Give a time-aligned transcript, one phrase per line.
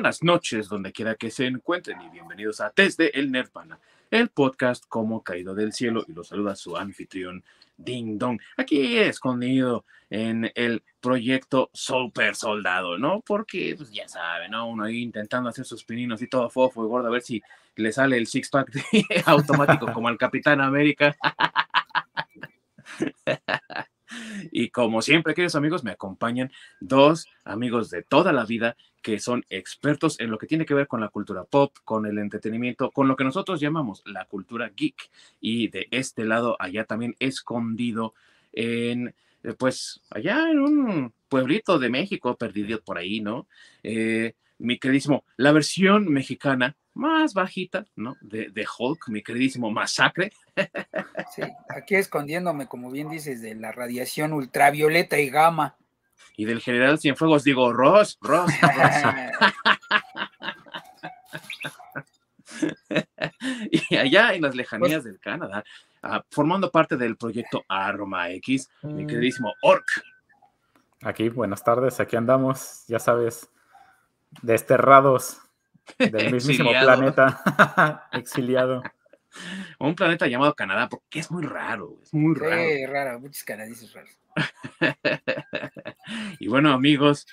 [0.00, 3.78] buenas noches donde quiera que se encuentren y bienvenidos a Desde el Nirvana,
[4.10, 7.44] el podcast como caído del cielo y los saluda su anfitrión
[7.76, 13.20] Ding Dong, aquí escondido en el proyecto Super Soldado, ¿no?
[13.20, 14.70] Porque pues, ya saben, ¿no?
[14.70, 17.42] Uno ahí intentando hacer sus pininos y todo fofo y gordo a ver si
[17.76, 18.72] le sale el six pack
[19.26, 21.14] automático como al Capitán América.
[24.50, 26.50] Y como siempre, queridos amigos, me acompañan
[26.80, 30.86] dos amigos de toda la vida que son expertos en lo que tiene que ver
[30.86, 35.10] con la cultura pop, con el entretenimiento, con lo que nosotros llamamos la cultura geek.
[35.40, 38.14] Y de este lado, allá también escondido
[38.52, 43.46] en, eh, pues, allá en un pueblito de México, perdido por ahí, ¿no?
[43.82, 48.16] Eh, mi queridísimo, la versión mexicana más bajita, ¿no?
[48.20, 50.32] De, de, Hulk, mi queridísimo Masacre.
[51.34, 55.76] Sí, aquí escondiéndome, como bien dices, de la radiación ultravioleta y gamma.
[56.36, 59.14] Y del general Cienfuegos, digo, Ross, Ross, Ross.
[63.70, 65.64] y allá en las lejanías del Canadá,
[66.02, 69.86] uh, formando parte del proyecto Arma X, mi queridísimo Orc.
[71.02, 73.48] Aquí, buenas tardes, aquí andamos, ya sabes,
[74.42, 75.40] desterrados
[75.98, 78.82] del mismísimo planeta, exiliado.
[79.78, 82.62] Un planeta llamado Canadá, porque es muy raro, es muy raro.
[82.62, 84.18] Sí, raro, muchos canadienses raros.
[86.40, 87.26] y bueno, amigos,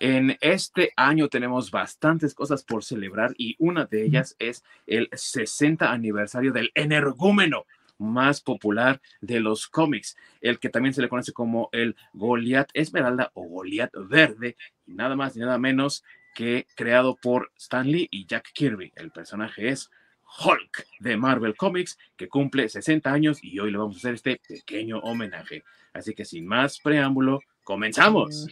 [0.00, 5.90] en este año tenemos bastantes cosas por celebrar y una de ellas es el 60
[5.90, 7.64] aniversario del energúmeno
[7.98, 13.30] más popular de los cómics, el que también se le conoce como el Goliath Esmeralda
[13.34, 16.04] o Goliath Verde, y nada más ni nada menos
[16.38, 18.92] que creado por Stan Lee y Jack Kirby.
[18.94, 19.90] El personaje es
[20.38, 24.40] Hulk de Marvel Comics, que cumple 60 años y hoy le vamos a hacer este
[24.46, 25.64] pequeño homenaje.
[25.92, 28.46] Así que sin más preámbulo, comenzamos.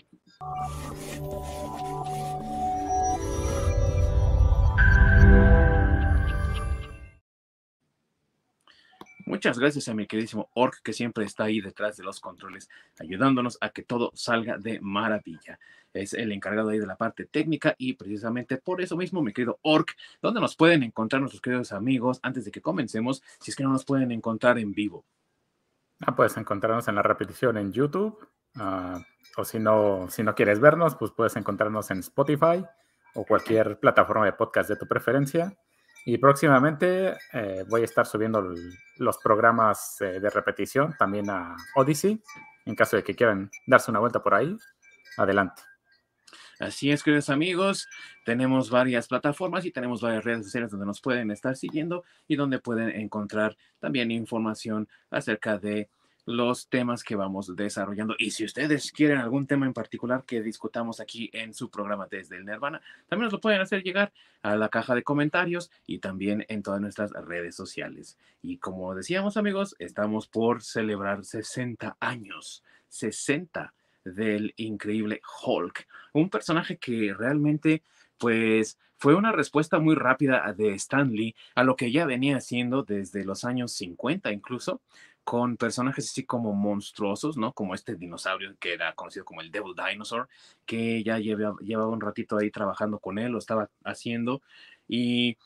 [9.29, 13.59] Muchas gracias a mi queridísimo Orc que siempre está ahí detrás de los controles, ayudándonos
[13.61, 15.59] a que todo salga de maravilla.
[15.93, 19.59] Es el encargado ahí de la parte técnica y precisamente por eso mismo, mi querido
[19.63, 23.21] Orc, ¿dónde nos pueden encontrar nuestros queridos amigos antes de que comencemos?
[23.41, 25.05] Si es que no nos pueden encontrar en vivo.
[26.07, 28.29] Ah, puedes encontrarnos en la repetición en YouTube.
[28.55, 29.01] Uh,
[29.37, 32.65] o si no, si no quieres vernos, pues puedes encontrarnos en Spotify
[33.15, 35.59] o cualquier plataforma de podcast de tu preferencia.
[36.09, 38.55] Y próximamente eh, voy a estar subiendo
[38.99, 42.23] los programas eh, de repetición también a Odyssey,
[42.65, 44.57] en caso de que quieran darse una vuelta por ahí.
[45.17, 45.63] Adelante.
[46.61, 47.89] Así es, queridos amigos,
[48.25, 52.61] tenemos varias plataformas y tenemos varias redes sociales donde nos pueden estar siguiendo y donde
[52.61, 55.91] pueden encontrar también información acerca de
[56.27, 58.17] los temas que vamos desarrollando.
[58.19, 62.37] Y si ustedes quieren algún tema en particular que discutamos aquí en su programa desde
[62.37, 66.45] el Nirvana, también nos lo pueden hacer llegar a la caja de comentarios y también
[66.49, 68.19] en todas nuestras redes sociales.
[68.43, 73.73] Y como decíamos amigos, estamos por celebrar 60 años, 60
[74.05, 77.83] del increíble Hulk, un personaje que realmente
[78.19, 82.83] pues fue una respuesta muy rápida de Stan Lee a lo que ya venía haciendo
[82.83, 84.81] desde los años 50 incluso,
[85.27, 87.53] con personajes así como monstruosos, ¿no?
[87.53, 90.29] Como este dinosaurio que era conocido como el Devil Dinosaur,
[90.65, 94.41] que ya llevaba, un ratito ahí trabajando con él, lo estaba haciendo,
[94.87, 95.37] y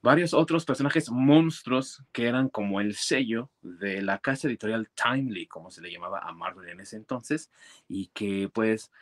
[0.00, 5.72] varios otros personajes monstruos que eran como el sello de la casa editorial Timely, como
[5.72, 7.50] se le llamaba a Marvel en ese entonces,
[7.88, 8.92] y que pues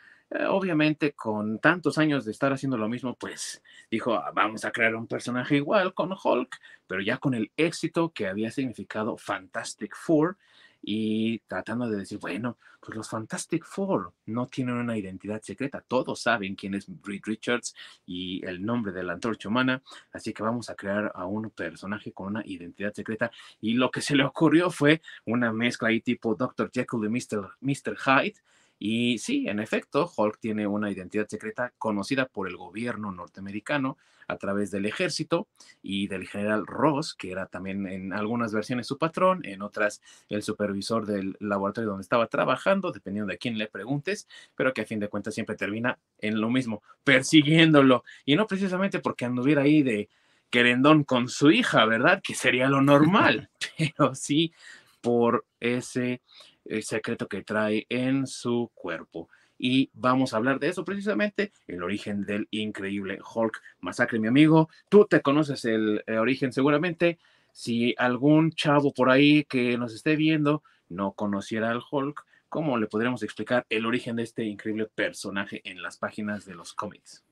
[0.49, 4.95] obviamente con tantos años de estar haciendo lo mismo, pues dijo, ah, vamos a crear
[4.95, 10.37] un personaje igual con Hulk, pero ya con el éxito que había significado Fantastic Four
[10.81, 16.21] y tratando de decir, bueno, pues los Fantastic Four no tienen una identidad secreta, todos
[16.21, 17.75] saben quién es Reed Richards
[18.05, 19.81] y el nombre de la antorcha humana,
[20.11, 23.31] así que vamos a crear a un personaje con una identidad secreta
[23.61, 26.69] y lo que se le ocurrió fue una mezcla ahí tipo Dr.
[26.71, 27.55] Jekyll y Mr.
[27.61, 27.97] Mr.
[27.97, 28.35] Hyde,
[28.77, 33.97] y sí, en efecto, Hulk tiene una identidad secreta conocida por el gobierno norteamericano
[34.27, 35.47] a través del ejército
[35.81, 40.43] y del general Ross, que era también en algunas versiones su patrón, en otras el
[40.43, 44.99] supervisor del laboratorio donde estaba trabajando, dependiendo de quién le preguntes, pero que a fin
[44.99, 48.03] de cuentas siempre termina en lo mismo, persiguiéndolo.
[48.25, 50.09] Y no precisamente porque anduviera ahí de
[50.49, 52.21] querendón con su hija, ¿verdad?
[52.21, 54.53] Que sería lo normal, pero sí
[55.01, 56.21] por ese
[56.65, 59.29] el secreto que trae en su cuerpo.
[59.57, 63.61] Y vamos a hablar de eso precisamente, el origen del increíble Hulk.
[63.79, 67.19] Masacre, mi amigo, tú te conoces el, el origen seguramente.
[67.51, 72.87] Si algún chavo por ahí que nos esté viendo no conociera al Hulk, ¿cómo le
[72.87, 77.23] podríamos explicar el origen de este increíble personaje en las páginas de los cómics?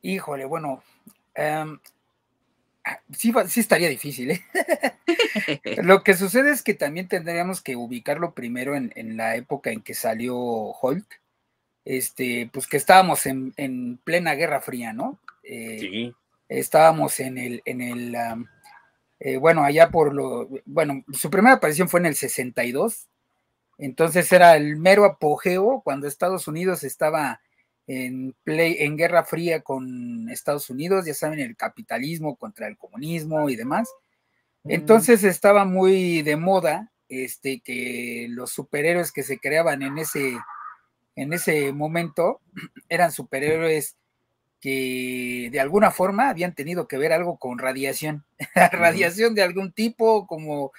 [0.00, 0.82] Híjole, bueno,
[1.34, 1.78] em,
[3.12, 4.32] sí, sí estaría difícil.
[4.32, 4.42] ¿eh?
[5.82, 9.94] Lo que sucede es que también tendríamos que ubicarlo primero en, la época en que
[9.94, 11.20] salió Hulk,
[11.84, 15.18] este, pues que estábamos en, plena Guerra Fría, ¿no?
[15.42, 16.14] Eh, sí.
[16.48, 18.16] Estábamos en el, en el
[19.24, 23.08] eh, bueno, allá por lo, bueno, su primera aparición fue en el 62,
[23.78, 27.40] entonces era el mero apogeo cuando Estados Unidos estaba
[27.86, 33.48] en, play, en guerra fría con Estados Unidos, ya saben, el capitalismo contra el comunismo
[33.48, 33.88] y demás.
[34.64, 40.36] Entonces estaba muy de moda este, que los superhéroes que se creaban en ese,
[41.16, 42.40] en ese momento
[42.88, 43.96] eran superhéroes
[44.60, 48.24] que de alguna forma habían tenido que ver algo con radiación,
[48.72, 50.70] radiación de algún tipo, como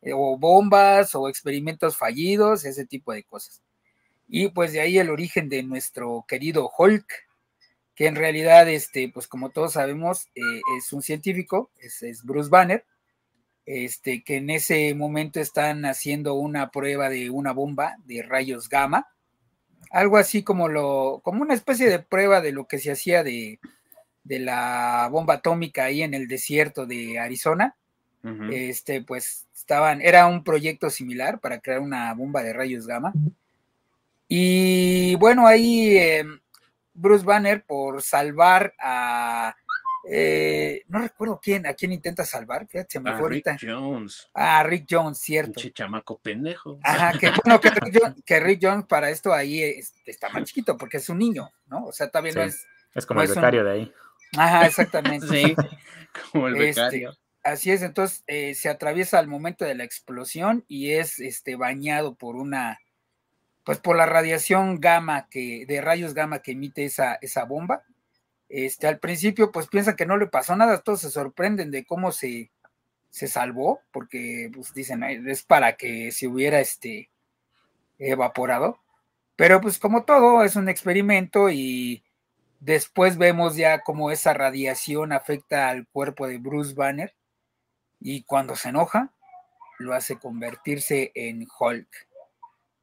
[0.00, 3.60] eh, o bombas o experimentos fallidos, ese tipo de cosas.
[4.34, 7.06] Y pues de ahí el origen de nuestro querido Hulk,
[7.94, 12.86] que en realidad, este, pues como todos sabemos, eh, es un científico, es, Bruce Banner,
[13.66, 19.06] este, que en ese momento están haciendo una prueba de una bomba de rayos gamma,
[19.90, 23.60] algo así como lo, como una especie de prueba de lo que se hacía de,
[24.24, 27.76] la bomba atómica ahí en el desierto de Arizona.
[28.50, 33.12] Este, pues estaban, era un proyecto similar para crear una bomba de rayos gamma.
[34.34, 36.40] Y bueno, ahí em,
[36.94, 39.54] Bruce Banner por salvar a
[40.08, 44.30] eh, no recuerdo quién, a quién intenta salvar, fíjate, se me a Rick Jones.
[44.32, 45.52] Ah, Rick Jones, cierto.
[45.52, 46.78] Pinche chamaco pendejo.
[46.82, 49.62] Ajá, que bueno, que Rick, Jones, para esto ahí
[50.06, 51.84] está más chiquito, porque es un niño, ¿no?
[51.84, 52.66] O sea, no es.
[52.94, 53.92] Es como el becario de ahí.
[54.38, 55.26] Ajá, exactamente.
[55.28, 55.54] sí,
[56.32, 57.18] como el este, becario.
[57.44, 62.14] así es, entonces eh, se atraviesa al momento de la explosión y es este bañado
[62.14, 62.80] por una,
[63.64, 67.84] pues por la radiación gamma que, de rayos gamma que emite esa, esa bomba
[68.52, 72.12] este, al principio, pues piensan que no le pasó nada, todos se sorprenden de cómo
[72.12, 72.50] se,
[73.08, 77.08] se salvó, porque pues, dicen, es para que se hubiera este,
[77.98, 78.78] evaporado.
[79.36, 82.04] Pero pues como todo, es un experimento y
[82.60, 87.14] después vemos ya cómo esa radiación afecta al cuerpo de Bruce Banner
[88.00, 89.14] y cuando se enoja,
[89.78, 91.88] lo hace convertirse en Hulk,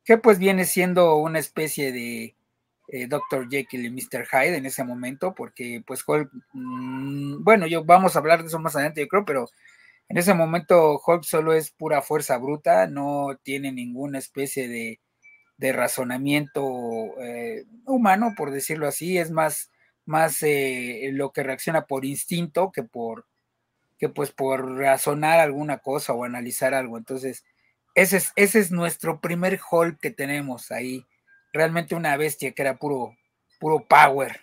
[0.09, 2.35] que pues viene siendo una especie de
[2.87, 3.47] eh, Dr.
[3.47, 4.25] Jekyll y Mr.
[4.25, 8.57] Hyde en ese momento, porque pues Hulk, mm, bueno, yo vamos a hablar de eso
[8.57, 9.45] más adelante, yo creo, pero
[10.07, 14.99] en ese momento Hulk solo es pura fuerza bruta, no tiene ninguna especie de,
[15.73, 16.63] razonamiento
[17.21, 19.69] eh, humano, por decirlo así, es más,
[20.05, 23.27] más eh, lo que reacciona por instinto que por
[23.99, 26.97] que pues por razonar alguna cosa o analizar algo.
[26.97, 27.43] Entonces,
[27.95, 31.05] ese es, ese es nuestro primer Hulk que tenemos ahí
[31.51, 33.15] realmente una bestia que era puro,
[33.59, 34.41] puro power.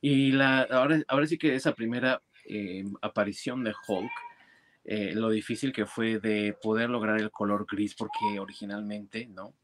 [0.00, 4.12] Y la, ahora, ahora sí que esa primera eh, aparición de Hulk,
[4.84, 9.54] eh, lo difícil que fue de poder lograr el color gris, porque originalmente, ¿no?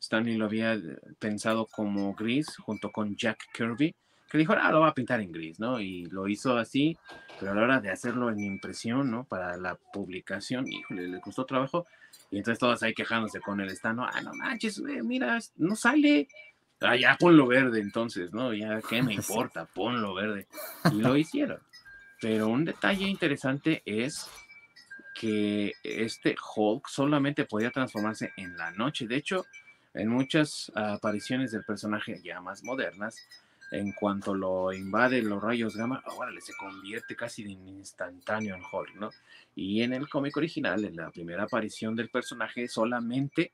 [0.00, 0.78] Stanley lo había
[1.18, 3.94] pensado como gris junto con Jack Kirby,
[4.34, 5.78] que dijo, ah, lo va a pintar en gris, ¿no?
[5.78, 6.98] Y lo hizo así,
[7.38, 9.22] pero a la hora de hacerlo en impresión, ¿no?
[9.22, 11.86] Para la publicación, híjole, le costó trabajo
[12.32, 16.26] y entonces todos ahí quejándose con el estano, ah, no manches, mira, no sale.
[16.80, 18.52] Ah, ya ponlo verde entonces, ¿no?
[18.52, 19.66] Ya, ¿qué me importa?
[19.66, 20.48] Ponlo verde.
[20.90, 21.60] Y lo hicieron.
[22.20, 24.28] Pero un detalle interesante es
[25.14, 29.06] que este Hulk solamente podía transformarse en la noche.
[29.06, 29.46] De hecho,
[29.94, 33.16] en muchas apariciones del personaje ya más modernas,
[33.70, 38.94] en cuanto lo invade los rayos gamma, ahora se convierte casi de instantáneo en Hulk,
[38.96, 39.10] ¿no?
[39.54, 43.52] Y en el cómic original, en la primera aparición del personaje, solamente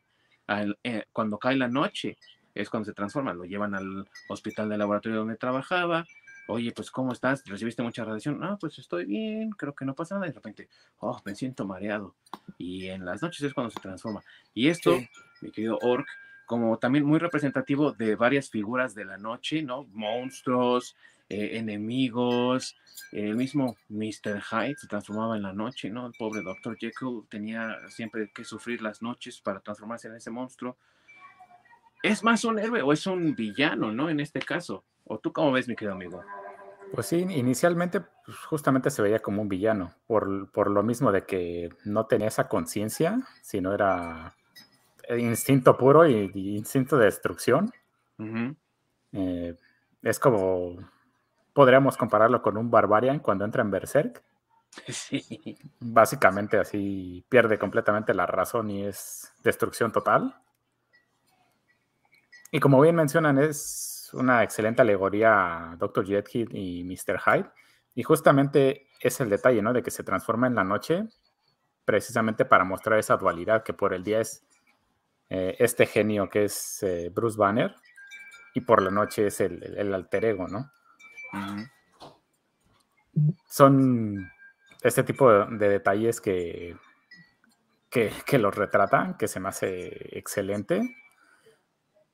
[0.83, 2.19] eh, cuando cae la noche
[2.55, 6.05] es cuando se transforma, lo llevan al hospital de laboratorio donde trabajaba,
[6.49, 7.45] oye, pues ¿cómo estás?
[7.47, 8.41] ¿Recibiste mucha radiación?
[8.41, 11.65] No, pues estoy bien, creo que no pasa nada, y de repente, oh, me siento
[11.65, 12.17] mareado.
[12.59, 14.23] Y en las noches es cuando se transforma.
[14.53, 14.99] Y esto,
[15.41, 16.07] mi querido Orc,
[16.51, 19.85] como también muy representativo de varias figuras de la noche, ¿no?
[19.93, 20.97] Monstruos,
[21.29, 22.77] eh, enemigos,
[23.13, 24.43] el mismo Mr.
[24.43, 26.09] Hyde se transformaba en la noche, ¿no?
[26.09, 26.77] El pobre Dr.
[26.77, 30.77] Jekyll tenía siempre que sufrir las noches para transformarse en ese monstruo.
[32.03, 34.11] ¿Es más un héroe o es un villano, ¿no?
[34.11, 34.83] En este caso.
[35.05, 36.21] ¿O tú cómo ves, mi querido amigo?
[36.93, 41.25] Pues sí, inicialmente pues, justamente se veía como un villano, por, por lo mismo de
[41.27, 44.35] que no tenía esa conciencia, sino era
[45.19, 47.73] instinto puro y, instinto de destrucción.
[49.13, 49.57] Eh,
[50.03, 50.77] es como,
[51.53, 54.23] podríamos compararlo con un Barbarian cuando entra en Berserk.
[54.89, 55.59] Sí.
[55.81, 60.37] Básicamente así pierde completamente la razón y es destrucción total.
[62.53, 66.05] Y como bien mencionan, es una excelente alegoría a Dr.
[66.05, 67.19] Jekyll y Mr.
[67.19, 67.51] Hyde.
[67.95, 69.73] Y justamente es el detalle, ¿no?
[69.73, 71.09] De que se transforma en la noche
[71.85, 74.47] precisamente para mostrar esa dualidad que por el día es
[75.31, 77.75] eh, este genio que es eh, Bruce Banner
[78.53, 80.71] y por la noche es el, alter ego, ¿no?
[83.49, 84.31] Son
[84.83, 86.77] este tipo de, detalles que,
[87.91, 90.97] que, los retratan, que se me hace excelente.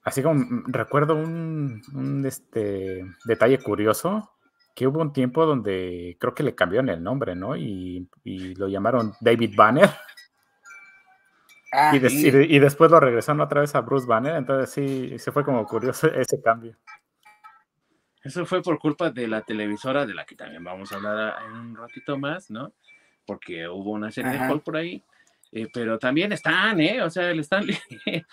[0.02, 4.30] Así como mm, recuerdo un, este, detalle curioso,
[4.75, 7.56] que hubo un tiempo donde creo que le cambiaron el nombre, ¿no?
[7.56, 8.08] Y,
[8.56, 9.90] lo llamaron David Banner.
[11.73, 15.44] Ah, y, y, después lo regresaron otra vez a Bruce Banner, entonces sí, se fue
[15.44, 16.76] como curioso ese cambio.
[18.23, 21.52] Eso fue por culpa de la televisora, de la que también vamos a hablar en
[21.52, 22.73] un ratito más, ¿no?
[23.25, 25.02] Porque hubo una serie de Hulk por ahí.
[25.52, 27.02] Eh, pero también están, ¿eh?
[27.02, 27.64] O sea, el están.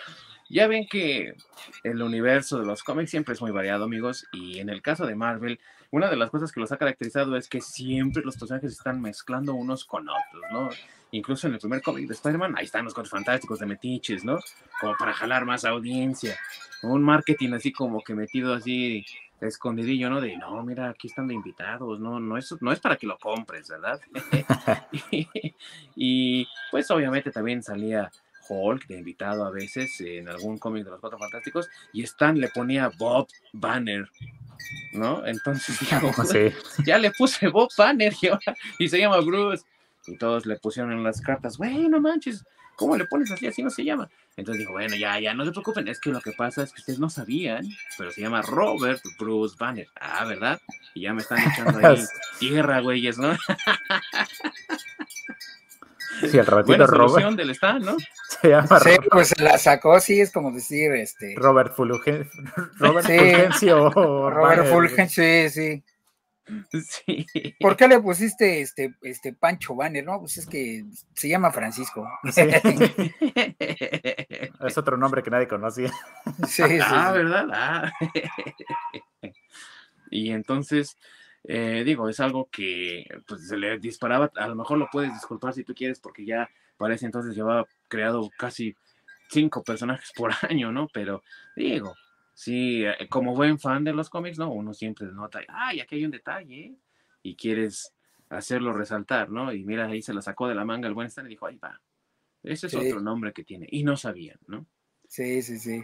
[0.49, 1.35] ya ven que
[1.83, 4.27] el universo de los cómics siempre es muy variado, amigos.
[4.31, 5.59] Y en el caso de Marvel,
[5.91, 9.53] una de las cosas que los ha caracterizado es que siempre los personajes están mezclando
[9.53, 10.69] unos con otros, ¿no?
[11.13, 14.39] Incluso en el primer cómic de Spider-Man, ahí están los cuatro fantásticos de Metiches, ¿no?
[14.81, 16.35] Como para jalar más audiencia.
[16.81, 19.05] Un marketing así como que metido así
[19.39, 20.21] escondidillo, ¿no?
[20.21, 23.19] De, no, mira, aquí están de invitados, no, no es, no es para que lo
[23.19, 24.01] compres, ¿verdad?
[25.95, 28.11] y, pues obviamente también salía
[28.49, 32.47] Hulk de invitado a veces en algún cómic de los Cuatro Fantásticos y Stan le
[32.47, 34.09] ponía Bob Banner,
[34.93, 35.23] ¿no?
[35.27, 36.11] Entonces dijo,
[36.83, 38.29] ya le puse Bob Banner y,
[38.83, 39.63] y se llama Bruce.
[40.07, 42.43] Y todos le pusieron en las cartas, güey, no manches,
[42.75, 43.47] ¿cómo le pones así?
[43.47, 44.09] Así no se llama.
[44.35, 46.81] Entonces dijo, bueno, ya, ya, no se preocupen, es que lo que pasa es que
[46.81, 47.65] ustedes no sabían,
[47.97, 49.87] pero se llama Robert Bruce Banner.
[49.99, 50.59] Ah, ¿verdad?
[50.93, 52.03] Y ya me están echando ahí
[52.39, 53.35] tierra, güeyes, ¿no?
[56.21, 57.35] Sí, el ratito Robert.
[57.35, 57.97] del stand, ¿no?
[58.41, 61.35] Se llama sí, pues se la sacó, sí, es como decir, este.
[61.37, 62.29] Robert Fulgen
[62.77, 63.89] Robert Fulgencio.
[63.91, 65.83] Robert Fulgencio, sí, sí.
[66.71, 67.25] Sí.
[67.59, 70.03] ¿Por qué le pusiste este, este Pancho Banner?
[70.03, 72.07] No, pues es que se llama Francisco.
[74.65, 75.91] es otro nombre que nadie conocía.
[76.47, 77.47] Sí, ah, ¿verdad?
[77.51, 77.91] Ah.
[80.09, 80.97] y entonces,
[81.45, 85.53] eh, digo, es algo que pues, se le disparaba, a lo mejor lo puedes disculpar
[85.53, 88.75] si tú quieres, porque ya parece entonces llevaba creado casi
[89.29, 90.87] cinco personajes por año, ¿no?
[90.93, 91.23] Pero
[91.55, 91.95] digo,
[92.33, 94.51] Sí, eh, como buen fan de los cómics, ¿no?
[94.51, 96.75] Uno siempre nota, ay, aquí hay un detalle,
[97.21, 97.93] y quieres
[98.29, 99.53] hacerlo resaltar, ¿no?
[99.53, 101.57] Y mira, ahí se lo sacó de la manga el buen Stan y dijo, ahí
[101.57, 101.79] va,
[102.41, 104.65] ese es otro nombre que tiene, y no sabían, ¿no?
[105.07, 105.83] Sí, sí, sí.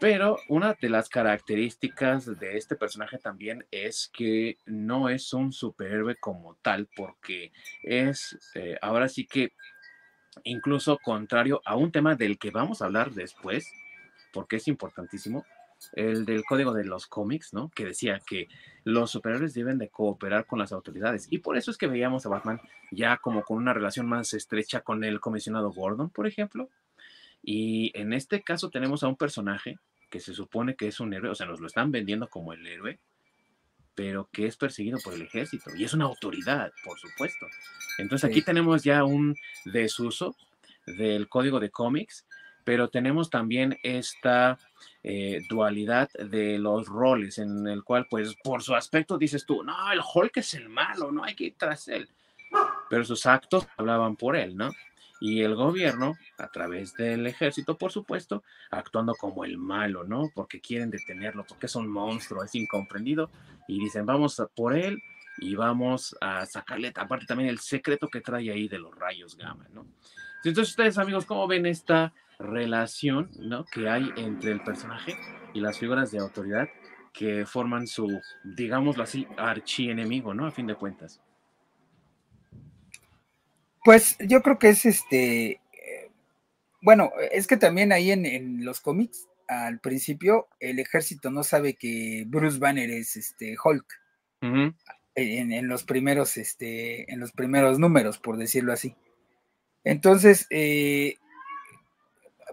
[0.00, 6.16] Pero una de las características de este personaje también es que no es un superhéroe
[6.16, 9.52] como tal, porque es, eh, ahora sí que,
[10.42, 13.72] incluso contrario a un tema del que vamos a hablar después,
[14.34, 15.46] porque es importantísimo,
[15.92, 17.70] el del código de los cómics, ¿no?
[17.70, 18.48] Que decía que
[18.82, 21.28] los superhéroes deben de cooperar con las autoridades.
[21.30, 22.60] Y por eso es que veíamos a Batman
[22.90, 26.68] ya como con una relación más estrecha con el comisionado Gordon, por ejemplo.
[27.42, 29.78] Y en este caso tenemos a un personaje
[30.10, 32.66] que se supone que es un héroe, o sea, nos lo están vendiendo como el
[32.66, 32.98] héroe,
[33.94, 35.70] pero que es perseguido por el ejército.
[35.76, 37.46] Y es una autoridad, por supuesto.
[37.98, 40.34] Entonces aquí tenemos ya un desuso
[40.86, 42.26] del código de cómics
[42.64, 44.58] pero tenemos también esta
[45.02, 49.92] eh, dualidad de los roles en el cual, pues, por su aspecto dices tú, no,
[49.92, 52.08] el Hulk es el malo, no hay que ir tras él,
[52.88, 54.70] pero sus actos hablaban por él, ¿no?
[55.20, 60.30] Y el gobierno, a través del ejército, por supuesto, actuando como el malo, ¿no?
[60.34, 63.30] Porque quieren detenerlo, porque es un monstruo, es incomprendido,
[63.68, 65.02] y dicen, vamos por él
[65.38, 69.66] y vamos a sacarle, aparte también el secreto que trae ahí de los rayos gamma,
[69.72, 69.86] ¿no?
[70.44, 73.64] Entonces, ustedes, amigos, ¿cómo ven esta relación ¿no?
[73.64, 75.16] que hay entre el personaje
[75.52, 76.68] y las figuras de autoridad
[77.12, 80.46] que forman su, digámoslo así, archienemigo, ¿no?
[80.46, 81.20] A fin de cuentas.
[83.84, 85.60] Pues yo creo que es este,
[86.84, 92.24] bueno, es que también ahí en, los cómics, al principio, el ejército no sabe que
[92.26, 93.86] Bruce Banner es este Hulk.
[95.14, 98.94] en, los primeros, este, en los primeros números, por decirlo así.
[99.82, 101.16] Entonces, eh,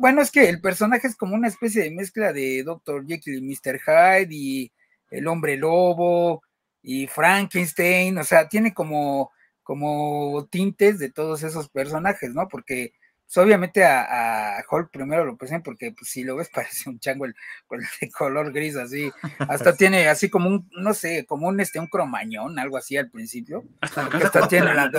[0.01, 3.05] bueno, es que el personaje es como una especie de mezcla de Dr.
[3.05, 3.79] Jekyll y Mr.
[3.79, 4.71] Hyde y
[5.11, 6.41] el hombre lobo
[6.81, 9.31] y Frankenstein, o sea, tiene como,
[9.61, 12.47] como tintes de todos esos personajes, ¿no?
[12.47, 12.93] Porque
[13.27, 17.25] pues, obviamente a, Hulk primero lo presentan porque pues, si lo ves parece un chango
[17.25, 17.35] el,
[18.01, 21.85] de color gris así, hasta tiene así como un, no sé, como un, este, un
[21.85, 23.63] cromañón, algo así al principio.
[23.81, 24.89] Hasta, tiene la...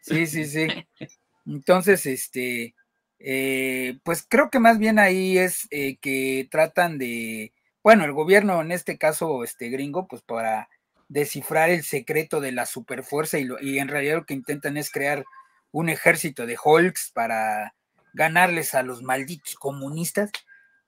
[0.00, 0.66] sí, sí, sí.
[1.46, 2.74] Entonces, este,
[3.18, 7.52] eh, pues creo que más bien ahí es eh, que tratan de,
[7.82, 10.68] bueno, el gobierno en este caso, este gringo, pues para
[11.08, 15.24] descifrar el secreto de la superfuerza y, y en realidad lo que intentan es crear
[15.70, 17.74] un ejército de Hulks para
[18.14, 20.30] ganarles a los malditos comunistas.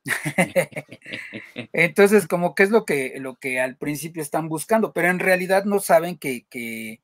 [1.73, 5.65] Entonces, como que es lo que, lo que al principio están buscando, pero en realidad
[5.65, 7.01] no saben que, que,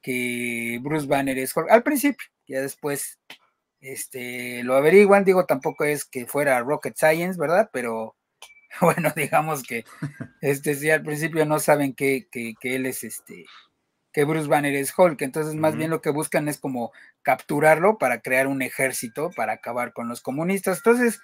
[0.00, 1.70] que Bruce Banner es Hulk.
[1.70, 3.18] Al principio, ya después
[3.84, 7.68] este, lo averiguan, digo, tampoco es que fuera rocket science, ¿verdad?
[7.70, 8.16] Pero
[8.80, 9.84] bueno, digamos que
[10.40, 13.44] este sí al principio no saben que, que, él es este,
[14.10, 18.22] que Bruce Banner es Hulk, entonces más bien lo que buscan es como capturarlo para
[18.22, 20.78] crear un ejército para acabar con los comunistas.
[20.78, 21.20] Entonces,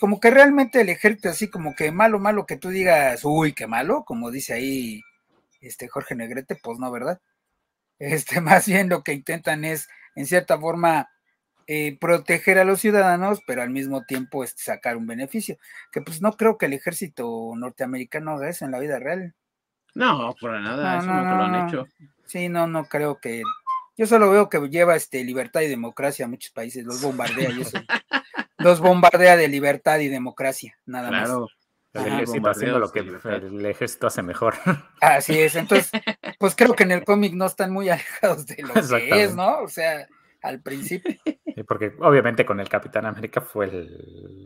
[0.00, 3.68] como que realmente el ejército así como que malo, malo que tú digas, uy, qué
[3.68, 5.02] malo, como dice ahí
[5.60, 7.20] este Jorge Negrete, pues no, ¿verdad?
[8.00, 11.10] Este, más bien lo que intentan es, en cierta forma,
[11.72, 15.56] eh, proteger a los ciudadanos, pero al mismo tiempo este, sacar un beneficio.
[15.92, 19.36] Que pues no creo que el ejército norteamericano haga eso en la vida real.
[19.94, 21.86] No, por nada, eso no, lo han hecho.
[22.24, 23.44] Sí, no, no creo que.
[23.96, 27.60] Yo solo veo que lleva este libertad y democracia a muchos países, los bombardea y
[27.60, 27.78] eso.
[28.58, 31.28] los bombardea de libertad y democracia, nada más.
[31.28, 31.46] Claro.
[31.92, 34.54] El ejército haciendo lo que el ejército hace mejor.
[35.00, 35.92] Así es, entonces,
[36.40, 39.60] pues creo que en el cómic no están muy alejados de lo que es, ¿no?
[39.60, 40.08] O sea,
[40.42, 41.14] al principio.
[41.68, 43.88] porque obviamente con el Capitán América fue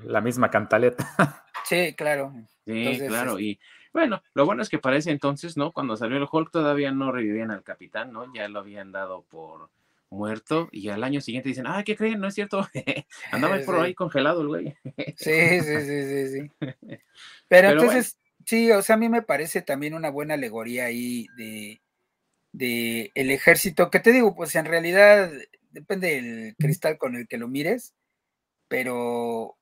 [0.05, 1.07] la misma cantaleta.
[1.67, 2.35] Sí, claro.
[2.67, 3.41] Sí, claro.
[3.41, 3.59] Y
[3.91, 5.73] bueno, lo bueno es que parece entonces, ¿no?
[5.73, 8.31] Cuando salió el Hulk todavía no revivían al Capitán, ¿no?
[8.35, 9.71] Ya lo habían dado por
[10.11, 12.21] muerto y al año siguiente dicen, ah, ¿qué creen?
[12.21, 12.69] No es cierto.
[13.33, 14.77] Andaba por ahí congelado el güey.
[15.17, 16.99] sí, sí, sí, sí, sí.
[17.49, 21.81] Pero, entonces, sí, o sea, a mí me parece también una buena alegoría ahí de,
[22.53, 25.31] de el ejército, que te digo, pues en realidad
[25.75, 27.95] depende del cristal con el que lo mires,
[28.69, 29.57] pero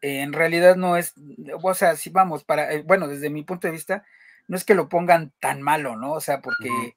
[0.00, 1.14] en realidad no es,
[1.62, 4.04] o sea, si vamos, para, eh, bueno, desde mi punto de vista,
[4.46, 6.12] no es que lo pongan tan malo, ¿no?
[6.12, 6.96] O sea, porque,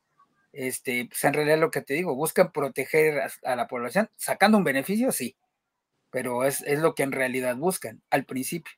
[0.51, 4.65] este, pues en realidad lo que te digo, buscan proteger a, la población, sacando un
[4.65, 5.38] beneficio, sí,
[6.12, 8.73] pero es, lo que en realidad buscan al principio.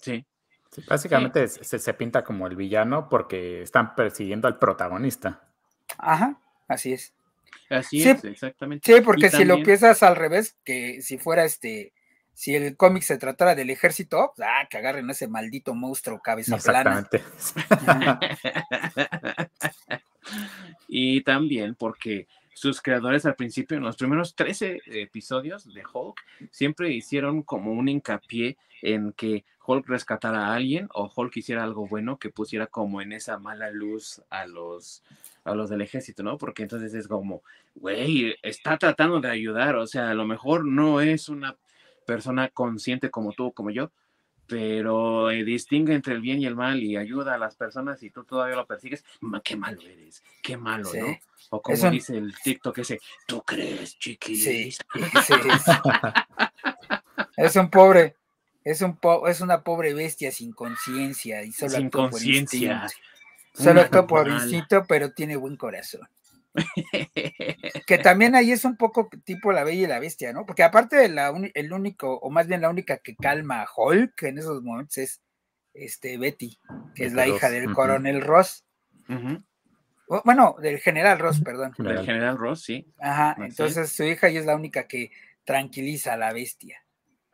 [0.00, 0.24] Sí.
[0.86, 5.48] básicamente Se, se pinta como el villano porque están persiguiendo al protagonista.
[5.98, 7.17] Ajá, así es.
[7.70, 8.92] Así es, exactamente.
[8.92, 11.92] Sí, porque si lo piensas al revés, que si fuera este,
[12.38, 16.20] si el cómic se tratara del ejército, pues, ah, que agarren a ese maldito monstruo
[16.20, 17.22] cabeza Exactamente.
[20.88, 26.92] y también porque sus creadores al principio, en los primeros 13 episodios de Hulk, siempre
[26.92, 32.18] hicieron como un hincapié en que Hulk rescatara a alguien o Hulk hiciera algo bueno
[32.18, 35.02] que pusiera como en esa mala luz a los
[35.44, 36.36] a los del ejército, ¿no?
[36.36, 37.42] Porque entonces es como,
[37.74, 41.56] güey, está tratando de ayudar, o sea, a lo mejor no es una
[42.06, 43.90] persona consciente como tú, como yo,
[44.48, 48.10] pero eh, distingue entre el bien y el mal y ayuda a las personas y
[48.10, 49.04] tú todavía lo persigues,
[49.44, 51.18] qué malo eres, qué malo, ¿no?
[51.50, 54.42] O como dice el TikTok ese, ¿tú crees, chiquis?
[54.42, 54.74] Sí,
[57.36, 58.16] es un pobre,
[58.64, 62.86] es un es una pobre bestia sin conciencia y solo sin conciencia.
[63.52, 66.08] Solo actúa por instinto, pero tiene buen corazón.
[67.86, 70.46] Que también ahí es un poco tipo la bella y la bestia, ¿no?
[70.46, 74.22] Porque aparte de la el único, o más bien la única que calma a Hulk
[74.22, 75.22] en esos momentos es
[75.74, 76.58] este Betty,
[76.94, 78.64] que es la hija del coronel Ross.
[80.24, 81.72] Bueno, del general Ross, perdón.
[81.78, 82.86] Del general Ross, sí.
[82.98, 85.10] Ajá, entonces su hija y es la única que
[85.44, 86.82] tranquiliza a la bestia.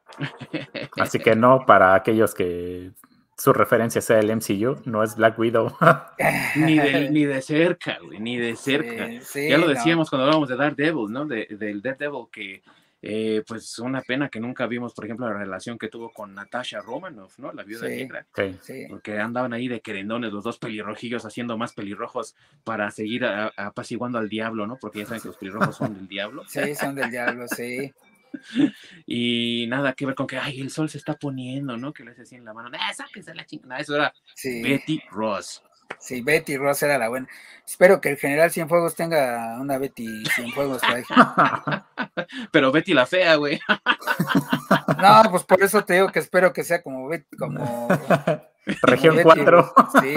[0.98, 2.92] Así que no para aquellos que
[3.36, 5.76] su referencia sea el MCU, no es Black Widow.
[6.56, 9.08] ni, de, ni de cerca, güey, ni de cerca.
[9.08, 11.26] ya lo decíamos cuando hablábamos de Daredevil, ¿no?
[11.26, 12.62] De, del Daredevil que,
[13.02, 16.80] eh, pues, una pena que nunca vimos, por ejemplo, la relación que tuvo con Natasha
[16.80, 17.52] Romanoff, ¿no?
[17.52, 18.26] La viuda negra.
[18.62, 18.86] Sí.
[18.88, 24.28] Porque andaban ahí de querendones los dos pelirrojillos haciendo más pelirrojos para seguir apaciguando al
[24.28, 24.78] diablo, ¿no?
[24.80, 26.44] Porque ya saben que los pelirrojos son del diablo.
[26.46, 27.92] Sí, son del diablo, sí.
[29.06, 31.92] y nada que ver con que, ay, el sol se está poniendo, ¿no?
[31.92, 33.80] Que le hace así en la mano, ¡ah, sáquese la chingada!
[33.80, 35.62] Eso era Betty Ross.
[35.98, 37.28] Sí, Betty Ross era la buena.
[37.66, 41.04] Espero que el general Cienfuegos tenga una Betty Cienfuegos por ahí.
[42.52, 43.60] Pero Betty la fea, güey.
[44.98, 47.88] No, pues por eso te digo que espero que sea como Betty, como.
[48.82, 49.74] Región 4.
[50.00, 50.14] Sí,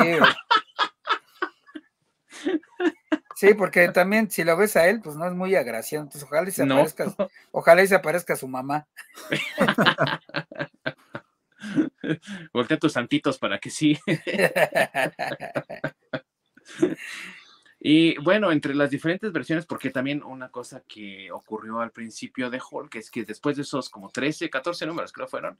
[3.37, 6.05] Sí, porque también si lo ves a él, pues no es muy agraciado.
[6.05, 7.15] Entonces, ojalá y se aparezca,
[7.51, 8.87] ojalá y se aparezca su mamá.
[12.51, 13.95] Voltea tus santitos para que sí.
[17.79, 22.59] y bueno, entre las diferentes versiones, porque también una cosa que ocurrió al principio de
[22.59, 25.59] Hulk es que después de esos como 13, 14 números creo fueron,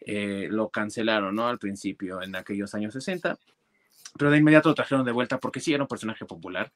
[0.00, 1.46] eh, lo cancelaron, ¿no?
[1.46, 3.38] Al principio, en aquellos años 60,
[4.18, 6.72] pero de inmediato lo trajeron de vuelta porque sí era un personaje popular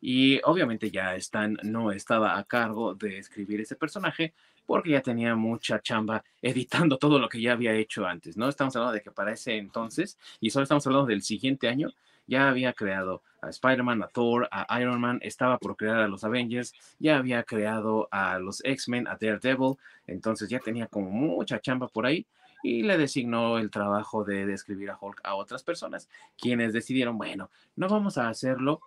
[0.00, 4.32] y obviamente ya Stan no estaba a cargo de escribir ese personaje
[4.66, 8.48] porque ya tenía mucha chamba editando todo lo que ya había hecho antes, ¿no?
[8.48, 11.90] Estamos hablando de que para ese entonces, y solo estamos hablando del siguiente año,
[12.26, 16.22] ya había creado a Spider-Man, a Thor, a Iron Man, estaba por crear a los
[16.22, 21.88] Avengers, ya había creado a los X-Men, a Daredevil, entonces ya tenía como mucha chamba
[21.88, 22.26] por ahí
[22.62, 26.08] y le designó el trabajo de, describir a Hulk a otras personas,
[26.38, 28.80] quienes decidieron, bueno, no vamos a hacerlo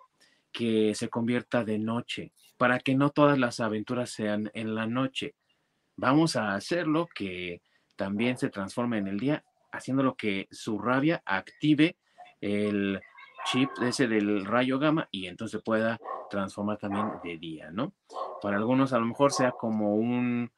[0.54, 5.34] que se convierta de noche, para que no todas las aventuras sean en la noche.
[5.96, 7.60] Vamos a hacerlo que
[7.96, 11.96] también se transforme en el día, haciendo que su rabia active
[12.40, 13.00] el
[13.46, 15.98] chip ese del rayo gamma y entonces pueda
[16.30, 17.94] transformar también de día, ¿no?
[18.40, 20.50] Para algunos a lo mejor sea como un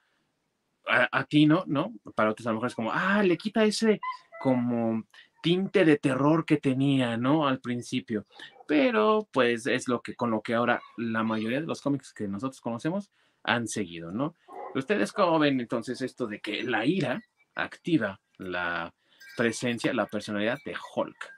[0.87, 1.93] atino, ¿no?
[2.15, 4.01] Para otros a lo mejor es como, ah, le quita ese
[4.41, 5.05] como
[5.43, 7.47] tinte de terror que tenía, ¿no?
[7.47, 8.27] Al principio.
[8.67, 12.27] Pero pues es lo que con lo que ahora la mayoría de los cómics que
[12.27, 13.13] nosotros conocemos
[13.45, 14.35] han seguido, ¿no?
[14.75, 17.23] ¿Ustedes cómo ven entonces esto de que la ira
[17.55, 18.93] activa la
[19.37, 21.33] presencia, la personalidad de Hulk?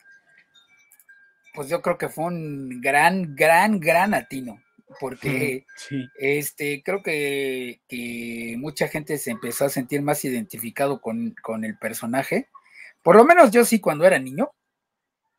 [1.55, 4.61] Pues yo creo que fue un gran, gran, gran atino
[5.01, 5.65] porque
[6.19, 7.81] este, creo que,
[8.59, 12.49] mucha gente se empezó a sentir más identificado con, el personaje.
[13.03, 14.51] Por lo menos yo sí cuando era niño.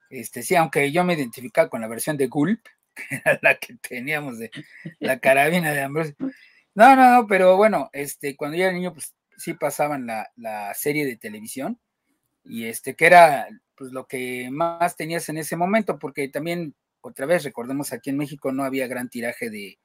[0.10, 3.76] Este, sí, aunque yo me identificaba con la versión de Gulp, que era la que
[3.76, 4.52] teníamos de
[5.00, 6.16] la carabina de Ambrosio.
[6.76, 10.74] No, no, no, pero bueno, este, cuando yo era niño, pues sí pasaban la, la
[10.74, 11.80] serie de televisión
[12.44, 17.26] y este, que era pues lo que más tenías en ese momento, porque también otra
[17.26, 19.80] vez recordemos aquí en México no había gran tiraje de,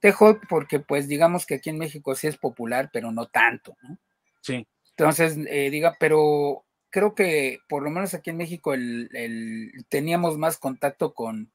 [0.00, 3.76] de Hulk porque pues digamos que aquí en México sí es popular, pero no tanto,
[3.82, 3.98] ¿no?
[4.40, 4.66] Sí.
[4.90, 10.58] Entonces, eh, diga, pero creo que por lo menos aquí en México el, teníamos más
[10.58, 11.50] contacto con,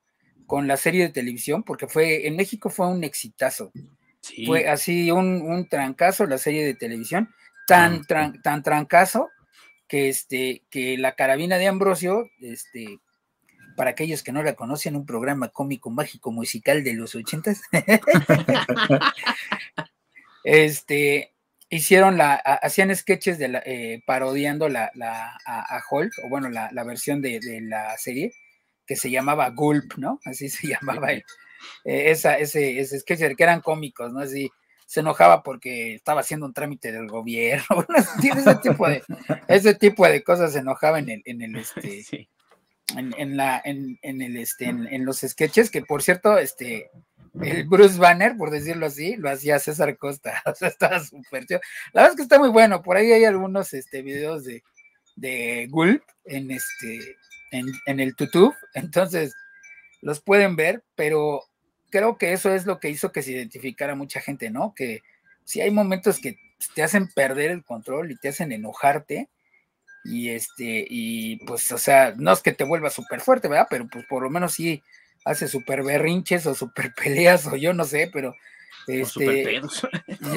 [0.45, 3.71] con la serie de televisión porque fue, en México fue un exitazo.
[4.45, 7.33] Fue así un, un, trancazo la serie de televisión,
[7.67, 9.29] tan, tan trancazo
[9.87, 12.99] que, este, que la carabina de Ambrosio, este,
[13.75, 17.61] para aquellos que no la conocen, un programa cómico, mágico, musical de los ochentas.
[20.43, 21.33] este,
[21.71, 26.83] hicieron la, hacían sketches de la, eh, parodiando la, la a, Hulk, o bueno, la,
[26.83, 28.33] versión de, la serie,
[28.85, 30.19] que se llamaba Gulp, ¿no?
[30.25, 31.23] Así se llamaba el,
[31.85, 34.19] eh, esa, ese, ese sketch, que eran cómicos, ¿no?
[34.19, 34.51] Así
[34.85, 39.01] se enojaba porque estaba haciendo un trámite del gobierno, ese tipo de,
[39.47, 42.27] ese tipo de cosas se enojaba en el, en el este,
[42.97, 46.91] en, la, en, el, este, en, los sketches, que por cierto, este,
[47.41, 51.61] el Bruce Banner, por decirlo así, lo hacía César Costa, o sea, estaba súper chido.
[51.93, 54.63] La verdad es que está muy bueno, por ahí hay algunos este, videos de,
[55.15, 57.17] de Gulp en, este,
[57.51, 59.33] en, en el YouTube, entonces
[60.01, 61.43] los pueden ver, pero
[61.89, 64.73] creo que eso es lo que hizo que se identificara mucha gente, ¿no?
[64.75, 65.01] Que
[65.43, 66.37] si hay momentos que
[66.75, 69.29] te hacen perder el control y te hacen enojarte,
[70.03, 73.67] y este, y pues, o sea, no es que te vuelva súper fuerte, ¿verdad?
[73.69, 74.81] Pero pues por lo menos sí
[75.25, 78.35] hace súper berrinches o súper peleas o yo no sé, pero
[78.87, 79.61] este,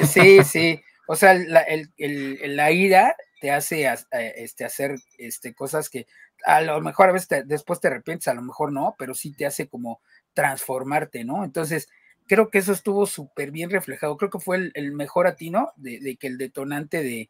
[0.07, 5.89] sí, sí, o sea, la, el, el, la ira te hace este, hacer este, cosas
[5.89, 6.07] que
[6.45, 9.45] a lo mejor a veces después te arrepientes, a lo mejor no, pero sí te
[9.45, 10.01] hace como
[10.33, 11.43] transformarte, ¿no?
[11.43, 11.89] Entonces,
[12.27, 16.27] creo que eso estuvo súper bien reflejado, creo que fue el, mejor atino de que
[16.27, 17.29] el detonante de,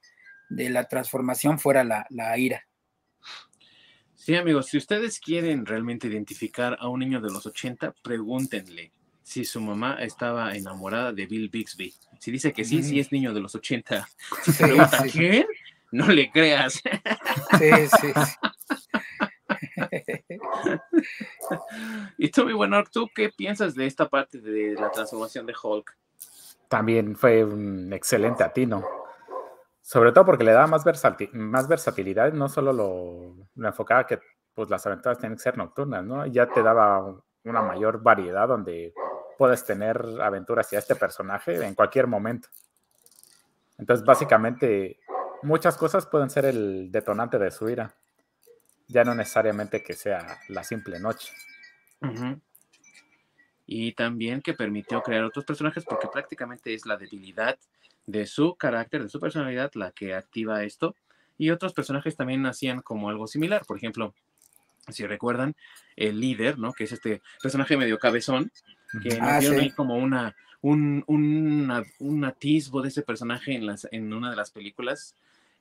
[0.49, 2.67] de la transformación fuera la, ira.
[4.25, 9.45] Sí, amigos, si ustedes quieren realmente identificar a un niño de los 80, pregúntenle si
[9.45, 11.93] su mamá estaba enamorada de Bill Bixby.
[12.19, 14.09] Si dice que sí, sí es niño de los 80.
[14.41, 15.45] Si se pregunta quién,
[15.91, 16.81] no le creas.
[17.59, 17.69] Sí,
[18.01, 18.07] sí.
[22.17, 25.95] y mi bueno, ¿tú qué piensas de esta parte de la transformación de Hulk?
[26.67, 29.04] También fue un excelente atino.
[29.85, 34.19] Sobre todo porque le daba más, versatilidad, no solo lo, enfocaba que
[34.55, 36.25] pues, las aventuras tienen que ser nocturnas, ¿no?
[36.25, 38.95] Ya te daba una mayor variedad donde
[39.37, 42.49] puedes tener aventuras hacia este personaje en cualquier momento.
[43.77, 45.01] Entonces, básicamente,
[45.43, 47.93] muchas cosas pueden ser el detonante de su ira.
[48.87, 51.31] Ya no necesariamente que sea la simple noche.
[53.67, 57.55] Y también que permitió crear otros personajes porque prácticamente es la debilidad
[58.05, 60.95] de su carácter, de su personalidad, la que activa esto.
[61.37, 63.65] Y otros personajes también hacían como algo similar.
[63.65, 64.13] Por ejemplo,
[64.89, 65.55] si recuerdan,
[65.95, 66.73] el líder, ¿no?
[66.73, 68.51] Que es este personaje medio cabezón,
[69.01, 74.13] que ah, nos ahí como una, un, un, atisbo de ese personaje en, las, en
[74.13, 75.15] una de las películas.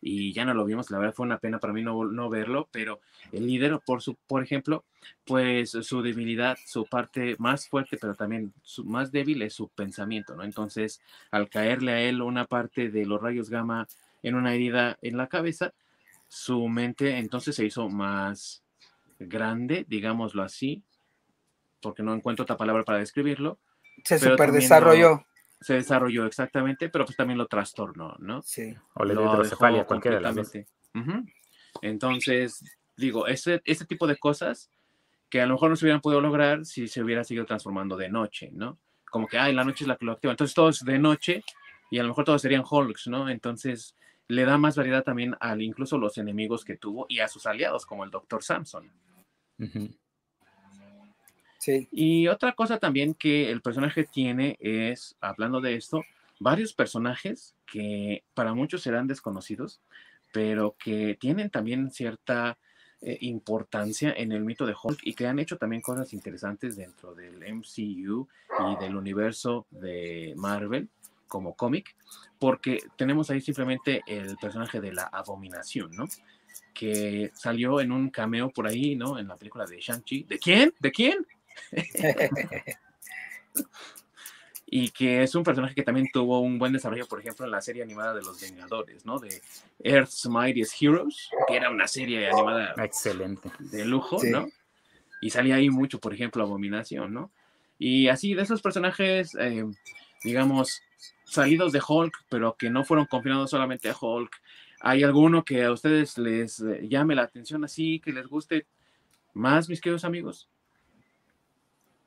[0.06, 2.68] Y ya no lo vimos, la verdad fue una pena para mí no, no verlo,
[2.70, 3.00] pero
[3.32, 4.84] el líder, por, su, por ejemplo,
[5.24, 10.36] pues su debilidad, su parte más fuerte, pero también su más débil es su pensamiento,
[10.36, 10.44] ¿no?
[10.44, 13.88] Entonces, al caerle a él una parte de los rayos gamma
[14.22, 15.72] en una herida en la cabeza,
[16.28, 18.62] su mente entonces se hizo más
[19.18, 20.82] grande, digámoslo así,
[21.80, 23.58] porque no encuentro otra palabra para describirlo.
[24.04, 25.24] Se superdesarrolló.
[25.64, 28.42] Se desarrolló exactamente, pero pues también lo trastornó, ¿no?
[28.42, 28.74] Sí.
[28.94, 30.52] O le dio hidrocefalia, cualquiera de las dos.
[31.80, 32.62] Entonces,
[32.98, 34.70] digo, ese, ese tipo de cosas
[35.30, 38.10] que a lo mejor no se hubieran podido lograr si se hubiera seguido transformando de
[38.10, 38.78] noche, ¿no?
[39.10, 40.32] Como que, ay, la noche es la que lo activa.
[40.32, 41.42] Entonces todos de noche
[41.90, 43.30] y a lo mejor todos serían Hulks, ¿no?
[43.30, 43.96] Entonces
[44.28, 47.86] le da más variedad también a incluso los enemigos que tuvo y a sus aliados,
[47.86, 48.42] como el Dr.
[48.42, 48.92] Samson.
[51.90, 56.02] Y otra cosa también que el personaje tiene es, hablando de esto,
[56.40, 59.80] varios personajes que para muchos serán desconocidos,
[60.32, 62.58] pero que tienen también cierta
[63.00, 67.14] eh, importancia en el mito de Hulk y que han hecho también cosas interesantes dentro
[67.14, 68.26] del MCU
[68.70, 70.88] y del universo de Marvel
[71.28, 71.94] como cómic,
[72.38, 76.06] porque tenemos ahí simplemente el personaje de la abominación, ¿no?
[76.72, 79.18] Que salió en un cameo por ahí, ¿no?
[79.18, 80.24] En la película de Shang-Chi.
[80.24, 80.72] ¿De quién?
[80.80, 81.26] ¿De quién?
[84.66, 87.60] y que es un personaje que también tuvo un buen desarrollo, por ejemplo, en la
[87.60, 89.18] serie animada de los Vengadores, ¿no?
[89.18, 89.40] De
[89.78, 94.48] Earth's Mightiest Heroes, que era una serie animada excelente de lujo, ¿no?
[95.20, 97.30] Y salía ahí mucho, por ejemplo, Abominación, ¿no?
[97.78, 99.64] Y así de esos personajes, eh,
[100.22, 100.82] digamos,
[101.24, 104.40] salidos de Hulk, pero que no fueron confinados solamente a Hulk.
[104.80, 108.66] ¿Hay alguno que a ustedes les llame la atención así, que les guste
[109.32, 110.48] más, mis queridos amigos?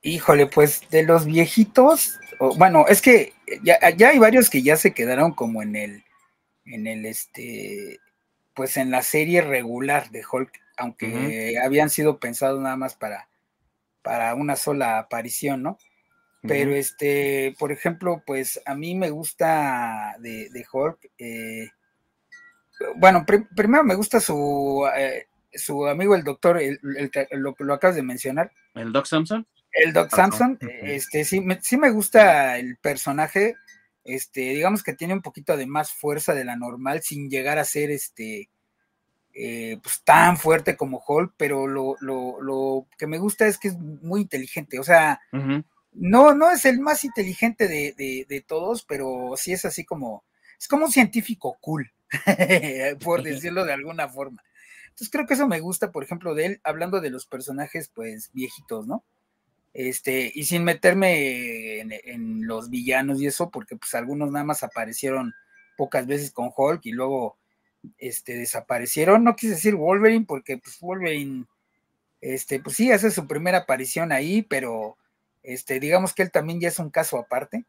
[0.02, 2.18] Híjole, pues de los viejitos,
[2.56, 3.32] bueno, es que
[3.62, 6.04] ya, hay varios que ya se quedaron como en el,
[6.64, 7.98] en el, este,
[8.54, 13.28] pues en la serie regular de Hulk, aunque habían sido pensados nada más para,
[14.02, 15.78] para una sola aparición, ¿no?
[16.42, 21.68] Pero este, por ejemplo, pues a mí me gusta de, de Hulk, eh,
[22.96, 26.78] bueno, primero me gusta su, eh, su amigo el doctor, el,
[27.32, 28.52] lo, lo acabas de mencionar.
[28.74, 29.46] ¿El Doc Samson?
[29.78, 33.54] El Doc Samson, este, sí, me, sí me gusta el personaje,
[34.04, 37.64] este, digamos que tiene un poquito de más fuerza de la normal, sin llegar a
[37.64, 38.50] ser este,
[39.34, 43.68] eh, pues tan fuerte como Hulk, pero lo, lo, lo, que me gusta es que
[43.68, 45.20] es muy inteligente, o sea,
[45.92, 50.24] no, no es el más inteligente de, de, de, todos, pero sí es así como,
[50.58, 51.92] es como un científico cool,
[53.04, 54.42] por decirlo de alguna forma.
[54.88, 58.30] Entonces creo que eso me gusta, por ejemplo, de él, hablando de los personajes, pues,
[58.32, 59.04] viejitos, ¿no?
[59.74, 65.34] Este, y sin meterme en, los villanos y eso, porque pues algunos nada más aparecieron
[65.76, 67.36] pocas veces con Hulk y luego
[67.98, 69.24] este, desaparecieron.
[69.24, 71.46] No quise decir Wolverine, porque pues Wolverine,
[72.20, 74.96] este, pues sí, hace su primera aparición ahí, pero
[75.42, 77.64] este, digamos que él también ya es un caso aparte.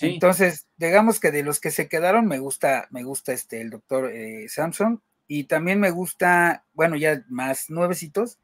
[0.00, 4.10] Entonces, digamos que de los que se quedaron, me gusta, me gusta este, el doctor
[4.12, 8.38] eh, Samson, y también me gusta, bueno, ya más nuevecitos,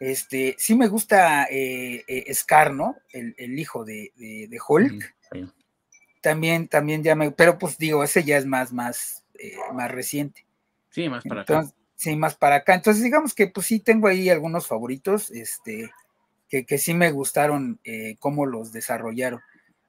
[0.00, 2.96] este, sí me gusta eh, eh, Scar, ¿no?
[3.12, 5.14] El, hijo de, de, Hulk.
[6.20, 10.46] También, también ya me, pero pues digo, ese ya es más, más, eh, más reciente.
[10.90, 11.64] Sí, más para acá.
[11.96, 12.74] Sí, más para acá.
[12.74, 15.90] Entonces, digamos que pues sí tengo ahí algunos favoritos, este,
[16.48, 17.80] que, que sí me gustaron
[18.18, 19.40] cómo los desarrollaron.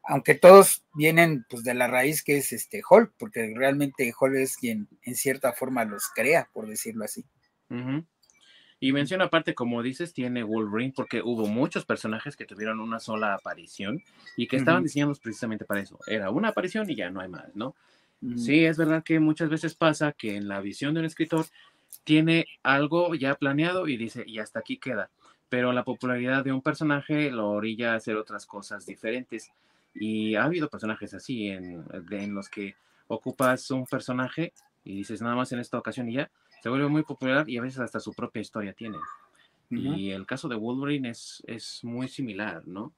[0.04, 4.56] Aunque todos vienen pues de la raíz que es este Hulk, porque realmente Hulk es
[4.56, 7.26] quien en cierta forma los crea, por decirlo así.
[8.80, 13.34] Y menciona aparte, como dices, tiene Wolverine porque hubo muchos personajes que tuvieron una sola
[13.34, 14.04] aparición
[14.36, 15.98] y que estaban diseñados precisamente para eso.
[16.08, 17.76] Era una aparición y ya no hay más, ¿no?
[18.38, 21.46] Sí, es verdad que muchas veces pasa que en la visión de un escritor
[22.04, 25.10] tiene algo ya planeado y dice, y hasta aquí queda.
[25.48, 29.52] Pero la popularidad de un personaje lo orilla a hacer otras cosas diferentes.
[29.94, 32.76] Y ha habido personajes así en, en los que
[33.08, 36.32] ocupas un personaje y dices nada más en esta ocasión y ya,
[36.66, 38.98] se vuelve muy popular y a veces hasta su propia historia tiene.
[39.70, 42.92] Y el caso de Wolverine es, es muy similar, ¿no?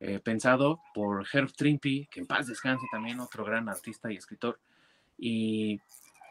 [0.00, 4.58] Eh, pensado por Herb Trimpe, que en paz descanse también, otro gran artista y escritor.
[5.16, 5.80] Y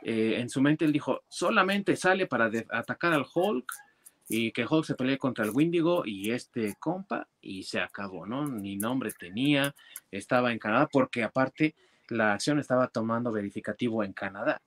[0.03, 3.71] eh, en su mente él dijo, solamente sale para atacar al Hulk
[4.27, 8.45] y que Hulk se pelee contra el Windigo y este compa y se acabó, ¿no?
[8.45, 9.73] Ni nombre tenía,
[10.11, 11.73] estaba en Canadá porque aparte
[12.09, 14.61] la acción estaba tomando verificativo en Canadá.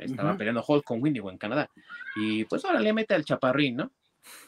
[0.00, 1.70] Estaba peleando Hulk con Windigo en Canadá.
[2.16, 3.90] Y pues ahora le mete al chaparrín, ¿no?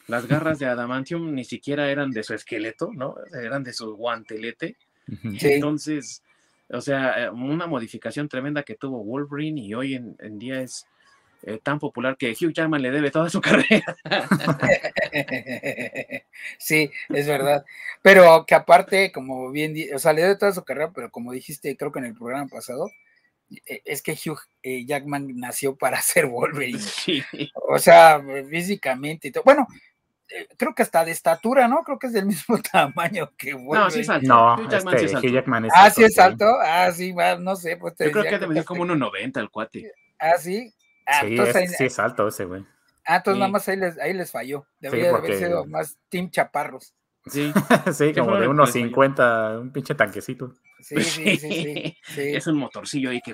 [0.07, 3.15] Las garras de Adamantium ni siquiera eran de su esqueleto, ¿no?
[3.33, 4.77] Eran de su guantelete.
[5.23, 6.21] Entonces,
[6.69, 10.87] O sea, eh, una modificación tremenda que tuvo Wolverine y hoy en, en día es
[11.43, 13.95] eh, tan popular que Hugh Jackman le debe toda su carrera.
[16.57, 17.65] sí, es verdad.
[18.01, 21.75] Pero que aparte, como bien, o sea, le debe toda su carrera, pero como dijiste,
[21.75, 22.89] creo que en el programa pasado,
[23.65, 26.79] es que Hugh eh, Jackman nació para ser Wolverine.
[26.79, 27.23] Sí.
[27.67, 29.43] O sea, físicamente y todo.
[29.43, 29.67] Bueno,
[30.29, 31.83] eh, creo que hasta de estatura, ¿no?
[31.83, 33.83] Creo que es del mismo tamaño que Wolverine.
[33.83, 34.27] No, sí es alto.
[34.27, 35.27] No, Hugh Jackman, sí, es este, alto.
[35.29, 36.45] Jackman es ah, sí es alto.
[36.61, 37.77] Ah, sí, no sé.
[37.77, 39.91] Pues Yo creo que debe ser como 1,90 el cuate.
[40.19, 40.73] Ah, sí.
[41.05, 42.65] Ah, sí, es, sí, es, alto ese, güey.
[43.05, 44.65] Ah, entonces nada más ahí les, ahí les falló.
[44.79, 46.93] Debería haber sido más Team Chaparros.
[47.25, 47.51] Sí,
[47.93, 50.53] sí como de unos 50, un pinche tanquecito.
[50.79, 53.33] Sí, sí, sí, sí, Es un motorcillo ahí que,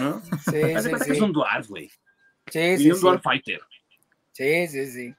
[0.00, 0.20] ¿no?
[0.20, 1.12] Sí, sí, sí.
[1.12, 1.88] Es un Dwarf, güey.
[2.50, 3.60] Sí, sí, y un Dwarf Fighter.
[4.32, 5.14] Sí, sí, sí.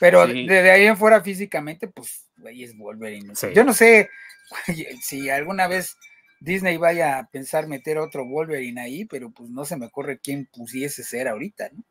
[0.00, 3.34] Pero desde ahí en fuera físicamente, pues, güey, es Wolverine.
[3.54, 4.08] Yo no sé
[5.02, 5.96] si alguna vez
[6.40, 10.46] Disney vaya a pensar meter otro Wolverine ahí, pero pues no se me ocurre quién
[10.46, 11.84] pusiese ser ahorita, ¿no?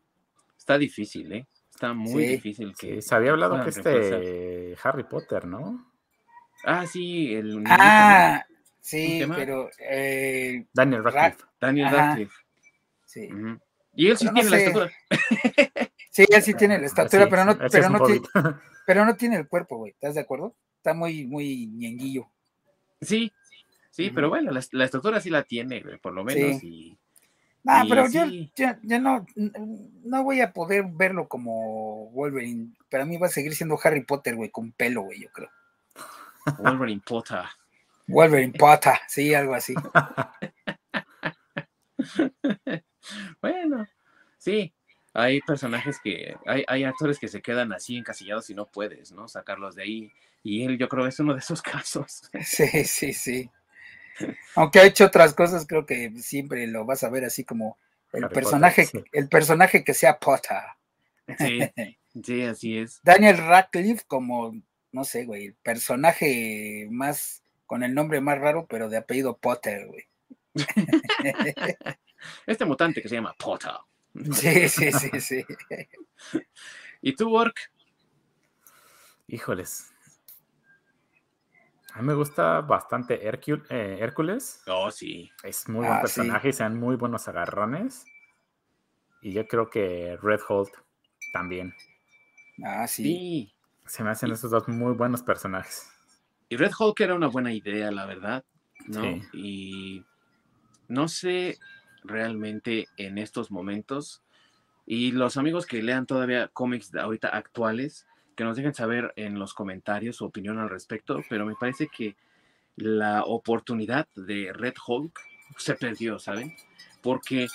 [0.57, 1.47] Está difícil, ¿eh?
[1.75, 3.01] Está muy difícil que.
[3.01, 5.91] se había hablado que este Harry Potter, ¿no?
[6.63, 7.63] Ah, sí, el.
[7.67, 8.45] Ah,
[8.79, 9.69] sí, pero.
[9.79, 11.43] Eh, Daniel Radcliffe.
[11.59, 12.35] Daniel Radcliffe.
[13.03, 13.29] Sí.
[13.93, 14.91] Y él sí tiene la estatura.
[16.11, 18.21] sí, él sí tiene la estatura, pero no, pero no, tiene,
[18.87, 19.91] pero no tiene el cuerpo, güey.
[19.91, 20.55] ¿Estás de acuerdo?
[20.77, 22.29] Está muy, muy ñenguillo.
[23.01, 23.31] Sí,
[23.95, 26.61] Sí, pero bueno, la, la, estructura sí la tiene, por lo menos.
[26.61, 26.97] Y,
[27.65, 28.25] no, pero yo,
[28.55, 32.75] ya, no, no voy a poder verlo como Wolverine.
[32.91, 35.49] Para mí va a seguir siendo Harry Potter, güey, con pelo, güey, yo creo.
[36.59, 37.41] Wolverine Potter.
[38.07, 39.73] Wolverine Potter, sí, algo así.
[43.41, 43.87] bueno,
[44.37, 44.71] sí,
[45.13, 49.27] hay personajes que, hay, hay actores que se quedan así encasillados y no puedes, ¿no?
[49.27, 50.11] Sacarlos de ahí.
[50.43, 52.29] Y él, yo creo, es uno de esos casos.
[52.43, 53.49] Sí, sí, sí.
[54.55, 57.77] Aunque ha hecho otras cosas, creo que siempre lo vas a ver así como
[58.13, 60.57] el personaje, el personaje que sea Potter.
[61.37, 61.59] Sí,
[62.23, 63.01] sí, así es.
[63.03, 64.55] Daniel Radcliffe como,
[64.91, 69.87] no sé, güey, el personaje más, con el nombre más raro, pero de apellido Potter,
[69.87, 70.05] güey.
[72.47, 73.71] Este mutante que se llama Potter.
[74.31, 75.45] Sí, sí, sí, sí.
[77.01, 77.69] ¿Y tú, Work?
[79.27, 79.93] Híjoles,
[81.95, 84.61] a mí me gusta bastante eh, Hércules.
[84.67, 85.31] Oh, sí.
[85.43, 88.03] Es muy buen ah, personaje y sean muy buenos agarrones.
[89.21, 90.83] Y yo creo que Red Hulk
[91.31, 91.73] también.
[92.65, 93.53] Ah, sí.
[93.85, 95.89] Se me hacen esos dos muy buenos personajes.
[96.49, 98.43] Y Red Hulk era una buena idea, la verdad.
[98.87, 99.21] ¿no?
[99.31, 100.03] Y
[100.89, 101.57] no sé
[102.03, 104.21] realmente en estos momentos.
[104.85, 108.05] Y los amigos que lean todavía cómics de ahorita actuales,
[108.35, 112.15] que nos dejen saber en los comentarios su opinión al respecto, pero me parece que
[112.75, 115.19] la oportunidad de Red Hulk
[115.57, 116.53] se perdió, ¿saben?
[117.01, 117.47] Porque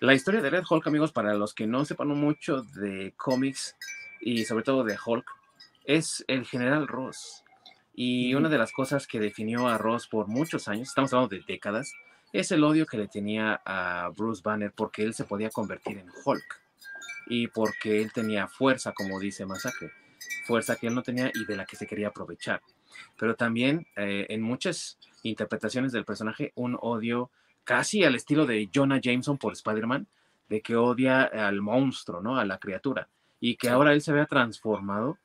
[0.00, 3.76] la historia de Red Hulk, amigos, para los que no sepan mucho de cómics
[4.20, 5.26] y sobre todo de Hulk,
[5.84, 7.44] es el general Ross.
[7.94, 11.42] Y una de las cosas que definió a Ross por muchos años, estamos hablando de
[11.48, 11.92] décadas,
[12.32, 16.10] es el odio que le tenía a Bruce Banner porque él se podía convertir en
[16.24, 16.60] Hulk
[17.28, 19.90] y porque él tenía fuerza, como dice Masacre
[20.48, 22.62] fuerza que él no tenía y de la que se quería aprovechar.
[23.18, 27.30] Pero también eh, en muchas interpretaciones del personaje, un odio
[27.64, 30.06] casi al estilo de Jonah Jameson por Spider-Man,
[30.48, 32.38] de que odia al monstruo, ¿no?
[32.38, 33.08] A la criatura.
[33.40, 35.18] Y que ahora él se vea transformado.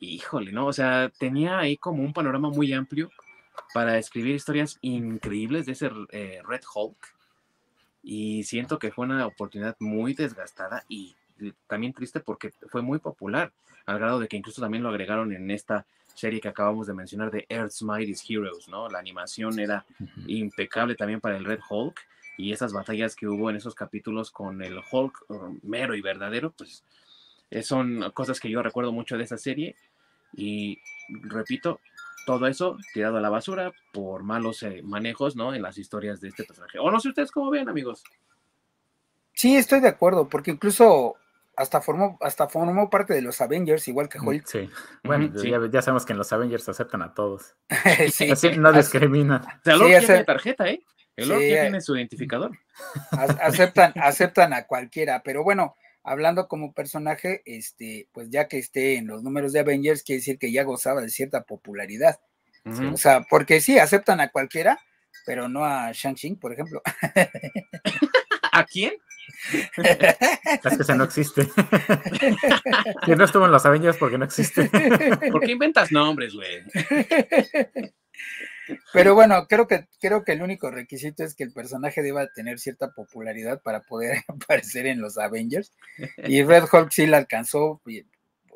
[0.00, 0.66] Híjole, ¿no?
[0.66, 3.10] O sea, tenía ahí como un panorama muy amplio
[3.72, 7.14] para escribir historias increíbles de ese eh, Red Hulk.
[8.02, 11.14] Y siento que fue una oportunidad muy desgastada y
[11.66, 13.52] también triste porque fue muy popular
[13.86, 17.30] al grado de que incluso también lo agregaron en esta serie que acabamos de mencionar
[17.30, 18.88] de Earth's Mightiest Heroes, ¿no?
[18.88, 19.84] La animación era
[20.26, 22.00] impecable también para el Red Hulk
[22.38, 26.52] y esas batallas que hubo en esos capítulos con el Hulk um, mero y verdadero,
[26.52, 26.84] pues
[27.50, 29.76] eh, son cosas que yo recuerdo mucho de esa serie
[30.36, 31.80] y repito,
[32.26, 35.54] todo eso tirado a la basura por malos eh, manejos, ¿no?
[35.54, 36.78] En las historias de este personaje.
[36.78, 38.02] O no sé ustedes cómo ven, amigos.
[39.32, 41.16] Sí, estoy de acuerdo, porque incluso
[41.56, 44.46] hasta formó, hasta formó parte de los Avengers, igual que mm, Hulk.
[44.46, 44.70] Sí.
[45.02, 45.32] Bueno,
[45.70, 47.54] Ya, sabemos que en los Avengers aceptan a todos.
[48.12, 48.30] sí.
[48.30, 49.60] Así no discrimina.
[49.60, 50.82] O sea, tiene tarjeta, ¿eh?
[51.16, 52.58] El Lord tiene su identificador.
[53.40, 59.06] Aceptan, aceptan a cualquiera, pero bueno, hablando como personaje, este, pues ya que esté en
[59.06, 62.20] los números de Avengers, quiere decir que ya gozaba de cierta popularidad.
[62.92, 64.80] O sea, porque sí, aceptan a cualquiera,
[65.26, 66.80] pero no a Shang-Chi, por ejemplo.
[68.52, 68.94] ¿A quién?
[69.48, 71.48] Es que ese no existe.
[73.04, 74.70] ¿Quién no estuvo en los Avengers porque no existe?
[75.30, 76.62] ¿Por qué inventas nombres, güey?
[78.92, 82.58] Pero bueno, creo que, creo que el único requisito es que el personaje deba tener
[82.58, 85.72] cierta popularidad para poder aparecer en los Avengers.
[86.18, 87.82] Y Red Hulk sí la alcanzó,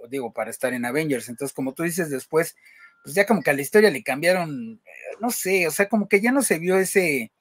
[0.08, 1.28] digo, para estar en Avengers.
[1.28, 2.56] Entonces, como tú dices después,
[3.02, 6.08] pues ya como que a la historia le cambiaron, eh, no sé, o sea, como
[6.08, 7.32] que ya no se vio ese...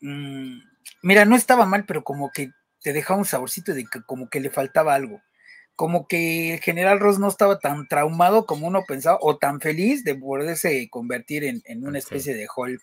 [0.00, 0.69] Mm,
[1.02, 2.50] mira, no estaba mal, pero como que
[2.82, 5.20] te dejaba un saborcito de que como que le faltaba algo
[5.80, 10.04] como que el general Ross no estaba tan traumado como uno pensaba, o tan feliz
[10.04, 12.82] de poderse convertir en, una especie de Hulk.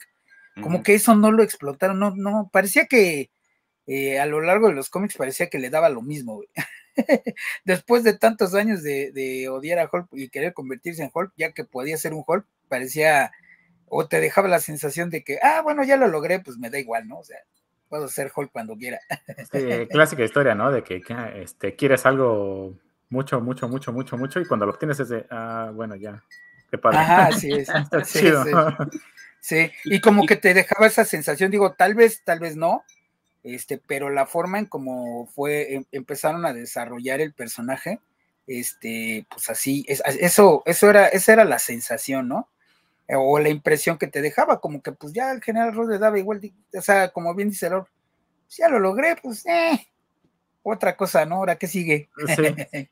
[0.63, 3.29] Como que eso no lo explotaron, no, no, parecía que
[3.85, 6.41] eh, a lo largo de los cómics parecía que le daba lo mismo.
[7.65, 11.65] Después de tantos años de, odiar a Hulk y querer convertirse en Hulk, ya que
[11.65, 13.31] podía ser un Hulk, parecía,
[13.85, 16.79] o te dejaba la sensación de que, ah, bueno, ya lo logré, pues me da
[16.79, 17.19] igual, ¿no?
[17.19, 17.37] O sea,
[17.89, 18.99] puedo ser Hulk cuando quiera.
[19.89, 20.71] clásica historia, ¿no?
[20.71, 21.01] De que
[21.35, 22.73] este, quieres algo
[23.09, 26.21] mucho, mucho, mucho, mucho, mucho, y cuando lo obtienes es de, ah, bueno, ya,
[26.69, 26.97] qué padre.
[26.97, 27.69] Ajá, sí, es.
[28.05, 28.29] sí,
[29.39, 29.71] Sí.
[29.85, 32.83] y como que te dejaba esa sensación, digo, tal vez, tal vez no,
[33.43, 38.01] este, pero la forma en cómo fue, em, empezaron a desarrollar el personaje,
[38.45, 42.49] este, pues así, eso, eso era, esa era la sensación, ¿no?
[43.09, 46.19] O la impresión que te dejaba, como que pues ya el general Ross le daba
[46.19, 46.41] igual,
[46.73, 47.87] o sea, como bien dice Lord,
[48.45, 49.87] pues, ya lo logré, pues, eh,
[50.63, 51.35] otra cosa, ¿no?
[51.35, 52.09] Ahora, ¿qué sigue?
[52.35, 52.43] Sí.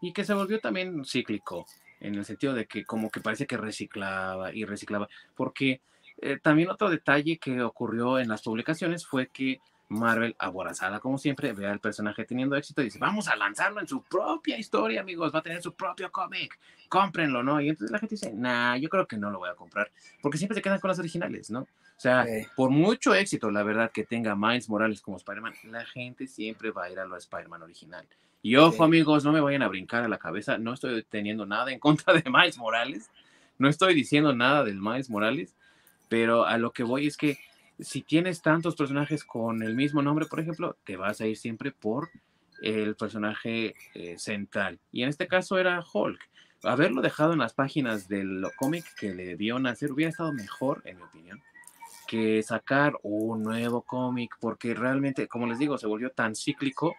[0.00, 1.66] y que se volvió también cíclico,
[2.00, 5.80] en el sentido de que como que parece que reciclaba y reciclaba, porque
[6.18, 11.52] eh, también otro detalle que ocurrió en las publicaciones fue que Marvel, aborazada como siempre,
[11.52, 15.34] ve al personaje teniendo éxito y dice, vamos a lanzarlo en su propia historia, amigos,
[15.34, 16.58] va a tener su propio cómic,
[16.88, 17.60] cómprenlo, ¿no?
[17.60, 19.90] Y entonces la gente dice, nah, yo creo que no lo voy a comprar,
[20.22, 21.60] porque siempre se quedan con las originales, ¿no?
[21.60, 22.26] O sea,
[22.56, 26.84] por mucho éxito, la verdad, que tenga Miles Morales como Spider-Man, la gente siempre va
[26.84, 28.04] a ir a lo Spider-Man original.
[28.42, 30.58] Y ojo, amigos, no me vayan a brincar a la cabeza.
[30.58, 33.10] No estoy teniendo nada en contra de Miles Morales.
[33.56, 35.54] No estoy diciendo nada del Miles Morales.
[36.10, 37.38] Pero a lo que voy es que
[37.78, 41.72] si tienes tantos personajes con el mismo nombre, por ejemplo, te vas a ir siempre
[41.72, 42.10] por
[42.62, 44.78] el personaje eh, central.
[44.92, 46.20] Y en este caso era Hulk.
[46.62, 50.96] Haberlo dejado en las páginas del cómic que le dio nacer hubiera estado mejor, en
[50.96, 51.42] mi opinión,
[52.06, 56.94] que sacar un nuevo cómic, porque realmente, como les digo, se volvió tan cíclico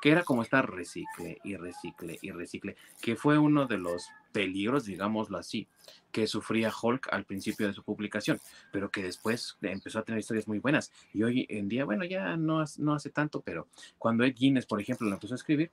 [0.00, 4.84] que era como estar recicle y recicle y recicle, que fue uno de los peligros,
[4.84, 5.66] digámoslo así,
[6.12, 8.40] que sufría Hulk al principio de su publicación,
[8.72, 10.92] pero que después empezó a tener historias muy buenas.
[11.12, 13.66] Y hoy en día, bueno, ya no, no hace tanto, pero
[13.98, 15.70] cuando Ed Guinness, por ejemplo, lo empezó a escribir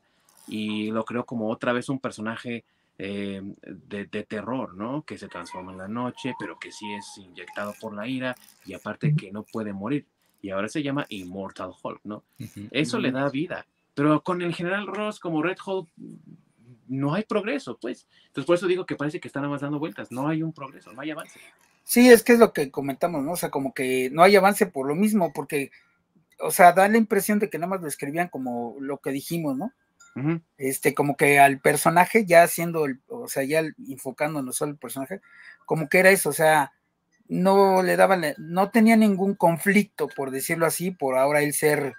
[0.47, 2.63] y lo creó como otra vez un personaje
[2.97, 5.03] eh, de, de, terror, ¿no?
[5.03, 8.73] Que se transforma en la noche, pero que sí es inyectado por la ira y
[8.73, 10.05] aparte que no puede morir.
[10.41, 12.23] Y ahora se llama Immortal Hulk, ¿no?
[12.71, 13.65] Eso le da vida
[13.95, 15.89] pero con el general Ross como Red Hulk
[16.87, 18.07] no hay progreso, pues.
[18.27, 20.93] Entonces por eso digo que parece que están más dando vueltas, no hay un progreso,
[20.93, 21.39] no hay avance.
[21.83, 23.31] Sí, es que es lo que comentamos, ¿no?
[23.31, 25.71] O sea, como que no hay avance por lo mismo, porque,
[26.39, 29.57] o sea, da la impresión de que nada más lo escribían como lo que dijimos,
[29.57, 29.71] ¿no?
[30.57, 35.19] Este, como que al personaje, ya haciendo, el, o sea, ya enfocándonos solo el personaje,
[35.65, 36.71] como que era eso, o sea,
[37.27, 41.95] no le daban, no tenía ningún conflicto, por decirlo así, por ahora él ser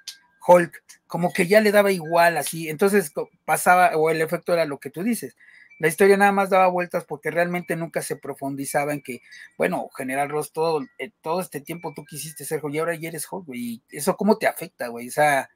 [0.46, 3.12] Hulk, como que ya le daba igual así, entonces
[3.44, 5.36] pasaba, o el efecto era lo que tú dices,
[5.78, 9.20] la historia nada más daba vueltas porque realmente nunca se profundizaba en que,
[9.58, 13.08] bueno, General Ross, todo, eh, todo este tiempo tú quisiste ser Hulk y ahora ya
[13.08, 15.50] eres Hulk, güey, y eso cómo te afecta, güey, o sea,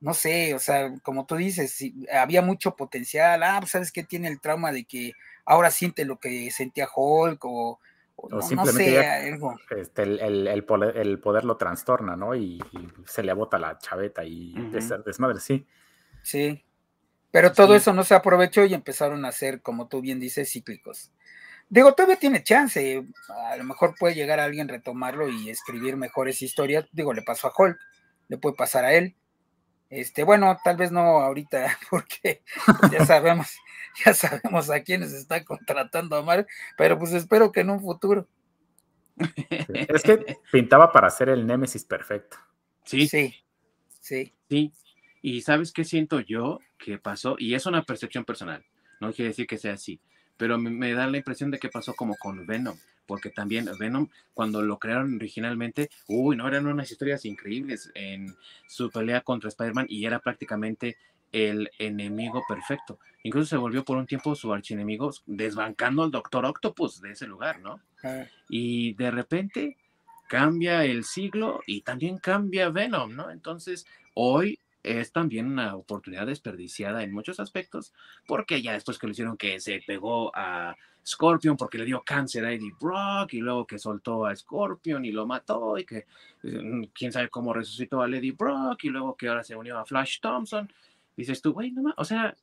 [0.00, 1.78] no sé, o sea, como tú dices,
[2.12, 5.12] había mucho potencial, ah, pues sabes que tiene el trauma de que
[5.44, 7.80] ahora siente lo que sentía Hulk o
[8.16, 9.38] o simplemente
[9.78, 12.34] este, el, poder, lo trastorna, ¿no?
[12.34, 12.62] Y,
[13.06, 14.54] se le abota la chaveta y
[15.04, 15.66] desmadre, sí.
[16.22, 16.64] Sí.
[17.30, 21.12] Pero todo eso no se aprovechó y empezaron a ser, como tú bien dices, cíclicos.
[21.68, 23.04] Digo, todavía tiene chance.
[23.50, 26.86] A lo mejor puede llegar a alguien retomarlo y escribir mejores historias.
[26.92, 27.78] Digo, le pasó a Hulk,
[28.28, 29.16] le puede pasar a él.
[29.90, 32.42] Este, bueno, tal vez no ahorita, porque
[32.90, 33.56] ya sabemos,
[34.04, 38.28] ya sabemos a quiénes está contratando a Mar, pero pues espero que en un futuro.
[39.88, 42.36] Es que pintaba para ser el Némesis perfecto.
[42.84, 43.06] Sí.
[43.08, 43.34] Sí.
[44.00, 44.34] Sí.
[44.48, 44.72] Sí.
[45.22, 48.64] Y sabes qué siento yo que pasó, y es una percepción personal,
[49.00, 50.00] no quiere decir que sea así,
[50.36, 52.76] pero me da la impresión de que pasó como con Venom
[53.06, 58.34] porque también Venom, cuando lo crearon originalmente, uy, no, eran unas historias increíbles en
[58.68, 60.96] su pelea contra Spider-Man y era prácticamente
[61.36, 62.98] el enemigo perfecto.
[63.22, 67.60] Incluso se volvió por un tiempo su archienemigo, desbancando al Doctor Octopus de ese lugar,
[67.60, 67.80] ¿no?
[68.02, 68.24] Ah.
[68.48, 69.76] Y de repente
[70.28, 73.30] cambia el siglo y también cambia Venom, ¿no?
[73.30, 77.92] Entonces, hoy es también una oportunidad desperdiciada en muchos aspectos,
[78.26, 80.74] porque ya después que lo hicieron que se pegó a
[81.06, 85.12] Scorpion porque le dio cáncer a Eddie Brock y luego que soltó a Scorpion y
[85.12, 86.06] lo mató y que
[86.42, 89.84] mm, quién sabe cómo resucitó a Eddie Brock y luego que ahora se unió a
[89.84, 90.72] Flash Thompson.
[91.16, 92.36] Dices tú, güey, no más, o sea,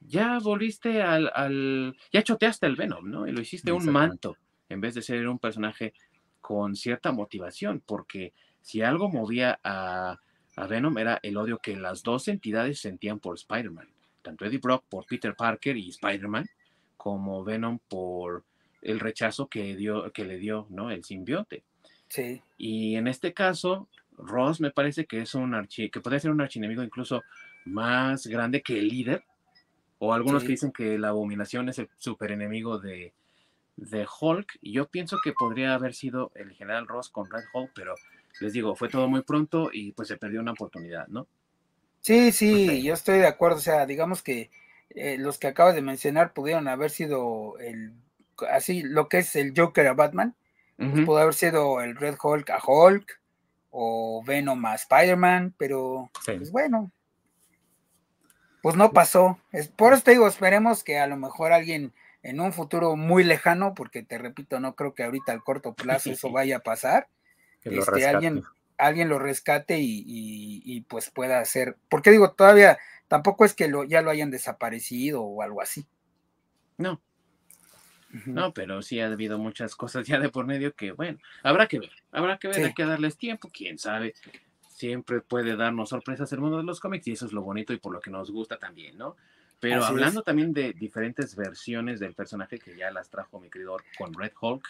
[0.00, 3.26] ya volviste al, al, ya choteaste el Venom, ¿no?
[3.26, 4.36] Y lo hiciste un manto
[4.68, 5.94] en vez de ser un personaje
[6.40, 10.18] con cierta motivación, porque si algo movía a,
[10.56, 13.88] a Venom era el odio que las dos entidades sentían por Spider-Man,
[14.22, 16.46] tanto Eddie Brock por Peter Parker y Spider-Man,
[16.96, 18.44] como Venom por
[18.82, 20.90] el rechazo que, dio, que le dio ¿no?
[20.90, 21.64] el simbionte.
[22.08, 22.42] Sí.
[22.58, 26.40] Y en este caso, Ross me parece que es un archi que puede ser un
[26.40, 27.22] archienemigo incluso
[27.64, 29.24] más grande que el líder,
[29.98, 30.46] o algunos Sí.
[30.46, 33.12] que dicen que la abominación es el superenemigo de,
[33.76, 34.58] de Hulk.
[34.62, 37.94] Y yo pienso que podría haber sido el general Ross con Red Hulk, pero
[38.40, 41.26] les digo, fue todo muy pronto y pues se perdió una oportunidad, ¿no?
[42.00, 42.74] Sí, sí, Ok.
[42.84, 43.58] yo estoy de acuerdo.
[43.58, 44.50] O sea, digamos que
[44.90, 47.92] eh, los que acabas de mencionar pudieron haber sido el
[48.50, 50.34] así lo que es el Joker a Batman,
[50.78, 51.04] pues Ujú.
[51.04, 53.20] pudo haber sido el Red Hulk a Hulk
[53.70, 56.32] o Venom a Spider-Man, pero Sí.
[56.38, 56.90] pues bueno,
[58.62, 59.38] pues no pasó.
[59.52, 61.92] Es, por eso te digo, esperemos que a lo mejor alguien
[62.22, 66.10] en un futuro muy lejano, porque te repito, no creo que ahorita al corto plazo
[66.10, 67.08] eso vaya a pasar,
[67.62, 68.42] Que este, alguien,
[68.78, 73.68] alguien lo rescate y, y- y, pues pueda hacer, porque digo, todavía tampoco es que
[73.68, 75.86] lo, ya lo hayan desaparecido o algo así.
[76.78, 77.00] No,
[78.26, 81.78] no, pero sí ha habido muchas cosas ya de por medio que, bueno, habrá que
[81.78, 82.62] ver, habrá que ver, Sí.
[82.64, 84.14] hay que darles tiempo, quién sabe.
[84.80, 87.76] Siempre puede darnos sorpresas el mundo de los cómics y eso es lo bonito y
[87.76, 89.14] por lo que nos gusta también, ¿no?
[89.60, 89.90] Pero Así es.
[89.90, 94.32] hablando también de diferentes versiones del personaje que ya las trajo mi querido con Red
[94.40, 94.66] Hulk,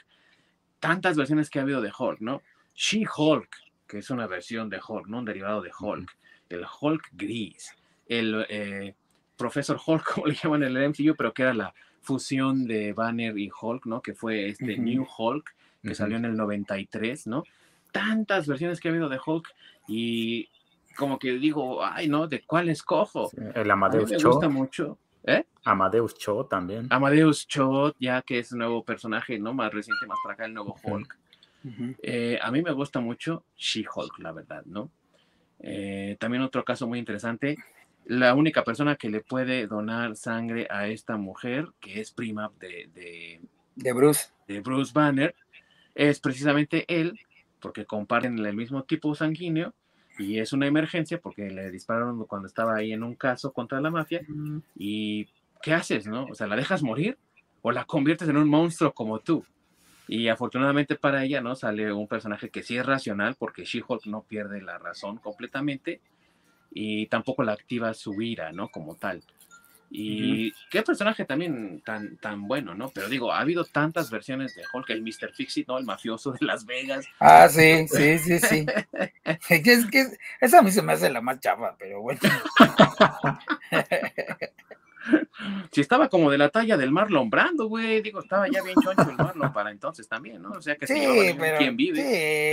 [0.80, 2.42] tantas versiones que ha habido de Hulk, ¿no?
[2.74, 3.48] She-Hulk,
[3.86, 5.18] que es una versión de Hulk, ¿no?
[5.18, 6.11] Un derivado de Hulk.
[6.48, 7.70] El Hulk gris.
[8.08, 8.96] El eh,
[9.36, 13.38] Profesor Hulk, como le llaman en el MCU, pero que era la fusión de Banner
[13.38, 14.02] y Hulk, ¿no?
[14.02, 14.76] Que fue este.
[14.76, 15.54] New Hulk,
[15.84, 17.44] que salió en el 93, ¿no?
[17.92, 19.54] Tantas versiones que ha habido de Hulk
[19.93, 20.49] y
[20.97, 22.26] como que digo, ay, ¿no?
[22.28, 23.28] ¿De cuál escojo?
[23.30, 24.30] Sí, El A mí Amadeus me Cho.
[24.30, 24.99] gusta mucho.
[25.24, 25.45] ¿Eh?
[25.64, 26.86] Amadeus Cho también.
[26.91, 29.53] Amadeus Cho, ya que es nuevo personaje, ¿no?
[29.53, 30.76] Más reciente, más para acá, el nuevo.
[30.82, 31.18] Hulk.
[32.03, 34.91] Eh, a mí me gusta mucho She-Hulk, la verdad, ¿no?
[35.59, 37.59] Eh, también otro caso muy interesante,
[38.07, 42.88] la única persona que le puede donar sangre a esta mujer, que es prima de,
[42.95, 43.41] de-
[43.76, 44.28] De Bruce.
[44.49, 45.34] de Bruce Banner,
[45.95, 47.20] es precisamente él,
[47.61, 49.74] porque comparten el mismo tipo sanguíneo
[50.20, 53.90] y es una emergencia porque le dispararon cuando estaba ahí en un caso contra la
[53.90, 54.20] mafia
[54.76, 55.26] y
[55.62, 56.24] ¿qué haces, no?
[56.24, 57.16] O sea, ¿la dejas morir
[57.62, 59.44] o la conviertes en un monstruo como tú?
[60.08, 61.54] Y afortunadamente para ella, ¿no?
[61.54, 66.00] Sale un personaje que sí es racional porque She-Hulk no pierde la razón completamente
[66.70, 68.68] y tampoco la activa su ira, ¿no?
[68.68, 69.22] Como tal.
[69.93, 72.91] Y qué personaje también tan, tan bueno, ¿no?
[72.91, 75.32] Pero digo, ha habido tantas versiones de Hulk, el Mr.
[75.34, 75.78] Fixit, ¿no?
[75.78, 77.07] El mafioso de Las Vegas.
[77.18, 78.66] Ah, sí, sí, sí, sí.
[79.49, 80.07] es que
[80.41, 82.20] esa a mí se me hace la más chafa, pero bueno.
[85.72, 88.03] Si estaba como de la talla del Marlon Brando, güey.
[88.03, 90.51] Digo, estaba ya bien choncho el Marlon para entonces también, ¿no?
[90.51, 91.97] O sea que se Sí, bien pero, quién vive.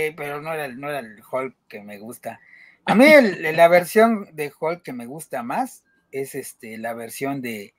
[0.08, 2.40] sí, pero no era, el- no era el Hulk que me gusta.
[2.86, 7.40] A mí el- la versión de Hulk que me gusta más es este, la versión
[7.42, 7.74] de...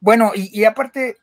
[0.00, 1.16] Bueno, y, y aparte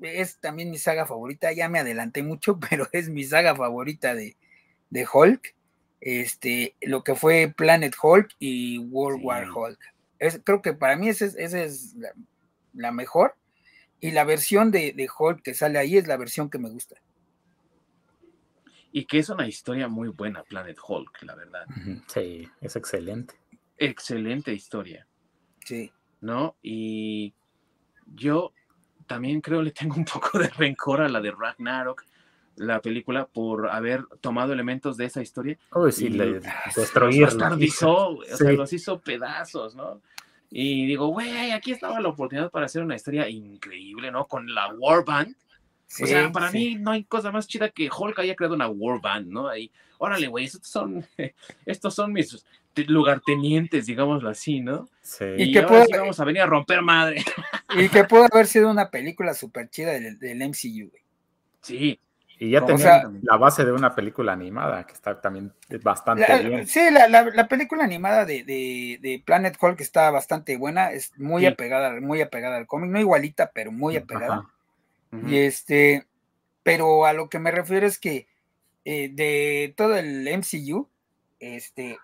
[0.00, 4.36] es también mi saga favorita, ya me adelanté mucho, pero es mi saga favorita de,
[4.90, 5.54] de Hulk.
[6.00, 9.26] Este, lo que fue Planet Hulk y World Sí.
[9.26, 9.78] War Hulk.
[10.20, 12.10] Es, creo que para mí esa es, la,
[12.72, 13.34] la mejor.
[14.00, 16.96] Y la versión de, de Hulk que sale ahí es la versión que me gusta.
[18.92, 21.66] Y que es una historia muy buena, Planet Hulk, la verdad.
[22.06, 23.34] Sí, es excelente.
[23.76, 25.06] Excelente historia,
[25.68, 25.92] Sí.
[26.20, 26.56] ¿no?
[26.62, 27.32] Y
[28.14, 28.52] yo
[29.06, 32.04] también creo le tengo un poco de rencor a la de Ragnarok,
[32.56, 36.44] la película, por haber tomado elementos de esa historia Uy, sí, Y le, los
[36.74, 37.26] destruirlo.
[37.26, 38.56] bastardizó, güey, o sea, Sí.
[38.56, 40.00] los hizo pedazos, ¿no?
[40.50, 44.26] Y digo, güey, aquí estaba la oportunidad para hacer una historia increíble, ¿no?
[44.26, 45.36] Con la War Band.
[45.86, 46.58] Sí, o sea, para sí.
[46.58, 49.48] mí no hay cosa más chida que Hulk haya creado una War Band, ¿no?
[49.48, 51.06] Ahí, órale, güey, estos son,
[51.66, 52.44] estos son mis
[52.84, 54.88] lugartenientes, digámoslo así, ¿no?
[55.02, 55.24] Sí.
[55.36, 57.24] Y Y, que ahora sí vamos a venir a romper madre.
[57.76, 60.88] Y que pudo haber sido una película súper chida del, del MCU.
[60.90, 61.02] güey.
[61.60, 62.00] Sí,
[62.38, 65.52] Y ya tenía sea- la base de una película animada que está también
[65.82, 66.66] bastante La- bien.
[66.66, 71.12] sí, la, la- la película animada de, de- de Planet Hulk está bastante buena, es
[71.18, 71.46] muy Sí.
[71.46, 74.46] apegada, muy apegada al cómic, no igualita, pero muy apegada.
[75.10, 75.28] Ajá.
[75.28, 76.06] Y este,
[76.62, 78.28] pero a lo que me refiero es que
[78.84, 80.88] eh, de todo el MCU,
[81.40, 81.98] este,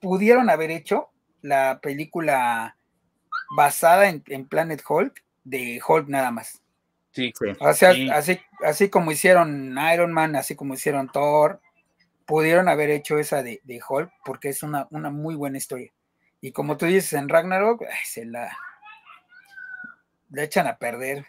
[0.00, 1.10] pudieron haber hecho
[1.42, 2.76] la película
[3.56, 6.62] basada en, Planet Hulk, de Hulk nada más.
[7.12, 7.32] Sí.
[7.60, 11.60] O sea, Así, así como hicieron Iron Man, así como hicieron Thor,
[12.26, 15.92] pudieron haber hecho esa de, Hulk porque es una, una, muy buena historia.
[16.40, 18.56] Y como tú dices en Ragnarok, se la,
[20.30, 21.26] la echan a perder.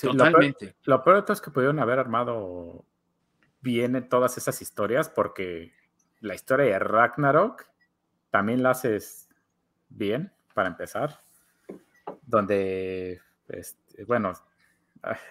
[0.00, 0.74] Totalmente.
[0.84, 2.84] Lo peor, es que pudieron haber armado
[3.60, 5.72] bien todas esas historias porque
[6.20, 7.66] la historia de Ragnarok
[8.30, 9.28] también la haces
[9.88, 11.18] bien, para empezar,
[12.22, 14.32] donde, este, bueno,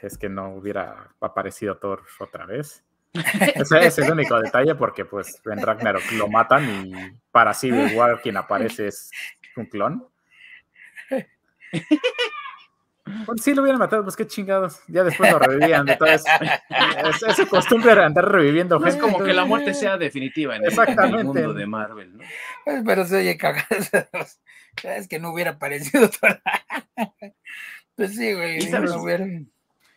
[0.01, 2.83] es que no hubiera aparecido Thor otra vez.
[3.55, 6.93] Ese es el único detalle porque pues en Ragnarok lo matan y
[7.31, 9.11] para Civil War quien aparece es
[9.55, 10.07] un clon.
[13.25, 14.79] Pues sí lo hubieran matado, pues qué chingados.
[14.87, 15.87] Ya después lo revivían.
[15.87, 16.23] Entonces,
[16.69, 20.63] es, es su costumbre andar reviviendo no Es como que la muerte sea definitiva en
[20.65, 22.23] el, mundo de Marvel, ¿no?
[22.65, 23.67] Pues, pero se oye cagado.
[24.83, 26.07] Es que no hubiera aparecido.
[27.95, 28.59] pues sí, güey.
[28.69, 29.25] No hubiera,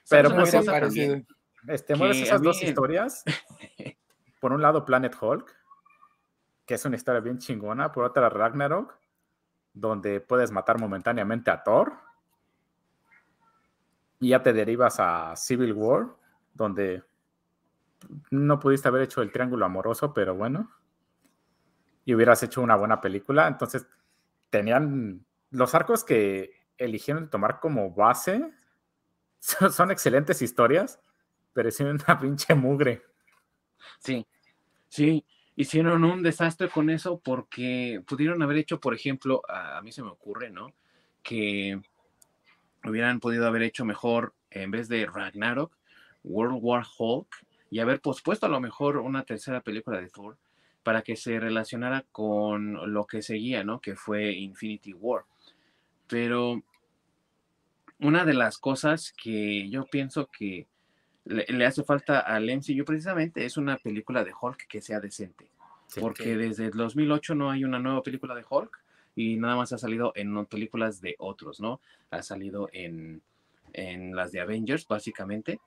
[0.08, 1.20] pero pues aparecido.
[1.68, 1.92] Este,
[2.22, 3.22] esas dos historias.
[4.40, 5.54] Por un lado, Planet Hulk,
[6.64, 7.92] que es una historia bien chingona.
[7.92, 8.98] Por otra, Ragnarok,
[9.74, 11.92] donde puedes matar momentáneamente a Thor
[14.20, 16.14] y ya te derivas a Civil War,
[16.52, 17.02] donde
[18.30, 20.70] no pudiste haber hecho el triángulo amoroso, pero bueno,
[22.04, 23.48] y hubieras hecho una buena película.
[23.48, 23.86] Entonces,
[24.50, 28.52] tenían los arcos que eligieron tomar como base,
[29.38, 31.00] son, excelentes historias,
[31.52, 33.02] pero hicieron una pinche mugre.
[33.98, 34.26] Sí,
[34.88, 35.24] sí,
[35.56, 40.10] hicieron un desastre con eso porque pudieron haber hecho, por ejemplo, a mí se me
[40.10, 40.74] ocurre, ¿no?
[41.22, 41.80] Que
[42.84, 45.76] hubieran podido haber hecho mejor, en vez de Ragnarok,
[46.24, 47.28] World War Hulk,
[47.70, 50.36] y haber pospuesto a lo mejor una tercera película de Thor
[50.82, 53.80] para que se relacionara con lo que seguía, ¿no?
[53.80, 55.24] Que fue Infinity War.
[56.08, 56.62] Pero
[58.00, 60.66] una de las cosas que yo pienso que
[61.24, 65.50] le, hace falta al MCU precisamente es una película de Hulk que sea decente.
[66.00, 68.79] porque desde el 2008 no hay una nueva película de Hulk
[69.14, 71.80] y nada más ha salido en películas de otros, ¿no?
[72.10, 73.22] Ha salido en,
[74.14, 75.60] las de Avengers, básicamente,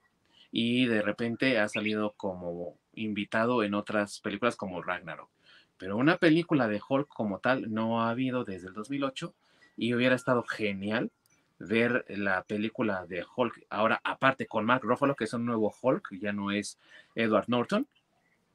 [0.52, 5.30] y de repente ha salido como invitado en otras películas como Ragnarok.
[5.78, 9.34] Pero una película de Hulk como tal no ha habido desde el 2008
[9.78, 11.12] y hubiera estado genial
[11.60, 16.10] ver la película de Hulk ahora aparte con Mark Ruffalo que es un nuevo Hulk
[16.20, 16.78] ya no es
[17.16, 17.88] Edward Norton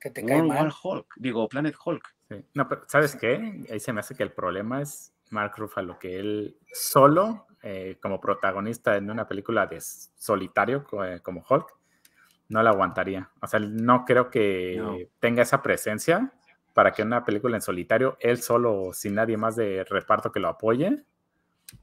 [0.01, 0.73] que te cae mal.
[0.83, 2.19] Hulk digo Planet Hulk
[2.55, 3.65] no, pero ¿sabes qué?
[3.71, 8.21] Ahí se me hace que el problema es Mark Ruffalo, que él solo, eh, como
[8.21, 11.75] protagonista en una película de solitario eh, como Hulk,
[12.49, 13.31] no la aguantaría.
[13.41, 16.33] O sea, no creo que tenga esa presencia
[16.75, 20.49] para que una película en solitario, él solo, sin nadie más de reparto que lo
[20.49, 21.05] apoye,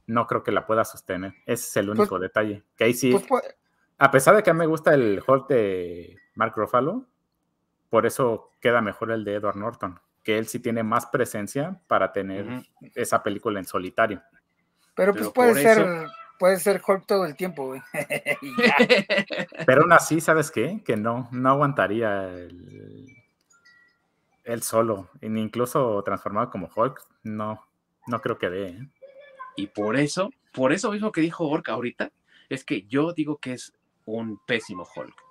[0.07, 1.33] no creo que la pueda sostener.
[1.45, 2.63] Ese es el único pues detalle.
[2.75, 3.55] Que ahí sí, pues, pues
[3.97, 7.07] a pesar de que a mí me gusta el Hulk de Mark Ruffalo,
[7.89, 12.11] por eso queda mejor el de Edward Norton que él sí tiene más presencia para
[12.11, 12.65] tener
[12.95, 14.23] esa película en solitario.
[14.95, 16.07] Pero pues puede ser,
[16.39, 17.81] puede ser Hulk todo el tiempo, güey.
[19.67, 20.81] Pero aún así, ¿sabes qué?
[20.83, 23.15] Que no, no aguantaría el,
[24.43, 27.63] él solo, incluso transformado como Hulk, no,
[28.07, 28.67] no creo que dé.
[28.69, 28.89] ¿eh?
[29.55, 32.11] Y por eso, por eso mismo que dijo Hulk ahorita,
[32.49, 33.73] es que yo digo que es
[34.05, 35.24] un pésimo Hulk.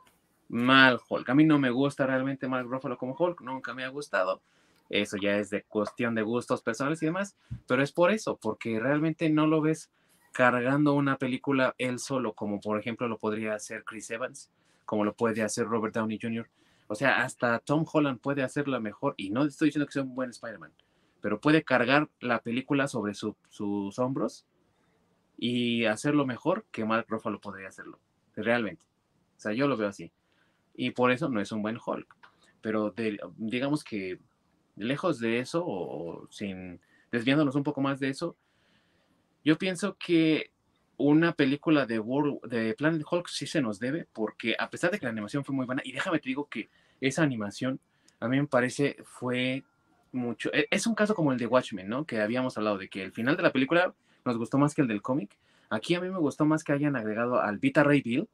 [0.55, 1.29] Mal Hulk.
[1.29, 4.41] A mí no me gusta realmente Mark Ruffalo como Hulk, nunca me ha gustado
[4.91, 7.37] eso ya es de cuestión de gustos personales y demás,
[7.67, 9.91] pero es por eso, porque realmente no lo ves
[10.33, 14.51] cargando una película él solo, como por ejemplo lo podría hacer Chris Evans,
[14.85, 16.49] como lo puede hacer Robert Downey Jr.
[16.87, 20.15] O sea, hasta Tom Holland puede hacerlo mejor, y no estoy diciendo que sea un
[20.15, 20.73] buen Spider-Man,
[21.21, 24.45] pero puede cargar la película sobre sus hombros
[25.39, 27.99] y hacerlo mejor que Mark Ruffalo podría hacerlo,
[28.37, 28.85] realmente.
[29.37, 30.13] O sea, yo lo veo así.
[30.75, 32.07] Y por eso no es un buen Hulk.
[32.61, 32.95] Pero
[33.37, 34.19] digamos que
[34.77, 36.81] lejos de eso, o, sin
[37.13, 38.37] desviándonos un poco más de eso,
[39.45, 40.51] yo pienso que
[40.97, 44.99] una película de, World, de Planet Hulk sí se nos debe, porque a pesar de
[44.99, 46.69] que la animación fue muy buena, y déjame te digo que
[47.01, 47.81] esa animación
[48.21, 49.65] a mí me parece fue
[50.13, 52.07] mucho, e, es un caso como el de Watchmen, ¿no?
[52.07, 53.95] Que habíamos hablado de que el final de la película
[54.25, 55.37] nos gustó más que el del cómic.
[55.71, 58.29] Aquí a mí me gustó más que hayan agregado al Vita Ray Bill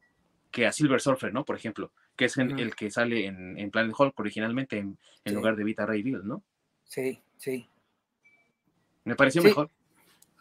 [0.51, 1.45] que a Silver Surfer, ¿no?
[1.45, 4.99] Por ejemplo que es el que sale en, en, Planet Hulk originalmente en,
[5.35, 6.43] lugar de Vita Ray Bill, ¿no?
[6.85, 7.67] Sí, sí.
[9.05, 9.71] Me pareció mejor.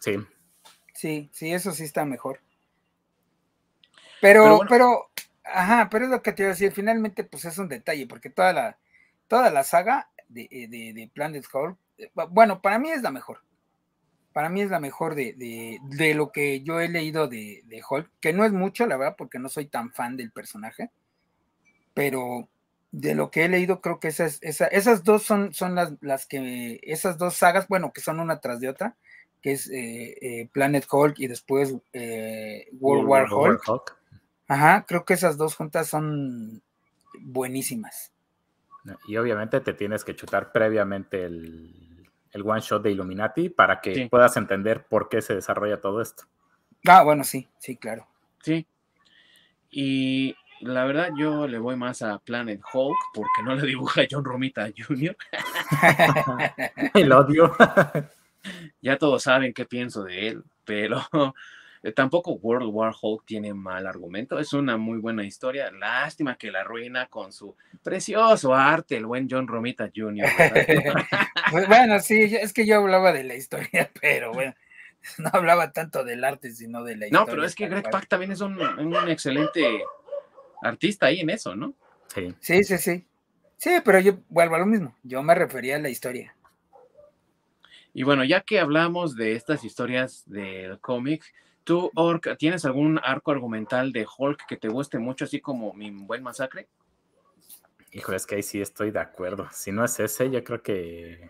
[0.01, 0.17] Sí.
[0.93, 2.41] Sí, sí, eso sí está mejor.
[4.19, 5.09] Pero, pero,
[5.45, 8.29] ajá, pero es lo que te iba a decir, finalmente, pues es un detalle, porque
[8.29, 8.77] toda la,
[9.29, 13.41] toda la saga de, de, de Planet Hulk, eh, bueno, para mí es la mejor.
[14.33, 15.33] Para mí es la mejor de,
[15.81, 19.15] de, lo que yo he leído de, de, Hulk, que no es mucho, la verdad,
[19.17, 20.91] porque no soy tan fan del personaje,
[21.93, 22.47] pero
[22.91, 26.79] de lo que he leído, creo que esas, esas, dos son, son las, las, que,
[26.83, 28.95] esas dos sagas, bueno, que son una tras de otra,
[29.41, 33.97] que es eh, eh, Planet Hulk y después eh, World, War, Hulk.
[34.47, 36.61] Ajá, creo que esas dos juntas son
[37.19, 38.11] buenísimas.
[39.07, 41.88] Y obviamente te tienes que chutar previamente el,
[42.31, 46.23] el one shot de Illuminati para que puedas entender por qué se desarrolla todo esto.
[46.87, 48.07] Ah, bueno, sí, sí, claro.
[48.41, 48.65] Sí.
[49.71, 54.23] Y la verdad, yo le voy más a Planet Hulk porque no le dibuja John
[54.23, 55.15] Romita Jr.
[56.93, 57.55] El odio.
[58.81, 61.01] ya todos saben qué pienso de él, pero
[61.95, 64.39] tampoco World War Hulk tiene mal argumento.
[64.39, 65.71] Es una muy buena historia.
[65.71, 70.27] Lástima que la arruina con su precioso arte, el buen John Romita Jr.
[71.51, 74.53] Pues bueno, sí, es que yo hablaba de la historia, pero bueno
[75.17, 77.25] no hablaba tanto del arte, sino de la historia.
[77.25, 79.83] No, pero es que Greg Pak también es un, un, excelente
[80.61, 81.73] artista ahí en eso, ¿no?
[82.13, 82.33] Sí.
[82.39, 83.05] Sí, sí, sí.
[83.57, 84.95] Sí, pero yo vuelvo a lo mismo.
[85.03, 86.35] Yo me refería a la historia.
[87.93, 91.23] Y bueno, ya que hablamos de estas historias del cómic,
[91.69, 95.91] ¿tú, Orc, tienes algún arco argumental de Hulk que te guste mucho, así como Mi
[95.91, 96.67] Buen Masacre?
[97.91, 99.47] Hijo, es que ahí sí estoy de acuerdo.
[99.51, 101.29] Si no es ese, yo creo que.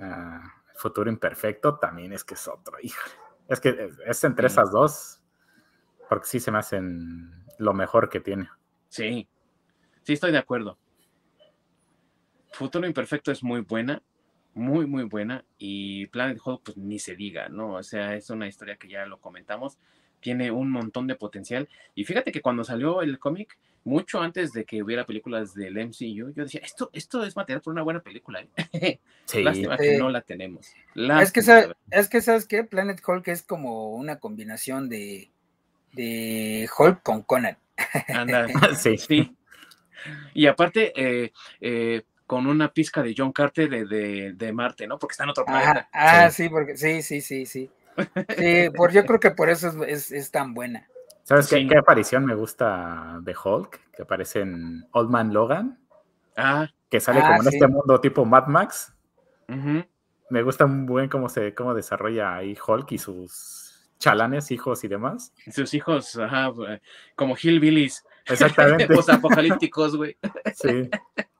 [0.00, 0.40] Uh,
[0.74, 3.08] Futuro Imperfecto también es que es otro, hijo.
[3.46, 5.20] Es que es entre esas dos,
[6.08, 8.48] porque sí se me hacen lo mejor que tiene.
[8.88, 9.28] Sí,
[10.02, 10.76] sí estoy de acuerdo.
[12.52, 14.02] Futuro Imperfecto es muy buena,
[14.56, 15.44] muy, muy buena.
[15.58, 17.74] Y Planet Hulk, pues ni se diga, ¿no?
[17.74, 19.78] O sea, es una historia que ya lo comentamos.
[20.20, 21.68] Tiene un montón de potencial.
[21.94, 26.32] Y fíjate que cuando salió el cómic, mucho antes de que hubiera películas del MCU,
[26.34, 28.44] yo decía, esto, esto es material para una buena película.
[28.72, 28.98] ¿eh?
[29.26, 29.42] Sí.
[29.42, 30.72] Lástima que no la tenemos.
[30.94, 31.40] es, que,
[31.90, 32.62] es que, ¿sabes qué?
[32.62, 35.30] Planet Hulk es como una combinación de,
[35.92, 37.58] de Hulk con Conan.
[38.08, 38.46] Anda,
[38.76, 38.96] sí.
[38.96, 39.36] sí.
[40.32, 44.98] Y aparte, eh, eh, con una pizca de John Carter de, de, Marte, ¿no?
[44.98, 45.88] Porque está en otro planeta.
[45.92, 46.48] Ah, sí.
[46.48, 47.70] porque sí, sí, sí, sí.
[48.36, 50.86] Sí, por, yo creo que por eso es, es, tan buena.
[51.22, 53.80] ¿Sabes qué, qué, aparición me gusta de Hulk?
[53.92, 55.78] Que aparece en Old Man Logan.
[56.36, 56.68] Ah.
[56.90, 58.92] Que sale ah, como en este mundo tipo Mad Max.
[60.28, 64.88] Me gusta muy buen cómo se cómo desarrolla ahí Hulk y sus chalanes, hijos y
[64.88, 65.32] demás.
[65.50, 66.52] Sus hijos, ajá,
[67.14, 68.04] como hillbillies.
[68.26, 68.88] Exactamente.
[69.12, 70.16] apocalípticos, güey.
[70.54, 70.90] Sí.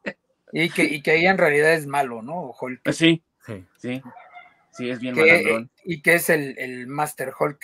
[0.58, 2.54] Y que, y que ella en realidad es malo, ¿no?
[2.58, 2.90] Hulk.
[2.90, 4.02] Sí, sí, sí.
[4.70, 7.60] Sí, es bien que, Y que es el, el, Master Hulk.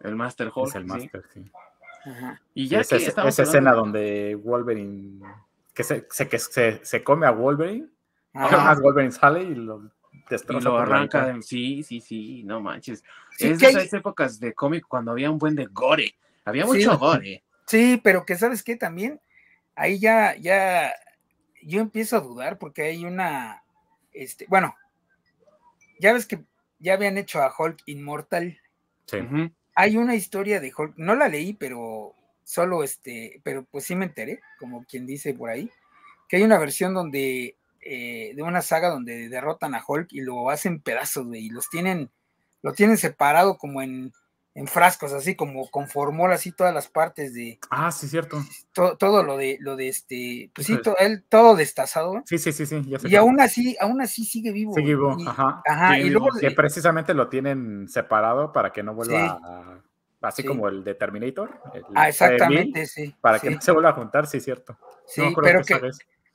[0.00, 0.68] El Master Hulk.
[0.68, 1.44] Es el Master, sí.
[2.54, 5.20] Y ya esa, esa escena donde Wolverine
[5.74, 7.88] que se, se, que se, se come a Wolverine,
[8.32, 9.90] más Wolverine sale y lo
[10.28, 10.68] destroza.
[10.68, 11.36] Y lo arranca.
[11.42, 13.02] sí, sí, sí, no manches.
[13.38, 16.14] es de esas épocas de cómic cuando había un buen de gore.
[16.44, 17.42] Había mucho gore.
[17.66, 19.20] Sí, pero que sabes qué también,
[19.74, 20.92] ahí ya, ya,
[21.62, 23.62] yo empiezo a dudar porque hay una,
[24.12, 24.74] este, bueno,
[25.98, 26.44] ya ves que
[26.78, 28.58] ya habían hecho a Hulk Inmortal.
[29.06, 29.18] Sí.
[29.74, 34.06] Hay una historia de Hulk, no la leí, pero solo este, pero pues sí me
[34.06, 35.70] enteré, como quien dice por ahí,
[36.28, 40.50] que hay una versión donde, eh, de una saga donde derrotan a Hulk y lo
[40.50, 42.10] hacen pedazos, y los tienen,
[42.62, 44.12] lo tienen separado como en,
[44.54, 47.58] en frascos, así como con formol, así todas las partes de.
[47.70, 48.42] Ah, sí, cierto.
[48.72, 52.22] todo lo de, lo de este, pues sí, todo, él, todo destazado.
[52.26, 52.82] Sí, sí, sí, sí.
[53.04, 54.74] y aún así, aún así sigue vivo.
[54.74, 55.62] Sigue vivo, ajá.
[55.66, 56.28] Ajá, y luego.
[56.38, 59.82] Que precisamente lo tienen separado para que no vuelva a
[60.22, 61.60] así como el de Terminator.
[61.94, 63.14] ah, exactamente, sí.
[63.20, 64.78] Para que no se vuelva a juntar, sí, cierto.
[65.06, 65.90] Sí, pero, que,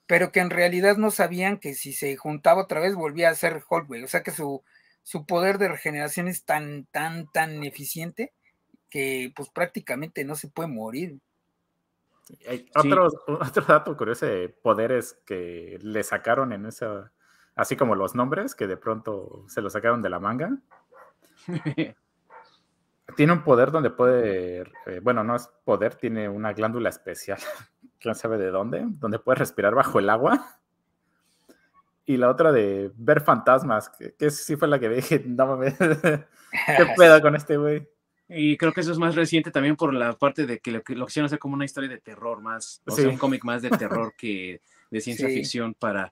[0.06, 3.64] pero que en realidad no sabían que si se juntaba otra vez volvía a ser
[3.68, 4.62] Hulk, O sea que su,
[5.08, 8.34] su poder de regeneración es tan, tan, tan eficiente
[8.90, 11.22] que pues prácticamente no se puede morir.
[12.46, 17.14] Hay otro, otro dato curioso de poderes que le sacaron en esa,
[17.56, 20.58] así como los nombres, que de pronto se los sacaron de la manga.
[23.16, 27.40] tiene un poder donde puede, eh, bueno, no es poder, tiene una glándula especial,
[28.02, 30.60] quién sabe de dónde, donde puede respirar bajo el agua.
[32.08, 36.88] Y la otra de ver fantasmas, que, sí fue la que dije, no mames, qué
[36.98, 37.88] pedo con este güey.
[38.30, 41.06] Y creo que eso es más reciente también por la parte de que lo, lo
[41.06, 44.14] quisieron hacer como una historia de terror más, o sea, un cómic más de terror
[44.18, 46.12] que de ciencia ficción para,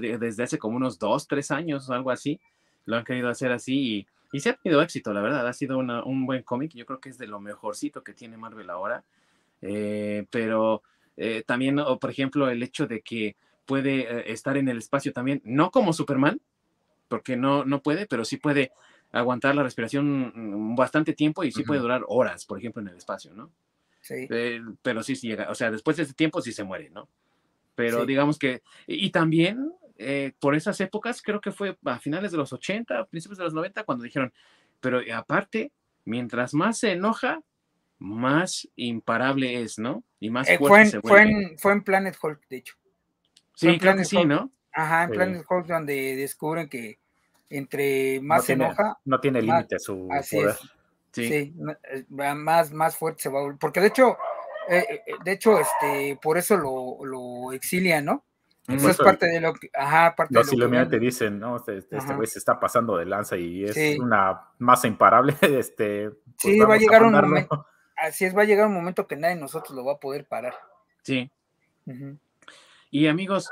[0.00, 2.40] desde hace como unos dos, tres años o algo así,
[2.84, 5.46] lo han querido hacer así y y se ha tenido éxito, la verdad.
[5.46, 6.72] Ha sido un buen cómic.
[6.72, 9.04] Yo creo que es de lo mejorcito que tiene Marvel ahora.
[9.60, 10.82] Eh, pero
[11.18, 15.40] eh, también, por ejemplo, el hecho de que puede eh, estar en el espacio también,
[15.44, 16.40] no como Superman,
[17.08, 18.72] porque no, no puede, pero sí puede
[19.12, 22.96] aguantar la respiración mm, bastante tiempo y sí puede durar horas, por ejemplo, en el
[22.96, 23.50] espacio, ¿no?
[24.00, 24.26] Sí.
[24.30, 27.08] Eh, pero sí, sí llega, o sea, después de ese tiempo sí se muere, ¿no?
[27.74, 32.36] Pero digamos que, y, también eh, por esas épocas, creo que fue a finales de
[32.36, 34.32] los 80, principios de los 90, cuando dijeron,
[34.80, 35.72] pero aparte,
[36.04, 37.40] mientras más se enoja,
[37.98, 40.02] más imparable es, ¿no?
[40.20, 42.74] Y más eh, fuerte fue, en, se fue, en, fue en Planet Hulk, de hecho.
[43.54, 44.50] Sí, creo que sí, ¿no?
[44.72, 46.98] Ajá, en Planet Hulk, donde descubren que
[47.50, 48.98] entre más no se tiene, enoja.
[49.04, 50.56] No tiene límite su poder.
[51.12, 51.54] Sí, sí
[51.90, 53.58] eh, más, más fuerte se va a volver.
[53.58, 54.16] Porque de hecho,
[54.68, 58.24] eh, de hecho, este, por eso lo, lo exilian, ¿no?
[58.68, 59.70] Eso es parte de lo que.
[59.74, 61.56] Ajá, parte los de lo que te dicen, ¿no?
[61.56, 65.36] Este, este güey se está pasando de lanza y es una masa imparable.
[65.42, 67.66] Este, pues sí, va a llegar un momento.
[67.96, 70.26] Así es, va a llegar un momento que nadie de nosotros lo va a poder
[70.26, 70.54] parar.
[71.02, 71.30] Sí.
[72.92, 73.50] Y amigos,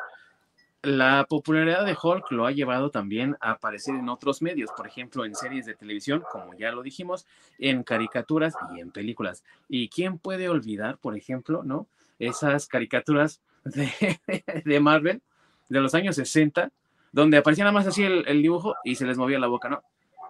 [0.82, 5.24] la popularidad de Hulk lo ha llevado también a aparecer en otros medios, por ejemplo,
[5.24, 7.26] en series de televisión, como ya lo dijimos,
[7.58, 9.42] en caricaturas y en películas.
[9.66, 11.86] ¿Y quién puede olvidar, por ejemplo, ¿no?
[12.18, 13.90] Esas caricaturas de,
[14.82, 15.22] Marvel
[15.70, 16.70] de los años 60,
[17.10, 19.82] donde aparecía nada más así el, dibujo y se les movía la boca, ¿no?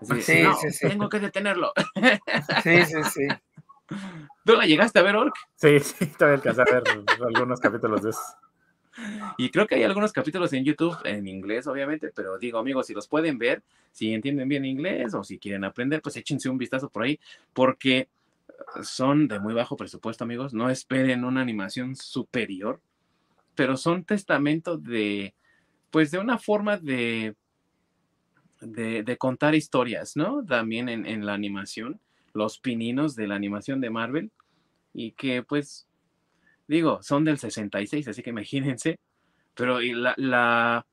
[0.02, 0.88] sí, sí, sí.
[0.88, 1.72] Tengo que detenerlo.
[2.62, 3.28] Sí, sí, sí.
[4.44, 5.34] ¿Tú la llegaste a ver, Ork?
[5.56, 6.84] Sí, sí, todavía alcancé a ver
[7.34, 8.20] algunos capítulos de eso.
[9.38, 12.95] Y creo que hay algunos capítulos en YouTube en inglés, obviamente, pero digo, amigos, si
[12.95, 13.62] los pueden ver,
[13.93, 17.18] si entienden bien inglés o si quieren aprender, pues échense un vistazo por ahí,
[17.53, 18.09] porque
[18.82, 20.53] son de muy bajo presupuesto, amigos.
[20.55, 22.80] No esperen una animación superior,
[23.55, 25.34] pero son testamento de,
[25.91, 27.34] pues, de una forma de,
[28.61, 30.45] de, contar historias, ¿no?
[30.45, 32.01] También en, en la animación,
[32.32, 34.30] los pininos de la animación de Marvel,
[34.93, 35.86] y que, pues,
[36.70, 39.00] Digo, son del 66, así que imagínense.
[39.54, 40.86] Pero la, la,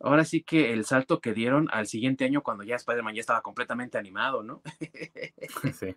[0.00, 3.42] ahora sí que el salto que dieron al siguiente año cuando ya Spider-Man ya estaba
[3.42, 4.62] completamente animado, ¿no?
[5.74, 5.94] Sí.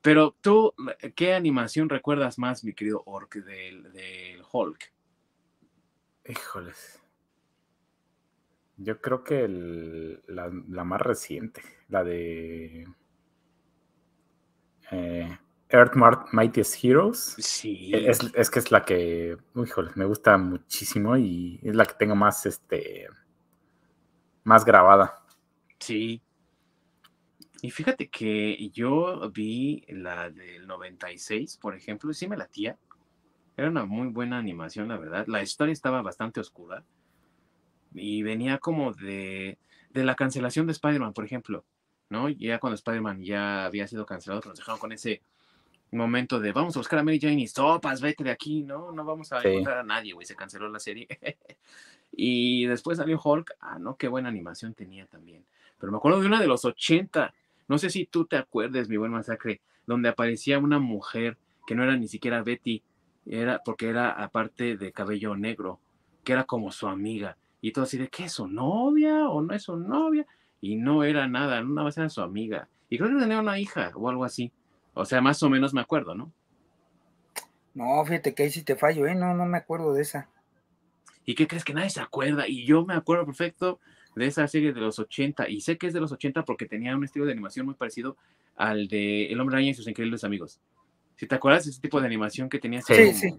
[0.00, 0.72] Pero tú,
[1.14, 4.94] ¿qué animación recuerdas más, mi querido Orc, del, del Hulk?
[6.24, 7.02] Híjoles.
[8.78, 12.86] Yo creo que la, la, más reciente, la de
[14.90, 15.38] eh,
[15.68, 15.94] Earth
[16.32, 17.36] Mightiest Heroes.
[17.38, 17.90] Sí.
[17.92, 22.14] Es, es, que es la que, híjole, me gusta muchísimo y es la que tengo
[22.14, 23.08] más, este,
[24.44, 25.22] más grabada.
[25.78, 26.22] Sí.
[27.62, 32.78] Y fíjate que yo vi la del 96, por ejemplo, y sí me latía.
[33.56, 35.26] Era una muy buena animación, la verdad.
[35.26, 36.84] La historia estaba bastante oscura.
[37.92, 39.58] Y venía como de,
[39.90, 41.64] de la cancelación de Spider-Man, por ejemplo.
[42.08, 42.28] ¿No?
[42.28, 45.22] Ya cuando Spider-Man ya había sido cancelado, pero nos dejaron con ese
[45.92, 48.92] momento de vamos a buscar a Mary Jane y sopas, vete de aquí, ¿no?
[48.92, 51.06] No vamos a encontrar a nadie, güey, se canceló la serie.
[52.12, 55.44] y después salió Hulk, ah, no, qué buena animación tenía también.
[55.78, 57.32] Pero me acuerdo de una de los 80,
[57.68, 61.82] no sé si tú te acuerdes, mi buen masacre, donde aparecía una mujer que no
[61.82, 62.82] era ni siquiera Betty,
[63.26, 65.80] era porque era aparte de cabello negro,
[66.24, 67.36] que era como su amiga.
[67.60, 70.26] Y todo así de, ¿qué es su novia o no es su novia?
[70.60, 72.68] Y no era nada, una vez era su amiga.
[72.88, 74.52] Y creo que tenía una hija o algo así.
[74.98, 76.32] O sea, más o menos me acuerdo, ¿no?
[77.74, 79.14] No, fíjate que ahí sí te fallo, ¿eh?
[79.14, 80.30] No, no me acuerdo de esa.
[81.26, 82.48] ¿Y qué crees que nadie se acuerda?
[82.48, 83.78] Y yo me acuerdo perfecto
[84.14, 85.50] de esa serie de los 80.
[85.50, 88.16] Y sé que es de los 80 porque tenía un estilo de animación muy parecido
[88.56, 90.58] al de El Hombre Araña y sus increíbles amigos.
[91.16, 92.80] Si te acuerdas de ese tipo de animación que tenía.
[92.80, 93.38] Sí, sí.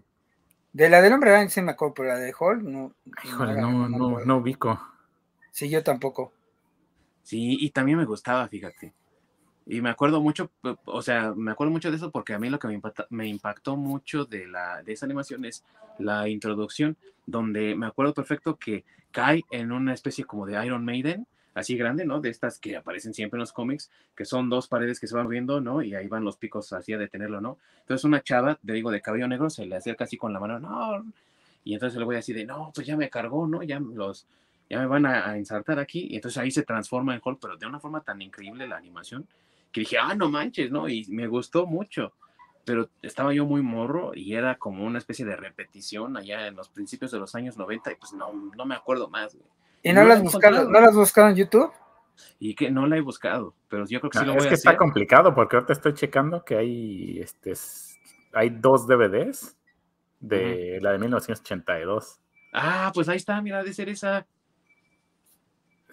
[0.74, 2.94] De la del Hombre Araña sí me acuerdo, pero la de Hall no.
[3.24, 4.80] Híjole, no, no, no ubico.
[5.50, 6.34] Sí, yo tampoco.
[7.24, 8.94] Sí, y también me gustaba, fíjate.
[9.70, 10.50] Y me acuerdo mucho,
[10.86, 13.76] o sea, me acuerdo mucho de eso porque a mí lo que me, me impactó
[13.76, 15.66] mucho de, la, de esa animación es
[16.00, 16.96] la introducción,
[17.26, 22.06] donde me acuerdo perfecto que cae en una especie como de Iron Maiden, así grande,
[22.06, 22.22] ¿no?
[22.22, 25.28] De estas que aparecen siempre en los cómics, que son dos paredes que se van
[25.28, 25.82] viendo, ¿no?
[25.82, 27.58] Y ahí van los picos así a detenerlo, ¿no?
[27.82, 30.60] Entonces una chava, te digo, de cabello negro, se le acerca así con la mano,
[30.60, 31.04] no,
[31.66, 33.64] y entonces le voy así de, no, pues ya me cargó, ¿no?
[33.64, 34.28] Ya los,
[34.70, 37.58] ya me van a, a ensartar aquí, y entonces ahí se transforma en Hulk, pero
[37.58, 39.28] de una forma tan increíble la animación,
[39.72, 40.88] que dije, ah, no manches, ¿no?
[40.90, 42.14] Y me gustó mucho,
[42.66, 46.70] pero estaba yo muy morro y era como una especie de repetición allá en los
[46.70, 49.48] principios de los años 90 y pues no, no me acuerdo más, güey.
[49.84, 51.72] ¿Y no, las buscado, no las has buscado en YouTube?
[52.40, 54.56] Y que no la he buscado, pero yo creo que sí lo voy es que
[54.56, 57.54] está complicado porque ahorita estoy checando que hay, este,
[58.34, 59.56] hay dos DVDs
[60.20, 62.20] de la de 1982.
[62.54, 64.26] Ah, pues ahí está, mira, de ser esa.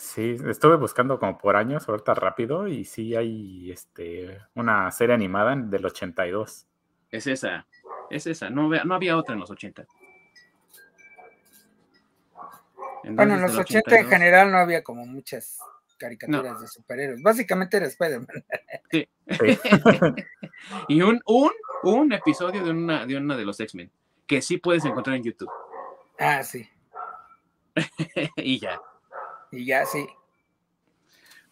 [0.05, 5.57] Sí, estuve buscando como por años, ahorita rápido, y sí hay este, una serie animada
[5.57, 6.67] del 82.
[7.11, 7.67] Es esa,
[8.11, 9.87] es esa, no, no había otra en los 80.
[13.05, 15.59] bueno, en los 80 en general no había como muchas
[15.97, 17.23] caricaturas de superhéroes.
[17.23, 18.45] Básicamente era Spider-Man.
[18.91, 19.09] Sí.
[20.89, 21.51] y un, un,
[21.83, 23.91] un episodio de una, de una de los X-Men
[24.27, 25.51] que sí puedes encontrar en YouTube.
[26.19, 26.69] Ah, sí.
[28.37, 28.79] y ya.
[29.55, 30.07] Y ya, sí.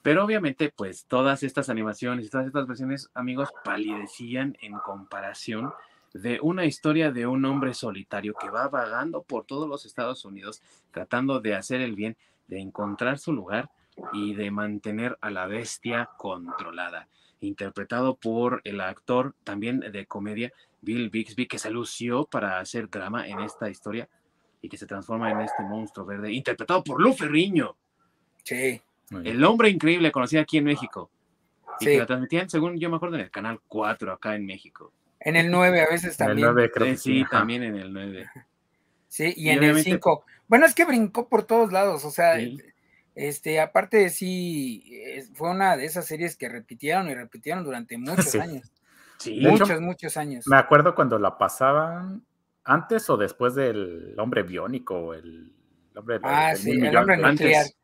[0.03, 5.73] Pero obviamente, pues todas estas animaciones y todas estas versiones, amigos, palidecían en comparación
[6.13, 10.61] de una historia de un hombre solitario que va vagando por todos los Estados Unidos
[10.91, 12.17] tratando de hacer el bien,
[12.49, 13.71] de encontrar su lugar
[14.13, 17.09] y de mantener a la bestia controlada.
[17.41, 23.27] Interpretado por el actor también de comedia Bill Bixby, que se lució para hacer drama
[23.29, 24.09] en esta historia
[24.61, 27.77] y que se transforma en este monstruo verde, interpretado por Lu Ferriño.
[28.43, 28.81] Sí.
[29.25, 31.11] El hombre increíble, conocido aquí en México.
[31.81, 34.93] Y que la transmitían, según yo me acuerdo, en el canal 4 acá en México.
[35.21, 36.39] En el 9 a veces también.
[36.39, 38.31] En el 9 creo que sí, también en el 9.
[39.09, 40.25] Sí, y, en el 5.
[40.49, 42.35] Bueno, es que brincó por todos lados, o sea,
[43.15, 44.85] este, aparte sí,
[45.35, 48.71] fue una de esas series que repitieron y repitieron durante muchos años.
[49.19, 49.41] Sí.
[49.41, 50.47] Muchos, muchos años.
[50.49, 52.25] Me acuerdo cuando la pasaban
[52.65, 55.53] antes o después del hombre biónico, el
[55.95, 57.63] hombre, ah, sí, el hombre nuclear.
[57.63, 57.77] Antes,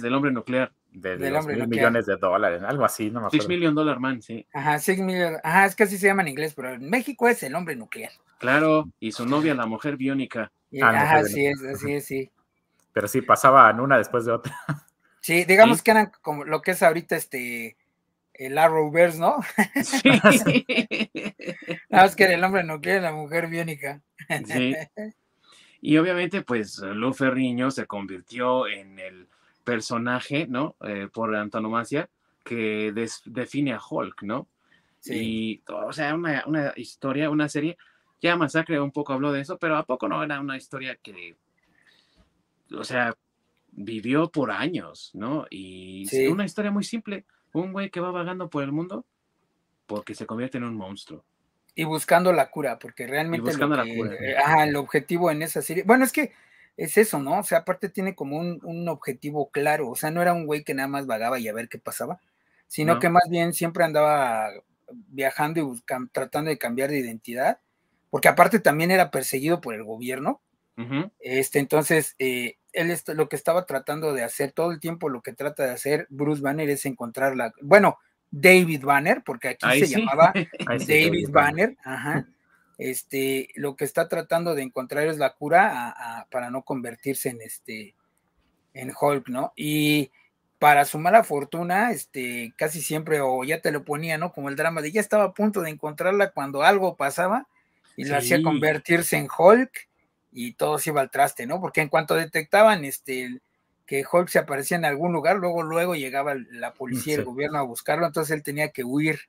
[0.00, 0.72] del hombre nuclear.
[0.90, 3.42] De, los mil millones de dólares, algo así, no me acuerdo.
[3.42, 4.46] Six Million Dollar Man, sí.
[4.54, 7.42] Ajá, Six Million, ajá, es que así se llama en inglés, pero en México es
[7.42, 8.10] el hombre nuclear.
[8.38, 10.50] Claro, y su novia, la mujer biónica.
[10.82, 12.30] Ah, ajá, sí es, así es, sí.
[12.92, 14.56] Pero sí, pasaban una después de otra.
[15.20, 17.76] Sí, digamos que eran como lo que es ahorita este
[18.32, 19.40] el Arrowverse, ¿no?
[19.82, 20.00] Sí.
[21.90, 24.00] Nada más que era el hombre nuclear, la mujer biónica.
[24.46, 24.74] Sí.
[25.80, 29.28] Y obviamente, pues, Lu Ferriño se convirtió en el
[29.68, 30.76] personaje, ¿no?
[30.80, 32.08] Eh, por antonomasia,
[32.42, 32.90] que
[33.26, 34.48] define a Hulk, ¿no?
[35.00, 35.14] Sí.
[35.14, 37.76] Y, o sea, una, una, historia, una serie,
[38.22, 41.36] ya Masacre un poco habló de eso, pero ¿a poco no era una historia que,
[42.74, 43.14] o sea,
[43.70, 45.46] vivió por años, ¿no?
[45.50, 49.04] Y una historia muy simple, un güey que va vagando por el mundo
[49.86, 51.24] porque se convierte en un monstruo.
[51.74, 54.16] Y buscando la cura, porque realmente buscando la cura.
[54.42, 56.32] ajá, el objetivo en esa serie, bueno, es que
[56.78, 57.40] es eso, ¿no?
[57.40, 60.74] O sea, aparte tiene como un, objetivo claro, o sea, no era un güey que
[60.74, 62.20] nada más vagaba y a ver qué pasaba,
[62.68, 64.48] sino que más bien siempre andaba
[65.08, 67.58] viajando y tratando de cambiar de identidad,
[68.10, 70.40] porque aparte también era perseguido por el gobierno.
[71.18, 75.32] este, entonces, eh, él lo que estaba tratando de hacer todo el tiempo, lo que
[75.32, 77.98] trata de hacer Bruce Banner es encontrar la, bueno,
[78.30, 80.32] David Banner, porque aquí se llamaba
[80.86, 82.28] David Banner, ajá
[82.78, 87.94] este, lo que está tratando de encontrar es la cura para no convertirse en este,
[88.72, 89.52] en Hulk, ¿no?
[89.56, 90.12] Y
[90.58, 94.32] para su mala fortuna, este, casi siempre, o ya te lo ponía, ¿no?
[94.32, 97.48] Como el drama de ya estaba a punto de encontrarla cuando algo pasaba
[97.96, 99.88] y la hacía convertirse en Hulk
[100.30, 101.60] y todo se iba al traste, ¿no?
[101.60, 103.40] Porque en cuanto detectaban este,
[103.86, 107.58] que Hulk se aparecía en algún lugar, luego, luego llegaba la policía y el gobierno
[107.58, 109.20] a buscarlo, entonces él tenía que huir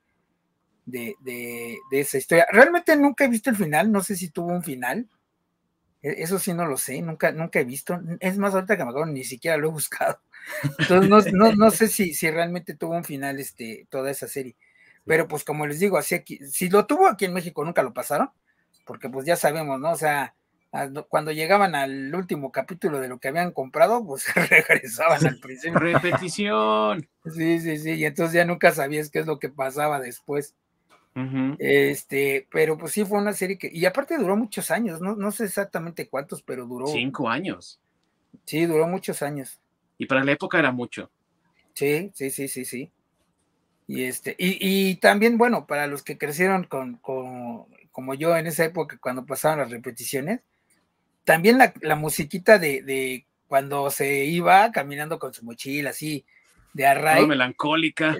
[0.90, 2.46] de, esa historia.
[2.52, 5.08] Realmente nunca he visto el final, no sé si tuvo un final.
[6.02, 8.00] E, eso sí no lo sé, nunca, nunca he visto.
[8.20, 10.20] Es más, ahorita que me acuerdo, ni siquiera lo he buscado.
[10.80, 14.56] Entonces no, sé si, si realmente tuvo un final este, toda esa serie.
[15.06, 17.94] Pero pues como les digo, así aquí, si lo tuvo aquí en México nunca lo
[17.94, 18.30] pasaron,
[18.86, 19.92] porque pues ya sabemos, ¿no?
[19.92, 20.36] O sea,
[21.08, 25.80] cuando llegaban al último capítulo de lo que habían comprado, pues regresaban al principio.
[25.80, 27.08] Repetición.
[27.34, 30.56] Sí, sí, sí, y entonces ya nunca sabías qué es lo que pasaba después.
[31.60, 35.32] Este, pero pues sí fue una serie que, y aparte duró muchos años, no, no
[35.32, 36.88] sé exactamente cuántos, pero duró.
[36.88, 37.80] Cinco años.
[38.46, 39.60] Sí, duró muchos años.
[39.98, 41.10] Y para la época era mucho.
[41.74, 42.92] Sí, sí, sí, sí, sí.
[43.88, 49.00] Y este, y, también, bueno, para los que crecieron con, como yo en esa época,
[49.02, 50.42] cuando pasaban las repeticiones,
[51.24, 56.24] también la, la musiquita de, de, cuando se iba caminando con su mochila, así,
[56.74, 57.26] de Array.
[57.26, 58.16] melancólica.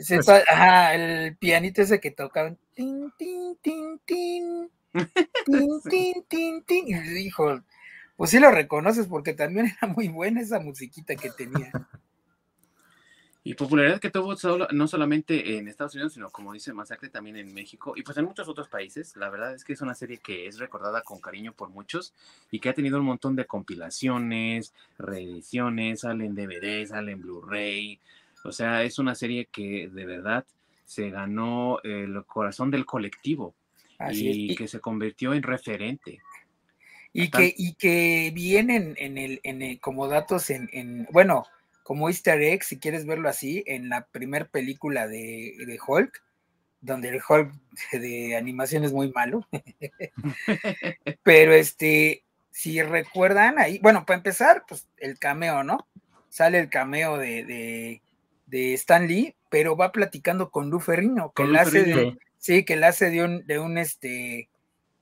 [0.50, 2.58] ajá, el pianito ese que tocaban.
[2.80, 4.72] Tin, tin, tin, tin.
[5.46, 6.88] Tin, tin, tin, tin.
[6.88, 7.60] Y dijo,
[8.16, 11.72] pues sí lo reconoces porque también era muy buena esa musiquita que tenía.
[13.42, 14.36] Y popularidad que tuvo
[14.74, 18.26] no solamente en Estados Unidos, sino como dice Masacre también en México y pues en
[18.26, 19.16] muchos otros países.
[19.16, 22.14] La verdad es que es una serie que es recordada con cariño por muchos
[22.52, 28.00] y que ha tenido un montón de compilaciones, reediciones, salen DVD, salen Blu-ray,
[28.44, 30.46] o sea, es una serie que de verdad
[30.90, 33.54] se ganó el corazón del colectivo
[34.10, 36.18] y, que se convirtió en referente.
[37.14, 41.46] Y que, y que vienen en el, en como datos en, bueno,
[41.84, 46.24] como easter egg, si quieres verlo así, en la primer película de, de Hulk,
[46.82, 47.54] donde el Hulk
[47.92, 49.48] de animación es muy malo.
[51.22, 55.88] Pero este, si recuerdan ahí, bueno, para empezar, pues el cameo, ¿no?
[56.30, 58.02] Sale el cameo de, de,
[58.52, 62.90] Stan Lee, pero va platicando con Lu Ferrino, que la hace de, sí, que la
[62.90, 64.50] hace de un, de un este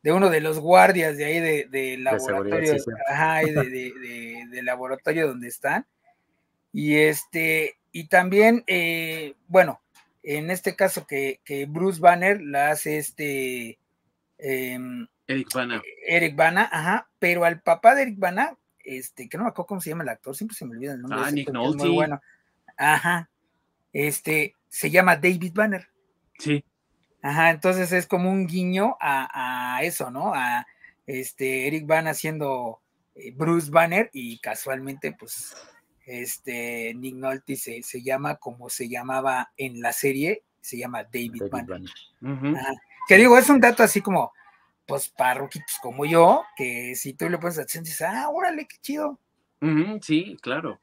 [0.03, 2.75] de uno de los guardias de ahí de, laboratorio,
[3.09, 5.85] ajá, de, de, laboratorio donde están.
[6.71, 9.81] Y este, y también, eh, bueno,
[10.23, 13.79] en este caso que, que, Bruce Banner la hace este
[14.37, 15.81] em, Eric Bana.
[16.05, 19.81] Eric Bana, ajá, pero al papá de Eric Bana, este, que no me acuerdo cómo
[19.81, 21.19] se llama el actor, siempre se me olvida el nombre.
[21.21, 21.83] Ah, Nick Nolte.
[21.83, 22.21] Muy bueno.
[22.77, 23.29] Ajá.
[23.97, 25.89] Este, se llama David Banner.
[26.37, 26.63] Sí.
[27.23, 30.35] Ajá, entonces es como un guiño a, eso, ¿no?
[30.35, 30.67] A
[31.07, 32.79] este Eric Bana haciendo
[33.15, 35.55] eh, Bruce Banner y casualmente, pues,
[36.05, 41.49] este Nick Nolte se, se, llama como se llamaba en la serie, se llama David,
[41.49, 41.81] Banner.
[43.07, 44.31] Que digo, es un dato así como,
[44.85, 45.49] pues, para
[45.81, 49.19] como yo, que si tú le pones atención, dices, ah, órale, qué chido.
[50.03, 50.79] sí, claro.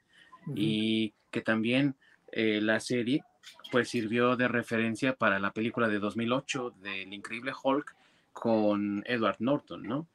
[0.52, 1.96] Y que también
[2.36, 3.22] eh, la serie
[3.70, 7.94] pues sirvió de referencia para la película de 2008 del Increíble Hulk
[8.32, 10.08] con Edward Norton, ¿no?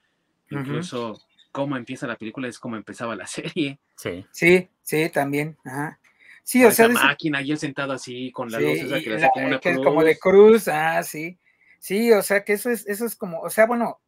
[0.50, 3.80] Incluso cómo empieza la película es como empezaba la serie.
[3.96, 4.26] Sí.
[4.32, 5.58] Sí, sí, también.
[5.64, 6.00] Ajá.
[6.44, 9.48] Sí, o sea, esa máquina y él sentado así con la luz, que, la, como,
[9.48, 9.86] una cruz.
[9.86, 11.38] como de cruz, ah, sí.
[11.80, 14.00] Sí, o sea, que eso es, eso es como, o sea, bueno,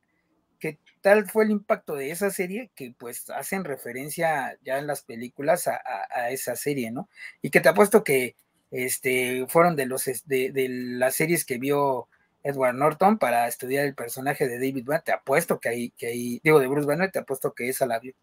[0.61, 5.01] que tal fue el impacto de esa serie que pues hacen referencia ya en las
[5.01, 7.09] películas a, a esa serie, ¿no?
[7.41, 8.35] Y que te apuesto que
[8.69, 12.07] este, fueron de, los, de, de las series que vio
[12.43, 15.01] Edward Norton para estudiar el personaje de David Banner.
[15.01, 17.99] Te apuesto que ahí, que ahí, digo, de Bruce Banner, te apuesto que esa la
[17.99, 18.13] vio.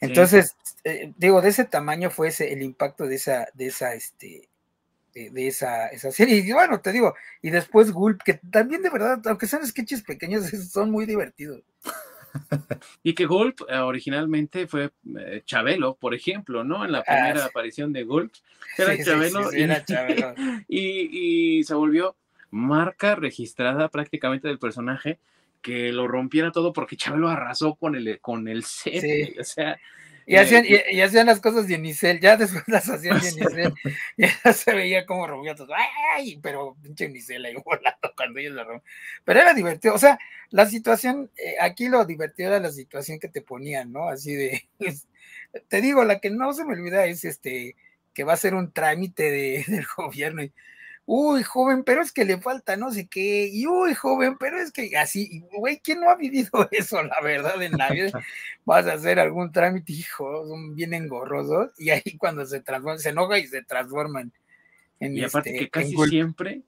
[0.00, 4.48] Entonces, eh, digo, de ese tamaño fue ese, el impacto de esa, de esa, este,
[5.30, 6.36] de, esa, esa serie.
[6.36, 10.46] Y bueno, te digo, y después Gulp, que también de verdad, aunque sean sketches pequeños,
[10.72, 11.62] son muy divertidos.
[13.02, 16.84] y que Gulp eh, originalmente fue eh, Chabelo, por ejemplo, ¿no?
[16.84, 18.32] En la ah, primera aparición de Gulp
[18.76, 18.96] era
[19.84, 20.34] Chabelo,
[20.68, 22.16] y, se volvió
[22.50, 25.18] marca registrada prácticamente del personaje
[25.60, 29.78] que lo rompiera todo porque Chabelo arrasó con el, con el set, o sea,
[30.28, 33.74] y hacían, y, hacían las cosas de Nicel, ya después las hacían de Nicel,
[34.18, 35.72] ya se veía como todo,
[36.14, 36.38] ¡ay!
[36.42, 38.94] Pero pinche Nicel ahí volando cuando ellos la rompían.
[39.24, 40.18] Pero era divertido, o sea,
[40.50, 44.10] la situación, eh, aquí lo divertido era la situación que te ponían, ¿no?
[44.10, 44.68] Así de,
[45.68, 47.74] te digo, la que no se me olvida es este,
[48.12, 50.42] que va a ser un trámite de, del gobierno.
[50.42, 50.52] Y,
[51.10, 54.70] uy, joven, pero es que le falta no sé qué, y uy, joven, pero es
[54.70, 58.12] que así, güey, ¿quién no ha vivido eso, la verdad, en la vida?
[58.66, 63.08] Vas a hacer algún trámite, hijo, son bien engorrosos, y ahí cuando se transforman, se
[63.08, 64.30] enoja y se transforman
[65.00, 66.60] en Y aparte este, que casi siempre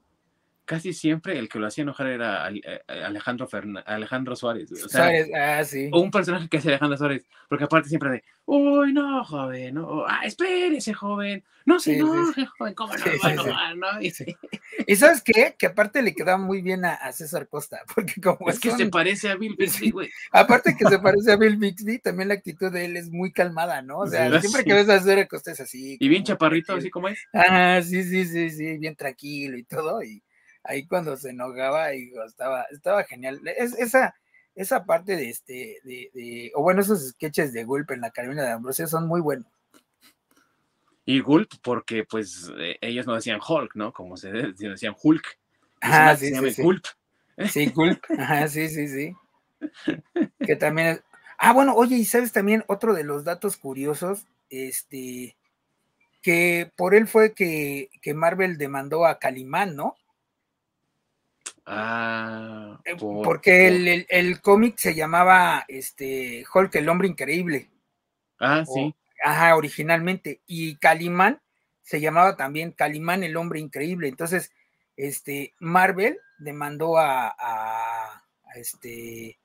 [0.70, 3.48] casi siempre el que lo hacía enojar era eh, Alejandro,
[3.86, 4.70] Alejandro Suárez.
[4.70, 5.90] O, Suárez, ah, sí.
[5.92, 10.04] o un personaje que hacía Alejandro Suárez, porque aparte siempre de, uy, no, joven, no,
[10.06, 14.00] ah, espérese, joven, no se enoje, joven, ¿cómo no va no?
[14.00, 14.12] Y,
[14.86, 15.56] y, sabes qué?
[15.58, 19.28] Que aparte le queda muy bien a, César Costa, porque como es que se parece
[19.28, 20.08] a Bill Bixby, güey.
[20.30, 23.82] Aparte que se parece a Bill Bixby, también la actitud de él es muy calmada,
[23.82, 23.98] ¿no?
[23.98, 25.96] O sea, siempre que ves a César Costa es así.
[25.98, 27.18] Y bien chaparrito, así como es.
[27.34, 30.22] Ah, sí, sí, sí, sí, bien tranquilo y todo, y
[30.70, 33.40] ahí cuando se enojaba y estaba, estaba genial.
[33.56, 34.14] Es, esa,
[34.54, 38.52] esa parte de este, de, o bueno, esos sketches de Gulp en la Carolina de
[38.52, 39.46] Ambrosio son muy buenos.
[41.04, 43.92] Y Gulp, porque pues eh, ellos no decían Hulk, ¿no?
[43.92, 45.38] Como se decían Hulk.
[45.80, 46.62] Ah, sí, sí, sí.
[46.62, 46.84] Gulp.
[47.50, 48.00] Sí, Gulp.
[48.16, 49.16] Ajá, sí, sí, sí.
[50.46, 51.02] que también es...
[51.36, 55.36] Ah, bueno, oye, y sabes también otro de los datos curiosos, este,
[56.22, 59.96] que por él fue que, que Marvel demandó a Calimán, ¿no?
[61.72, 63.68] Ah, eh, porque
[64.08, 67.70] el, cómic se llamaba este Hulk, el hombre increíble.
[68.40, 68.92] Ah, sí.
[69.22, 70.40] Ajá, originalmente.
[70.48, 71.40] Y Calimán
[71.82, 74.08] se llamaba también Calimán, el hombre increíble.
[74.08, 74.50] Entonces,
[74.96, 78.24] este, Marvel demandó a, a,
[78.56, 79.38] este,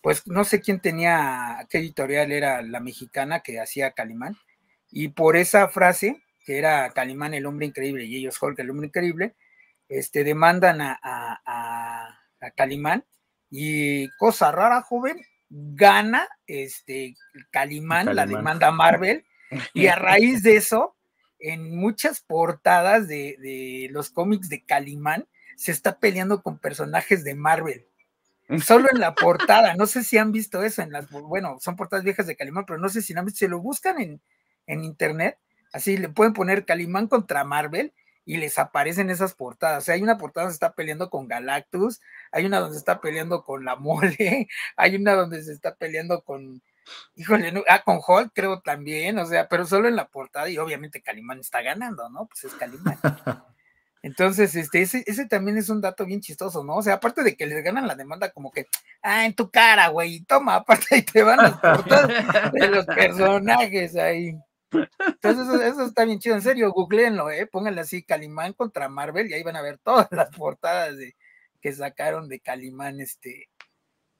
[0.00, 4.34] pues no sé quién tenía, qué editorial era la mexicana que hacía Calimán.
[4.90, 8.86] Y por esa frase, que era Calimán, el hombre increíble, y ellos Hulk, el hombre
[8.86, 9.34] increíble,
[9.90, 12.16] este, demandan a, a,
[12.56, 13.04] Calimán
[13.50, 17.16] y cosa rara, joven, gana este,
[17.50, 19.26] Calimán, la demanda Marvel
[19.74, 20.96] y a raíz de eso,
[21.38, 25.26] en muchas portadas de, de los cómics de Calimán,
[25.56, 27.86] se está peleando con personajes de Marvel.
[28.64, 32.04] Solo en la portada, no sé si han visto eso, en las, bueno, son portadas
[32.04, 34.22] viejas de Calimán, pero no sé si han visto, si lo buscan en,
[34.66, 35.36] en internet,
[35.72, 37.92] así le pueden poner Calimán contra Marvel
[38.30, 39.82] y les aparecen esas portadas.
[39.82, 42.00] O sea, hay una portada donde se está peleando con Galactus,
[42.30, 44.46] hay una donde se está peleando con la mole,
[44.76, 46.62] hay una donde se está peleando con,
[47.16, 51.02] híjole, ah, con Hulk creo también, o sea, pero solo en la portada y obviamente
[51.02, 52.28] Calimán está ganando, ¿no?
[52.28, 53.00] Pues es Calimán.
[54.02, 56.76] Entonces, este, ese, ese también es un dato bien chistoso, ¿no?
[56.76, 58.68] O sea, aparte de que les ganan la demanda como que,
[59.02, 63.96] ah, en tu cara, güey, toma, aparte ahí te van las portadas de los personajes
[63.96, 64.38] ahí.
[64.72, 67.46] Entonces, eso, está bien chido, en serio, googleenlo, ¿eh?
[67.46, 71.16] Pónganle así, Calimán contra Marvel y ahí van a ver todas las portadas de,
[71.60, 73.48] que sacaron de Calimán, este,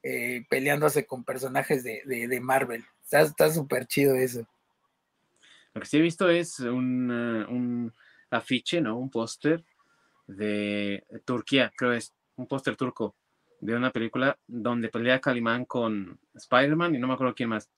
[0.02, 2.84] eh, peleándose con personajes de, de, Marvel.
[3.10, 4.46] Está súper chido eso.
[5.74, 7.92] Lo que sí he visto es un, un
[8.30, 8.98] afiche, ¿no?
[8.98, 9.64] Un póster
[10.26, 13.16] de Turquía, creo es un póster turco
[13.60, 17.68] de una película donde pelea Calimán con Spider-Man y no me acuerdo quién más.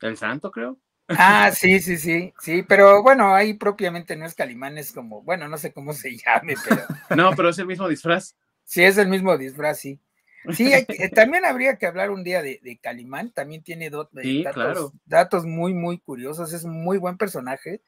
[0.00, 0.78] El Santo, creo.
[1.08, 5.48] Ah, sí, sí, sí, sí, pero bueno, ahí propiamente no es Calimán, es como, bueno,
[5.48, 6.82] no sé cómo se llame, pero.
[7.16, 8.34] No, pero es el mismo disfraz.
[8.64, 10.00] Sí, es el mismo disfraz, sí.
[10.52, 10.70] Sí,
[11.12, 16.52] también habría que hablar un día de, Calimán, también tiene datos, datos muy, muy curiosos,
[16.52, 17.80] es un muy buen personaje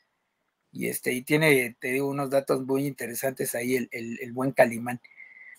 [0.73, 5.01] y este, y tiene, te digo, unos datos muy interesantes ahí el, el, buen Calimán.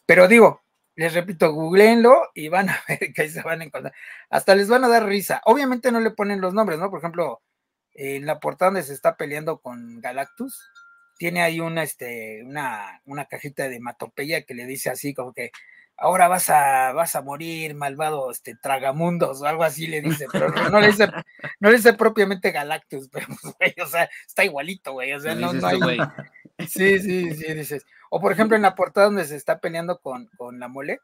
[0.06, 0.64] Pero digo,
[0.96, 3.94] les repito, googleenlo y van a ver que ahí se van a encontrar.
[4.30, 5.42] Hasta les van a dar risa.
[5.46, 6.90] Obviamente no le ponen los nombres, ¿no?
[6.90, 7.42] Por ejemplo,
[7.94, 10.70] en la portada donde se está peleando con Galactus,
[11.18, 15.52] tiene ahí una, este, una, una cajita de matopeya que le dice así como que
[16.00, 20.50] ahora vas a, vas a morir, malvado este, tragamundos, o algo así le dice, pero
[20.50, 21.08] no, le dice,
[21.60, 25.36] no le dice propiamente Galactus, pero pues, güey, o sea, está igualito, güey, o sea,
[25.36, 25.98] no, no hay...
[26.68, 27.86] Sí, sí, sí, dices.
[28.10, 31.00] O por ejemplo, en la portada donde se está peleando con, con la mole,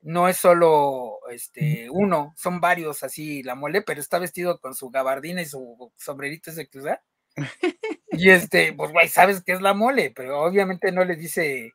[0.00, 4.90] no es solo este uno, son varios así, la mole, pero está vestido con su
[4.90, 7.02] gabardina y su sombrerito ese que usa.
[8.10, 11.72] Y este, pues güey, sabes que es la mole, pero obviamente no le dice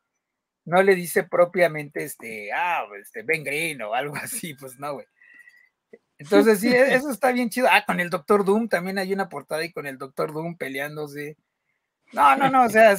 [0.66, 5.06] no le dice propiamente este, ah, este, Ben Green o algo así, pues no, güey.
[6.18, 7.68] Entonces, sí, e, eso está bien chido.
[7.70, 11.38] Ah, con el Doctor Doom también hay una portada y con el Doctor Doom peleándose.
[12.14, 12.96] No, no, no, o sea,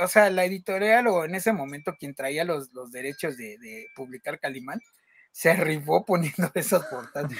[0.00, 3.86] o sea, la editorial o en ese momento quien traía los, los derechos de, de,
[3.94, 4.80] publicar Calimán
[5.32, 7.32] se rifó poniendo esas portadas.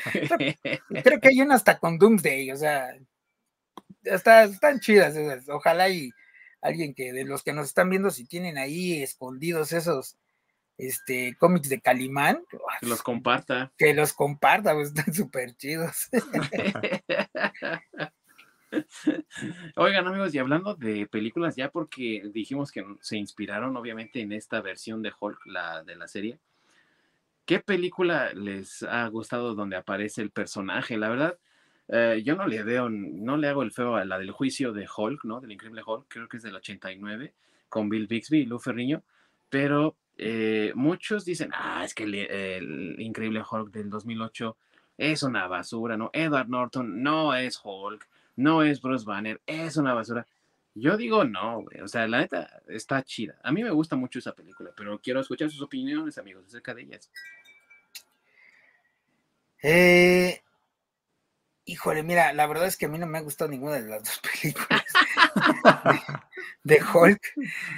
[1.03, 2.97] Creo, que hay una hasta con Doomsday, o sea,
[4.03, 5.49] está, están chidas esas.
[5.49, 6.11] Ojalá y
[6.61, 10.17] alguien que de los que nos están viendo, si tienen ahí escondidos esos
[10.79, 12.45] este, cómics de Calimán,
[12.81, 13.73] que los comparta.
[13.77, 16.09] Que los comparta, pues están súper chidos.
[19.77, 24.61] Oigan amigos, y hablando de películas, ya porque dijimos que se inspiraron obviamente en esta
[24.61, 26.39] versión de Hulk, la de la serie,
[27.45, 30.97] ¿qué película les ha gustado donde aparece el personaje?
[30.97, 31.39] La verdad,
[31.89, 34.89] eh, yo no le veo, no le hago el feo a la del juicio de
[34.95, 35.41] Hulk, ¿no?
[35.41, 37.35] Del increíble Hulk, creo que es del 89,
[37.69, 39.03] con Bill Bixby y Lou Ferriño,
[39.49, 44.57] pero eh, muchos dicen, ah, es que el, increíble Hulk del 2008
[44.99, 46.11] es una basura, ¿no?
[46.13, 48.07] Edward Norton no es Hulk,
[48.37, 50.27] no es Bruce Banner, es una basura.
[50.75, 51.81] Yo digo no, güey.
[51.81, 53.39] O sea, la neta está chida.
[53.43, 56.83] A mí me gusta mucho esa película, pero quiero escuchar sus opiniones, amigos, acerca de
[56.83, 57.11] ellas.
[59.63, 60.43] Eh,
[61.65, 64.03] Híjole, mira, la verdad es que a mí no me ha gustado ninguna de las
[64.03, 64.83] dos películas
[66.65, 67.23] de, Hulk.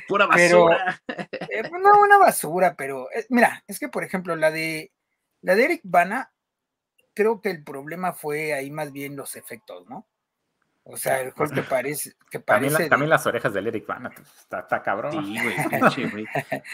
[0.09, 1.03] Pura basura.
[1.07, 4.91] Eh, no, una basura, pero eh, mira, es que por ejemplo, la de
[5.43, 6.33] la de Eric Bana,
[7.13, 10.07] creo que el problema fue ahí más bien los efectos, ¿no?
[10.87, 12.13] O sea, el Hulk que parece.
[12.31, 15.25] Que parece también, las orejas de Eric Bana, pues, está, cabrón.
[15.25, 16.27] Sí, güey, güey.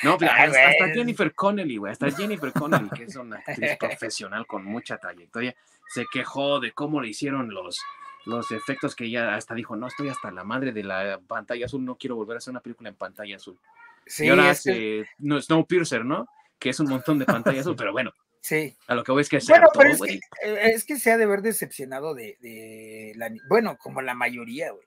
[0.02, 4.64] No, pero hasta, Jennifer Connelly, güey, hasta Jennifer Connelly, que es una actriz profesional con
[4.64, 5.54] mucha trayectoria
[5.90, 7.80] se quejó de cómo le hicieron los,
[8.24, 11.84] los efectos que ella hasta dijo, no, estoy hasta la madre de la pantalla azul,
[11.84, 13.58] no quiero volver a hacer una película en pantalla azul.
[14.06, 16.28] Sí, y ahora hace no, Snowpiercer, ¿no?
[16.60, 18.12] Que es un montón de pantalla azul, pero bueno.
[18.40, 18.76] Sí.
[18.86, 21.12] A lo que voy es que se bueno, pero es, que, eh, es que se
[21.12, 24.86] ha de ver decepcionado de, de la, bueno, como la mayoría, güey.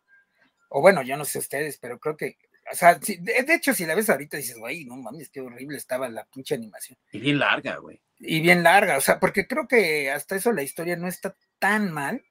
[0.70, 2.38] O bueno, yo no sé ustedes, pero creo que,
[2.72, 6.10] o sea, de, hecho, si la ves ahorita dices, güey, no mames, qué horrible estaba
[6.10, 6.98] la pinche animación.
[7.12, 10.64] Y bien larga, güey y bien larga, o sea, porque creo que hasta eso la
[10.64, 12.24] historia no está tan mal,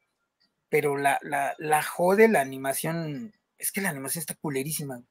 [0.69, 5.03] pero la, la, la jode la animación, es que la animación está culerísima.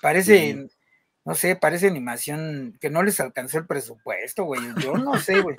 [0.00, 0.68] Parece,
[1.26, 4.60] no sé, parece animación que no les alcanzó el presupuesto, güey.
[4.78, 5.56] Yo no sé, güey.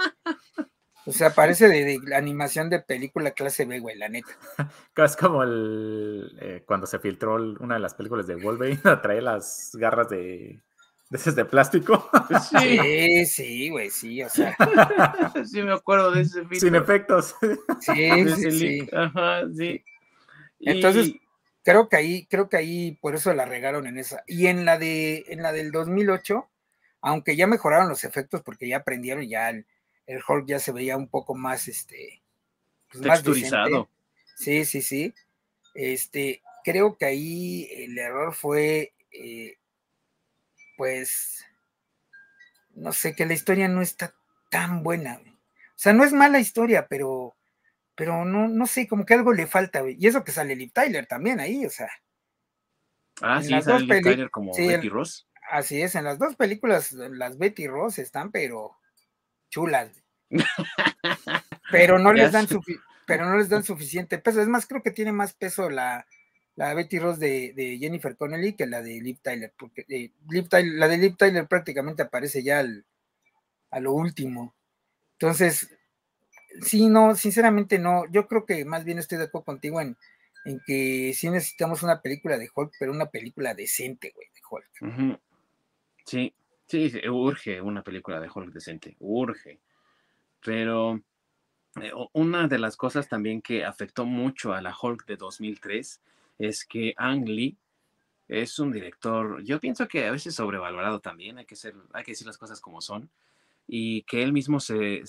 [1.06, 4.30] O sea, parece de, la animación de película clase B, güey, la neta.
[4.96, 9.72] Es como el, eh, cuando se filtró una de las películas de Wolverine, trae las
[9.74, 10.62] garras de
[11.10, 12.10] ¿De ese de plástico?
[12.50, 14.56] Sí, sí, güey, sí, o sea.
[15.46, 17.34] sí, me acuerdo de ese Sin efectos.
[17.80, 18.90] Sí, sí, sí.
[18.92, 19.82] Ajá, sí.
[20.60, 21.14] Entonces,
[21.68, 24.24] creo que ahí, creo que ahí por eso la regaron en esa.
[24.26, 26.50] Y en la de, en la del 2008,
[27.02, 29.66] aunque ya mejoraron los efectos porque ya aprendieron, ya el,
[30.26, 32.22] Hulk ya se veía un poco más, este,
[32.90, 33.90] pues, texturizado.
[34.38, 35.14] sí, sí, sí.
[35.74, 39.58] Este, creo que ahí el error fue, eh,
[40.78, 41.44] pues,
[42.76, 44.16] no sé, que la historia no está
[44.50, 45.20] tan buena.
[45.22, 47.36] O sea, no es mala historia, pero,
[47.98, 51.08] pero no, no sé, como que algo le falta, Y eso que sale Liv Tyler
[51.08, 51.90] también ahí, o sea.
[53.22, 55.28] Ah, sí, sale Liv Tyler como Betty Ross.
[55.50, 58.78] Así es, en las dos películas, las Betty Ross están, pero
[59.50, 59.90] chulas.
[61.72, 62.48] pero no les dan
[63.08, 64.42] pero no les dan suficiente peso.
[64.42, 66.06] Es más, creo que tiene más peso la,
[66.56, 70.12] la Betty Ross de, Jennifer Connelly que la de Liv Tyler, porque eh,
[70.76, 72.64] la de Liv Tyler prácticamente aparece ya
[73.72, 74.54] a lo último.
[75.14, 75.77] Entonces,
[76.62, 78.06] sí, no, sinceramente no.
[78.12, 79.98] Yo creo que más bien estoy de acuerdo contigo en,
[80.46, 85.20] en que sí necesitamos una película de Hulk, pero una película decente, güey, de Hulk.
[86.06, 86.34] Sí,
[86.68, 89.60] sí, urge una película de Hulk decente, urge.
[90.44, 91.02] Pero
[91.82, 96.02] eh, una de las cosas también que afectó mucho a la Hulk de 2003
[96.40, 97.58] es que Ang Lee
[98.28, 102.12] es un director, yo pienso que a veces sobrevalorado también, hay que, ser, hay que
[102.12, 103.10] decir las cosas como son
[103.68, 105.04] y que él mismo se,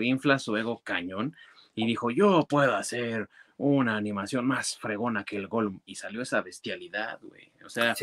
[0.00, 1.36] infla su ego cañón
[1.74, 5.80] y dijo, yo puedo hacer una animación más fregona que el Gollum.
[5.84, 7.50] Y salió esa bestialidad, güey.
[7.64, 7.94] O sea,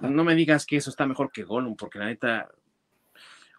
[0.00, 2.48] no me digas que eso está mejor que Gollum, porque la neta,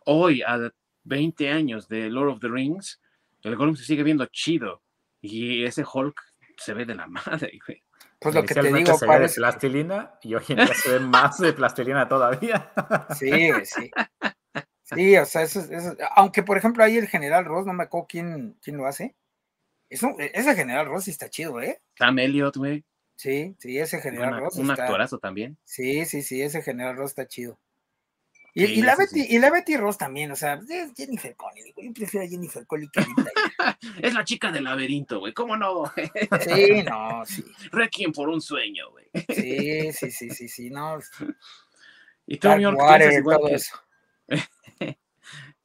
[0.06, 0.72] hoy, a
[1.04, 3.02] 20 años de Lord of the Rings,
[3.44, 4.82] el Gollum se sigue viendo chido.
[5.22, 6.22] Y ese Hulk
[6.58, 7.82] se ve de la madre, güey.
[8.20, 11.00] Pues lo que te digo, se ve de plastilina y hoy en día se ve
[11.00, 12.72] más de plastilina todavía.
[13.16, 13.92] Sí, sí.
[14.86, 15.66] Sí, o sea, eso,
[16.16, 19.16] aunque por ejemplo ahí el general Ross, no me acuerdo quién, quién lo hace.
[19.90, 21.82] Eso, ese general Ross sí está chido, ¿eh?
[21.98, 22.84] Sam Elliot, güey.
[23.16, 24.58] Sí, sí, ese general Ross.
[24.58, 25.58] Un actorazo también.
[25.64, 27.58] Sí, sí, sí, ese general Ross está chido.
[28.58, 31.88] Y, la Betty, y la Betty Ross también, o sea, es Jennifer Connelly, güey.
[31.88, 33.02] Yo prefiero a Jennifer Connelly que
[34.02, 35.34] Es la chica del laberinto, güey.
[35.34, 35.92] ¿Cómo no?
[36.42, 37.44] sí, no, sí.
[37.72, 39.08] Requiem por un sueño, güey.
[39.28, 41.00] Sí, sí, sí, sí, sí, no.
[42.28, 42.80] Y tú, York,
[43.20, 43.54] igual que...
[43.54, 43.76] eso.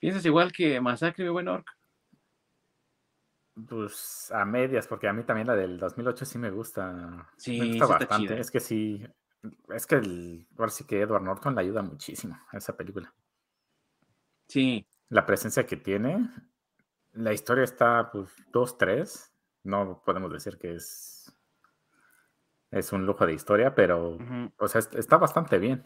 [0.01, 1.67] ¿Piensas igual que Masacre, mi buen Orc?
[3.69, 7.31] Pues a medias, porque a mí también la del 2008 sí me gusta.
[7.37, 8.41] Sí, me gusta bastante.
[8.41, 9.07] Es que sí,
[9.69, 13.13] es que el, ahora sí que Edward Norton le ayuda muchísimo a esa película.
[14.49, 14.87] Sí.
[15.11, 16.31] La presencia que tiene,
[17.13, 19.31] la historia está pues 2-3.
[19.65, 21.31] No podemos decir que es,
[22.71, 24.17] es un lujo de historia, pero
[24.57, 25.83] o sea, está bastante bien.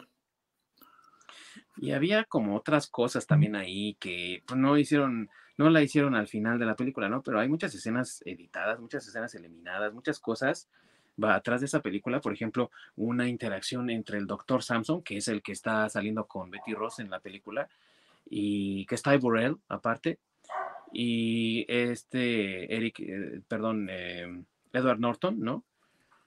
[1.77, 6.27] Y había como otras cosas también ahí que pues, no hicieron, no la hicieron al
[6.27, 7.21] final de la película, ¿no?
[7.21, 10.67] Pero hay muchas escenas editadas, muchas escenas eliminadas, muchas cosas
[11.21, 15.27] va atrás de esa película, por ejemplo, una interacción entre el doctor Samson, que es
[15.27, 17.69] el que está saliendo con Betty Ross en la película,
[18.29, 20.19] y que está Burrell aparte,
[20.91, 24.43] y este Eric, eh, perdón, eh,
[24.73, 25.63] Edward Norton, ¿no?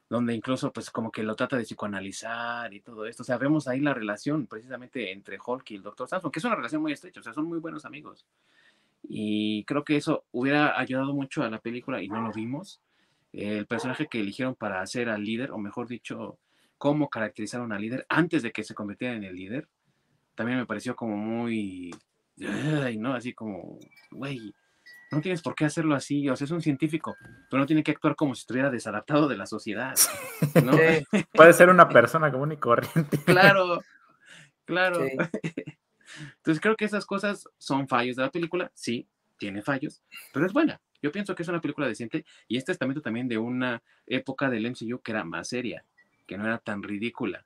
[0.09, 3.23] Donde incluso pues como que lo trata de psicoanalizar y todo esto.
[3.23, 6.09] O sea, vemos ahí la relación precisamente entre Hulk y el Dr.
[6.09, 8.27] Samson, que es una relación muy estrecha, o sea, son muy buenos amigos.
[9.03, 12.81] Y creo que eso hubiera ayudado mucho a la película y no lo vimos.
[13.33, 16.39] El personaje que eligieron para hacer al líder, o mejor dicho,
[16.79, 19.69] cómo caracterizaron al líder antes de que se convirtiera en el líder,
[20.35, 21.91] también me pareció como muy...
[22.37, 23.15] ¿no?
[23.15, 23.79] Así como,
[24.11, 24.55] güey,
[25.11, 27.17] no tienes por qué hacerlo así, o sea, es un científico,
[27.51, 29.95] pero no tiene que actuar como si estuviera desadaptado de la sociedad,
[30.63, 30.73] ¿no?
[31.33, 33.19] Puede ser una persona común y corriente.
[33.25, 33.83] Claro,
[34.65, 35.01] claro.
[36.37, 39.09] Entonces creo que esas cosas son fallos de la película, sí,
[39.39, 40.03] tiene fallos,
[40.33, 40.81] pero es buena.
[41.01, 44.69] Yo pienso que es una película decente y este estamento también de una época del
[44.69, 45.85] MCU que era más seria,
[46.27, 47.45] que no era tan ridícula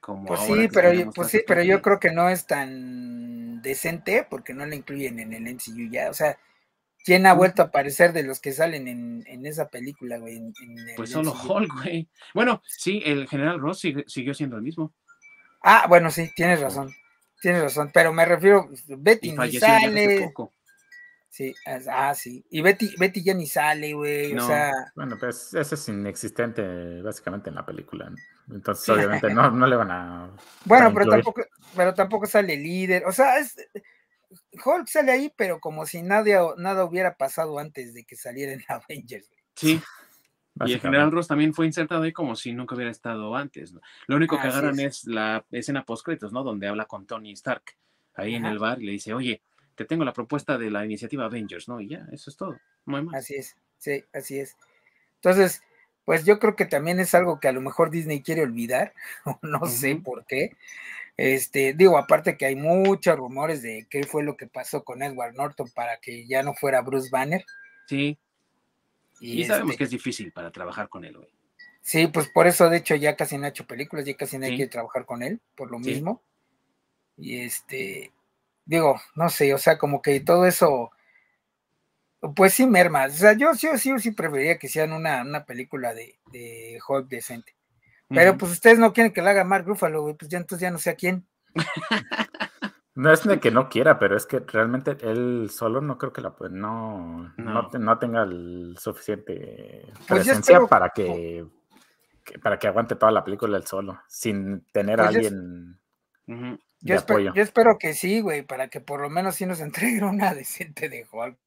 [0.00, 4.26] como pues Sí, pero yo, pues sí, pero yo creo que no es tan decente
[4.28, 6.38] porque no la incluyen en el MCU ya, o sea,
[7.08, 10.42] ¿Quién ha vuelto a aparecer de los que salen en, esa película, güey?
[10.94, 12.06] pues solo Hulk, güey.
[12.34, 14.92] Bueno, sí, el general Ross siguió siendo el mismo.
[15.62, 16.94] Ah, bueno, sí, tienes razón.
[17.40, 20.34] Tienes razón, pero me refiero, Betty ni sale.
[21.30, 21.54] Sí,
[21.90, 22.44] ah, sí.
[22.50, 24.36] Y Betty, Betty ya ni sale, güey.
[24.36, 24.70] o sea.
[24.94, 28.12] Bueno, pues eso es inexistente básicamente en la película.
[28.50, 30.30] Entonces, obviamente, no, no le van a.
[30.66, 31.42] Bueno, pero tampoco,
[31.74, 33.06] pero tampoco sale líder.
[33.06, 33.56] O sea, es,
[34.52, 38.64] Hulk sale ahí, pero como si nada, nada hubiera pasado antes de que saliera en
[38.68, 39.30] Avengers.
[39.54, 39.80] Sí.
[40.66, 43.74] Y el general Ross también fue insertado ahí como si nunca hubiera estado antes.
[44.08, 45.04] Lo único que agarran es.
[45.04, 46.42] la escena post-créditos, ¿no?
[46.42, 47.62] Donde habla con Tony Stark
[48.14, 49.40] ahí en el bar y le dice, oye,
[49.76, 51.80] te tengo la propuesta de la iniciativa Avengers, ¿no?
[51.80, 52.58] Y ya, eso es todo.
[53.14, 54.56] Así es, sí, así es.
[55.16, 55.62] Entonces,
[56.04, 58.94] pues yo creo que también es algo que a lo mejor Disney quiere olvidar,
[59.42, 60.56] no sé por qué.
[61.18, 65.34] Este, digo, aparte que hay muchos rumores de qué fue lo que pasó con Edward
[65.34, 67.44] Norton para que ya no fuera Bruce Banner.
[67.88, 68.16] Sí.
[69.18, 71.28] Y, sabemos este que es difícil para trabajar con él, güey.
[71.82, 74.46] Sí, pues por eso, de hecho, ya casi no ha hecho películas, ya casi no
[74.46, 76.22] hay que trabajar con él, por lo mismo.
[77.16, 78.12] Y este,
[78.64, 80.92] digo, no sé, o sea, como que todo eso,
[82.36, 83.06] pues sí, merma.
[83.06, 86.78] O sea, yo sí o sí, sí preferiría que sean una, una película de, de
[86.86, 87.57] Hulk decente.
[88.08, 90.70] Pero pues ustedes no quieren que la haga Mark Ruffalo, güey, pues ya entonces ya
[90.70, 91.26] no sé a quién.
[92.94, 96.20] No es de que no quiera, pero es que realmente él solo no creo que
[96.20, 97.98] la puede, no, no.
[98.00, 101.46] tenga el suficiente pues presencia para que,
[102.42, 105.78] para que aguante toda la película él solo, sin tener a pues alguien
[106.80, 110.04] yo, espero, yo espero que sí, güey, para que por lo menos sí nos entreguen
[110.04, 111.38] una decente de Hulk.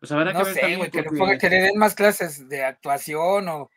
[0.00, 1.04] Pues habrá no que sé, güey, que,
[1.38, 3.70] que le den más clases de actuación o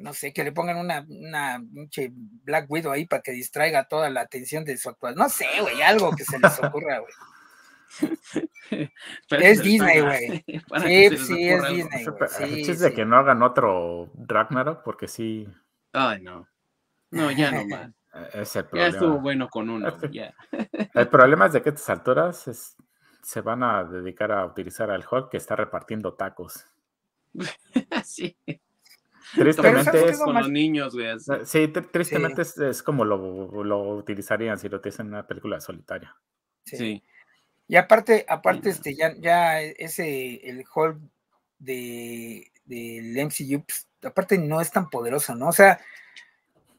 [0.00, 4.10] no sé, que le pongan una, una pinche Black Widow ahí para que distraiga toda
[4.10, 5.14] la atención de su actual.
[5.14, 7.12] No sé, güey, algo que se les ocurra, güey.
[9.30, 10.44] es Disney, güey.
[10.46, 12.64] Sí, sí, es Disney.
[12.64, 15.48] Sí, de que no hagan otro Ragnarok, porque sí.
[15.92, 16.46] Ay, no.
[17.10, 17.90] No, ya no más.
[18.32, 18.90] Es el problema.
[18.90, 19.96] Ya estuvo bueno con uno.
[20.10, 20.34] Ya.
[20.94, 22.76] El problema es de que a estas alturas
[23.22, 26.66] se van a dedicar a utilizar al Hulk que está repartiendo tacos.
[28.04, 28.36] sí.
[29.34, 31.08] Tristemente es con los niños, güey.
[31.44, 36.16] Sí, tristemente Es, como lo, lo, utilizarían si lo tienen en una película solitaria.
[36.64, 37.02] Sí.
[37.68, 40.98] Y aparte, aparte, este, ya, ya ese, el Hulk
[41.58, 45.48] de, del MCU, pues, aparte no es tan poderoso, ¿no?
[45.48, 45.80] O sea,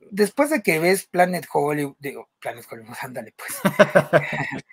[0.10, 3.62] después de que ves Planet Hollywood, digo, Planet Hollywood, ándale, pues.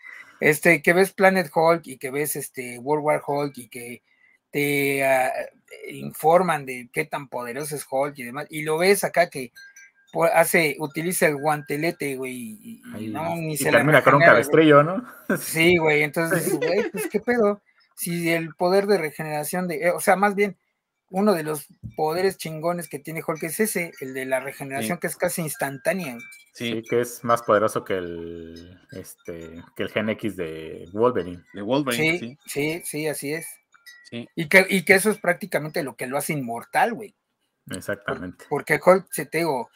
[0.41, 4.03] este, que ves Planet Hulk y que ves este World War Hulk y que
[4.51, 5.33] te ah,
[5.91, 9.53] informan de qué tan poderoso es Hulk y demás, y lo ves acá que
[10.33, 15.05] hace, utiliza el guantelete, güey, y, no, ni se termina con un cabestrillo, ¿no?
[15.39, 17.61] Sí, güey, entonces, güey, pues qué pedo,
[17.95, 20.57] si el poder de regeneración de, eh, o sea, más bien,
[21.11, 21.67] uno de los
[21.97, 26.19] poderes chingones que tiene Hulk es ese, el de la regeneración que es casi instantánea.
[26.53, 26.83] Sí.
[26.89, 31.45] que es más poderoso que el este que el Gen X de Wolverine.
[31.55, 33.47] De Wolverine, sí, sí, sí así es.
[34.11, 37.15] Y, que, y que eso es prácticamente lo que lo hace inmortal, güey.
[37.71, 38.47] Exactamente.
[38.49, 39.71] porque Hulk, se te digo,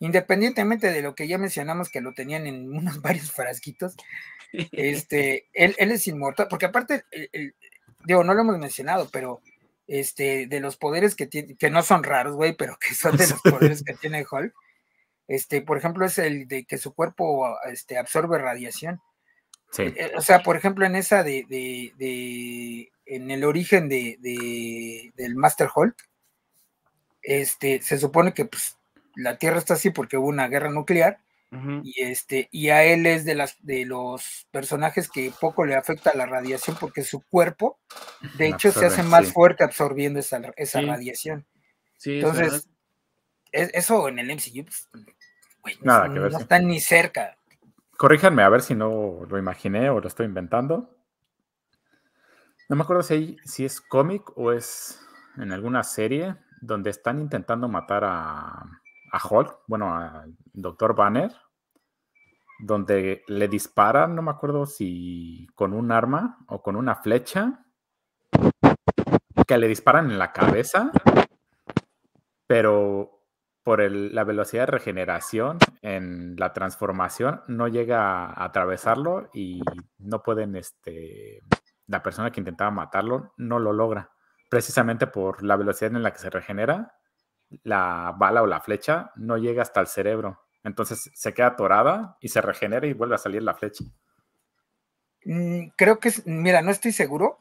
[0.00, 3.96] independientemente de lo que ya mencionamos que lo tenían en unos varios frasquitos,
[4.52, 7.04] este, él, él, es inmortal, porque aparte,
[8.04, 9.40] digo, no lo hemos mencionado, pero
[9.86, 13.28] este, de los poderes que tiene, que no son raros, güey, pero que son de
[13.28, 14.54] los poderes que tiene Hulk,
[15.26, 19.00] este, por ejemplo, es el de que su cuerpo este, absorbe radiación.
[19.70, 19.82] Sí.
[19.82, 25.68] Eh, o sea, por ejemplo, en esa de, de en el origen de, del Master
[25.74, 25.96] Hulk,
[27.22, 28.76] este, se supone que pues,
[29.16, 31.20] la Tierra está así porque hubo una guerra nuclear.
[31.82, 36.12] Y este, y a él es de las de los personajes que poco le afecta
[36.14, 37.78] la radiación porque su cuerpo,
[38.36, 41.46] de hecho, se hace más fuerte absorbiendo esa, esa radiación.
[42.04, 42.68] Entonces,
[43.50, 44.66] eso en el MCU,
[45.62, 47.38] pues, Nada no, está ni cerca.
[47.96, 50.97] Corríjanme a ver si no lo imaginé o lo estoy inventando.
[52.68, 55.00] No me acuerdo si, es cómic o es
[55.38, 58.62] en alguna serie donde están intentando matar a,
[59.12, 61.32] a Hulk, bueno, al Doctor Banner,
[62.60, 67.64] donde le disparan, no me acuerdo si con un arma o con una flecha,
[69.46, 70.90] que le disparan en la cabeza,
[72.46, 73.22] pero
[73.62, 79.62] por la velocidad de regeneración en la transformación no llega a atravesarlo y
[79.98, 81.42] no pueden este,
[81.88, 84.12] la persona que intentaba matarlo no lo logra,
[84.48, 86.94] precisamente por la velocidad en la que se regenera,
[87.64, 90.44] la bala o la flecha no llega hasta el cerebro.
[90.64, 93.84] Entonces se queda atorada y se regenera y vuelve a salir la flecha.
[95.24, 97.38] Mm, creo que es, mira, no estoy seguro,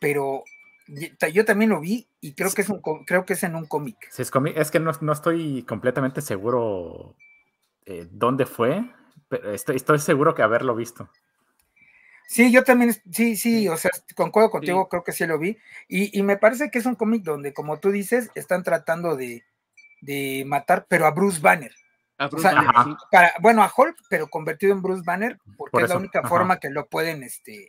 [0.00, 0.44] pero
[1.32, 3.96] yo también lo vi y creo que es un creo que es en un cómic.
[4.18, 7.16] es, es que no, estoy completamente seguro
[7.86, 8.84] eh, dónde fue,
[9.28, 11.08] pero estoy, estoy seguro que haberlo visto.
[12.26, 15.58] Sí, yo también, sí, sí, o sea, concuerdo contigo, creo que sí lo vi.
[15.88, 19.44] Y, me parece que es un cómic donde, como tú dices, están tratando de,
[20.46, 21.72] matar, pero a Bruce Banner.
[22.18, 25.96] A Bruce Banner para, bueno, a Hulk, pero convertido en Bruce Banner, porque es la
[25.96, 27.68] única forma que lo pueden este,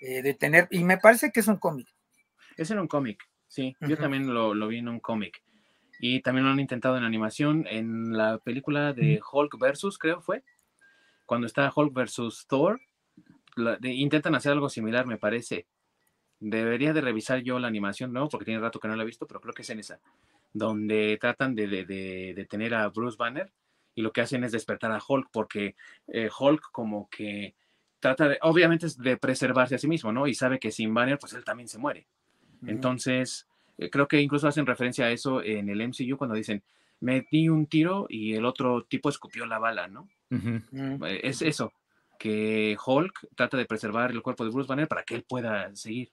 [0.00, 0.68] eh, detener.
[0.70, 1.88] Y me parece que es un cómic.
[2.56, 3.76] Es en un cómic, sí.
[3.80, 5.42] Yo también lo, lo, vi en un cómic.
[6.00, 10.44] Y también lo han intentado en animación en la película de Hulk versus, creo fue.
[11.24, 12.80] Cuando está Hulk versus Thor,
[13.82, 15.66] intentan hacer algo similar, me parece.
[16.40, 18.28] Debería de revisar yo la animación, ¿no?
[18.28, 19.98] Porque tiene rato que no la he visto, pero creo que es en esa.
[20.52, 23.50] donde tratan de, de, de, de tener a Bruce Banner
[23.94, 25.74] y lo que hacen es despertar a Hulk porque
[26.06, 27.54] eh, Hulk como que
[28.00, 30.26] trata de, obviamente es de preservarse a sí mismo, ¿no?
[30.28, 32.06] Y sabe que sin Banner pues él también se muere.
[32.70, 33.46] Entonces,
[33.76, 36.62] eh, creo que incluso hacen referencia a eso en el MCU cuando dicen,
[37.00, 40.08] me di un tiro y el otro tipo escupió la bala, ¿no?
[41.06, 41.72] Eh, Es eso,
[42.18, 46.10] que Hulk trata de preservar el cuerpo de Bruce Banner para que él pueda seguir.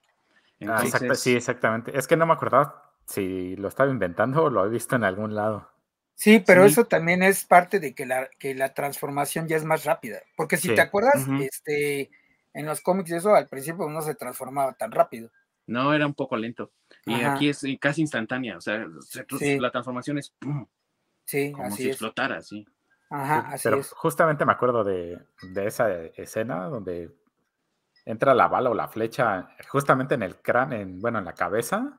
[0.66, 0.82] Ah,
[1.14, 1.96] sí, exactamente.
[1.98, 5.34] Es que no me acordaba si lo estaba inventando o lo he visto en algún
[5.34, 5.68] lado.
[6.14, 6.72] Sí, pero Sí.
[6.72, 10.20] eso también es parte de que la, que la transformación ya es más rápida.
[10.36, 10.74] Porque si Sí.
[10.74, 12.10] te acuerdas, este,
[12.54, 15.30] en los cómics eso al principio no se transformaba tan rápido.
[15.68, 16.70] no, era un poco lento.
[17.06, 17.34] Y Ajá.
[17.34, 19.58] aquí es casi instantánea, o sea, se- Sí.
[19.58, 20.64] la transformación es ¡pum!
[21.24, 21.88] Sí, como así si es.
[21.96, 22.64] explotara, sí.
[23.10, 23.90] Ajá, Sí, así Pero es.
[23.92, 25.18] justamente me acuerdo de,
[25.54, 27.10] de esa escena donde
[28.04, 31.98] entra la bala o la flecha justamente en el cráneo, en, bueno, en la cabeza,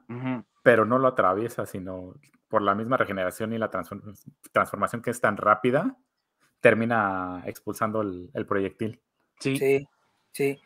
[0.63, 2.15] pero no lo atraviesa, sino
[2.47, 4.17] por la misma regeneración y la transform-
[4.51, 5.97] transformación que es tan rápida,
[6.61, 9.01] termina expulsando el, el proyectil.
[9.39, 9.87] Sí, Sí,
[10.31, 10.61] sí.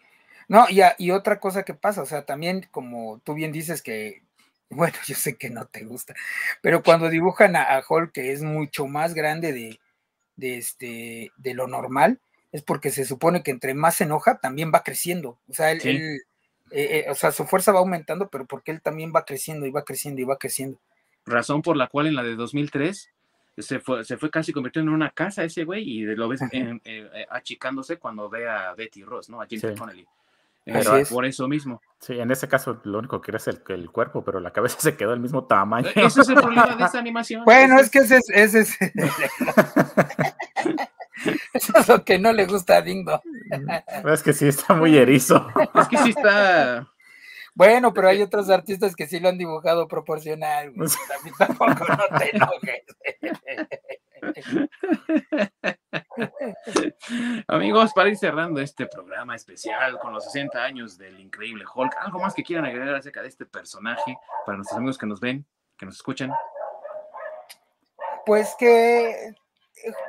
[0.47, 3.81] No, y, a- y otra cosa que pasa, o sea, también como tú bien dices
[3.81, 4.23] que,
[4.69, 6.13] bueno, yo sé que no te gusta,
[6.61, 9.79] pero cuando dibujan a, a Hulk que es mucho más grande de,
[10.41, 12.19] de, este, de lo normal,
[12.51, 15.37] es porque se supone que entre más se enoja, también va creciendo.
[15.47, 15.89] O sea, él, Sí.
[15.89, 16.19] él,
[16.71, 19.71] eh, eh, o sea, su fuerza va aumentando, pero porque él también va creciendo y
[19.71, 20.77] va creciendo y va creciendo.
[21.23, 23.09] razón por la cual en la de 2003
[23.57, 26.81] se fue, se fue casi convirtiendo en una casa ese güey y lo ves en-
[26.83, 29.39] eh, eh, achicándose cuando ve a Betty Ross, ¿no?
[29.39, 29.77] A Jennifer Sí.
[29.77, 30.07] Connelly.
[30.65, 31.09] Eh, es.
[31.09, 31.81] por eso mismo.
[31.99, 34.79] Sí, en ese caso lo único que crece es el, el cuerpo, pero la cabeza
[34.79, 35.89] se quedó del mismo tamaño.
[35.89, 37.43] Eh, Ese es el problema de esa animación.
[37.45, 38.77] Bueno, es que ese es, ese es,
[41.53, 43.21] eso es lo que no le gusta a Dingo.
[44.11, 45.47] es que sí, está muy erizo.
[45.75, 46.87] es que sí está.
[47.53, 50.73] Bueno, pero hay otros artistas que sí lo han dibujado proporcional.
[50.73, 52.83] También tampoco no te enojes.
[57.47, 62.19] Amigos, para ir cerrando este programa especial con los 60 años del increíble Hulk, ¿algo
[62.19, 65.45] más que quieran agregar acerca de este personaje para nuestros amigos que nos ven,
[65.77, 66.31] que nos escuchan?
[68.25, 69.33] Pues que,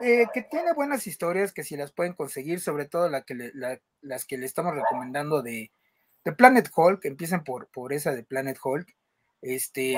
[0.02, 3.50] eh, que tiene buenas historias que si las pueden conseguir, sobre todo la que
[4.02, 5.72] las que le estamos recomendando de,
[6.24, 8.94] de Planet Hulk, empiecen por, por esa de Planet Hulk,
[9.40, 9.96] este,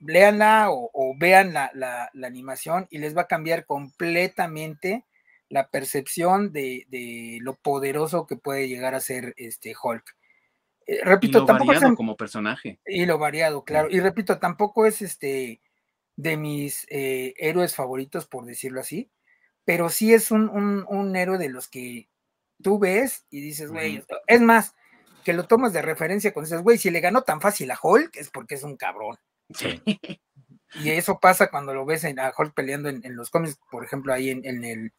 [0.00, 5.04] léanla o, vean la- la animación y les va a cambiar completamente
[5.48, 10.16] la percepción de, de lo poderoso que puede llegar a ser este Hulk.
[10.86, 12.78] Eh, Y repito, lo tampoco es variado en- como personaje.
[12.86, 13.88] y lo variado, claro.
[13.90, 15.60] Y repito, tampoco es este
[16.16, 19.10] de mis eh, héroes favoritos, por decirlo así,
[19.64, 22.08] pero sí es un, un- un héroe de los que
[22.62, 24.74] tú ves y dices, güey, es más,
[25.24, 28.16] que lo tomas de referencia cuando dices, güey, si le ganó tan fácil a Hulk
[28.16, 29.16] es porque es un cabrón.
[29.54, 29.82] Sí.
[30.82, 33.84] Y eso pasa cuando lo ves en, a Hulk peleando en, en los cómics, por
[33.84, 34.92] ejemplo, ahí en, en el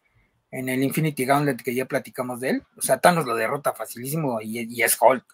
[0.52, 2.64] en el Infinity Gauntlet que ya platicamos de él.
[2.78, 5.26] O sea, Thanos lo derrota facilísimo y, y es Hulk.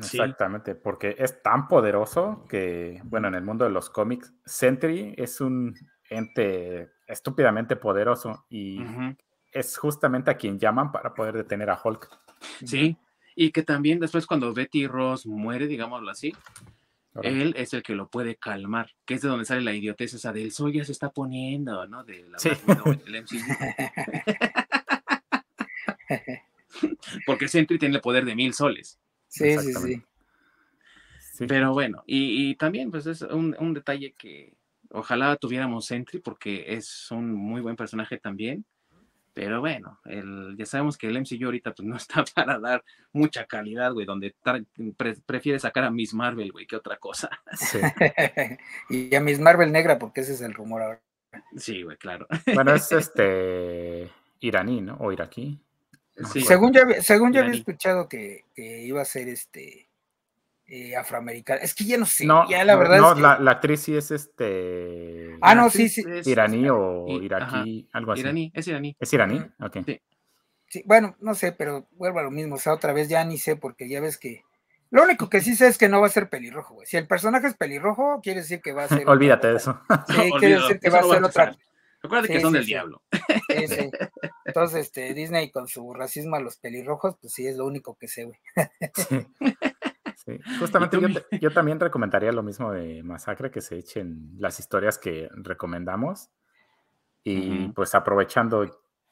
[0.00, 0.16] Sí.
[0.16, 5.40] Exactamente, porque es tan poderoso que, bueno, en el mundo de los cómics, Sentry es
[5.40, 5.74] un
[6.08, 8.80] ente estúpidamente poderoso y
[9.52, 12.08] es justamente a quien llaman para poder detener a Hulk.
[12.64, 12.96] Sí.
[13.36, 16.34] Y que también después cuando Betty Ross muere, digámoslo así,
[17.14, 20.14] Ahora, él es el que lo puede calmar, que es de donde sale la idiotez
[20.14, 22.04] esa del sol ya se está poniendo, ¿no?
[22.04, 22.48] De la Sí.
[23.06, 23.36] El MCU.
[27.26, 28.98] Porque Sentry tiene el poder de mil soles.
[29.28, 30.02] Sí, sí, sí.
[31.46, 34.54] Pero bueno, y, y también pues es un, un detalle que
[34.90, 38.64] ojalá tuviéramos Sentry porque es un muy buen personaje también.
[39.34, 43.46] Pero bueno, el, ya sabemos que el MCU ahorita pues no está para dar mucha
[43.46, 44.34] calidad, güey, donde
[44.96, 47.30] pre- prefiere sacar a Miss Marvel, güey, que otra cosa.
[47.52, 47.78] sí.
[48.90, 51.00] y a Miss Marvel negra, porque ese es el rumor ahora.
[51.56, 52.26] Sí, güey, claro.
[52.54, 54.10] Bueno, es este
[54.40, 54.96] iraní, ¿no?
[55.00, 55.58] O iraquí.
[56.16, 56.42] No Sí.
[56.42, 59.88] Según había- según yo había escuchado que, que iba a ser este
[60.74, 61.60] eh, afroamericana.
[61.60, 63.80] Es que ya no sé, No, ya la verdad no, es que- la, la actriz
[63.80, 66.02] sí es este Ah, no, sí, sí.
[66.08, 68.20] es- iraní o y- iraquí, algo así.
[68.22, 68.96] Iraní, es iraní.
[68.98, 69.42] ¿Es iraní?
[69.60, 69.76] Ok.
[69.84, 70.00] Sí.
[70.68, 72.54] sí, bueno, no sé, pero vuelvo a lo mismo.
[72.54, 74.44] O sea, otra vez ya ni sé, porque ya ves que.
[74.90, 76.86] Lo único que sí sé es que no va a ser pelirrojo, güey.
[76.86, 79.06] Si el personaje es pelirrojo, quiere decir que va a ser.
[79.06, 79.78] Olvídate de eso.
[80.08, 81.56] Sí, quiere decir que eso va a ser otra.
[82.02, 82.68] Recuerda que son sí, del sí.
[82.68, 83.02] diablo.
[83.48, 83.90] Sí, sí.
[84.46, 88.08] Entonces, este, Disney con su racismo a los pelirrojos, pues sí, es lo único que
[88.08, 88.38] sé, güey.
[90.24, 90.38] Sí.
[90.60, 94.34] Justamente ¿Y tú, yo, ta- yo también recomendaría lo mismo de Masacre, que se echen
[94.38, 96.30] las historias que recomendamos.
[97.24, 98.64] Y pues aprovechando,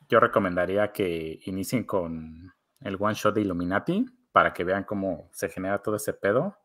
[0.08, 5.48] yo recomendaría que inicien con el one shot de Illuminati para que vean cómo se
[5.48, 6.56] genera todo ese pedo.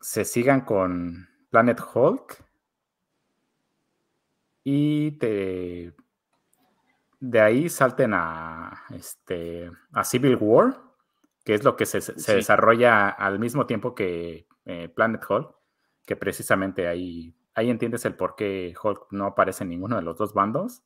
[0.00, 2.44] Se sigan con Planet Hulk.
[4.62, 5.94] Y te,
[7.18, 10.80] de ahí salten a, este, a Civil War,
[11.50, 11.98] que es lo que se,
[12.32, 15.52] desarrolla al mismo tiempo que eh, Planet Hulk,
[16.06, 20.16] que precisamente ahí, ahí entiendes el por qué Hulk no aparece en ninguno de los
[20.16, 20.84] dos bandos.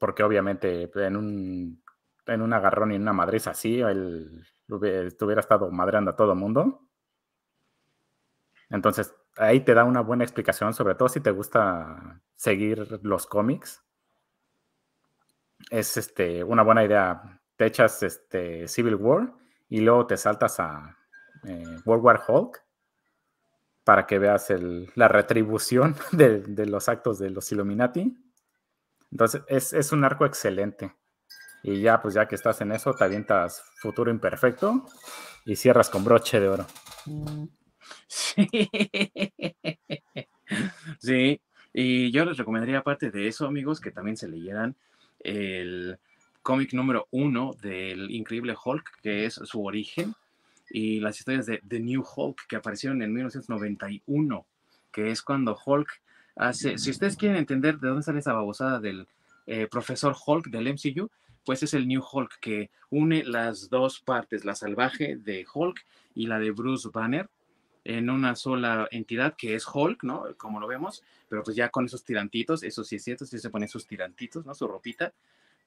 [0.00, 1.84] Porque obviamente en un,
[2.26, 6.88] en un agarrón y en una madriz así, él hubiera estado madreando a todo mundo.
[8.68, 13.80] Entonces, ahí te da una buena explicación, sobre todo si te gusta seguir los cómics.
[15.70, 17.33] Es este, una buena idea.
[17.56, 19.32] Te echas este, Civil War
[19.68, 20.96] y luego te saltas a
[21.44, 22.62] eh, World War Hulk
[23.84, 24.52] para que veas
[24.94, 28.16] la retribución de, los actos de los Illuminati.
[29.10, 30.94] Entonces, es, es, un arco excelente.
[31.62, 34.84] Y ya, pues ya que estás en eso, te avientas Futuro Imperfecto
[35.44, 36.66] y cierras con broche de oro.
[38.06, 38.48] Sí.
[40.98, 41.40] sí.
[41.72, 44.76] Y yo les recomendaría, aparte de eso, amigos, que también se leyeran
[45.20, 45.98] el
[46.44, 50.14] cómic número uno del increíble Hulk, que es su origen,
[50.70, 54.46] y las historias de The New Hulk, que aparecieron en 1991,
[54.92, 55.88] que es cuando Hulk
[56.36, 56.78] hace.
[56.78, 59.08] Si ustedes quieren entender de dónde sale esa babosada del
[59.46, 61.10] eh, profesor Hulk del MCU,
[61.44, 65.84] pues es el New Hulk que une las dos partes, la salvaje de Hulk
[66.14, 67.28] y la de Bruce Banner,
[67.84, 70.24] en una sola entidad que es Hulk, ¿no?
[70.36, 73.50] Como lo vemos, pero pues ya con esos tirantitos, eso sí es cierto, sí se
[73.50, 74.54] pone sus tirantitos, ¿no?
[74.54, 75.12] Su ropita,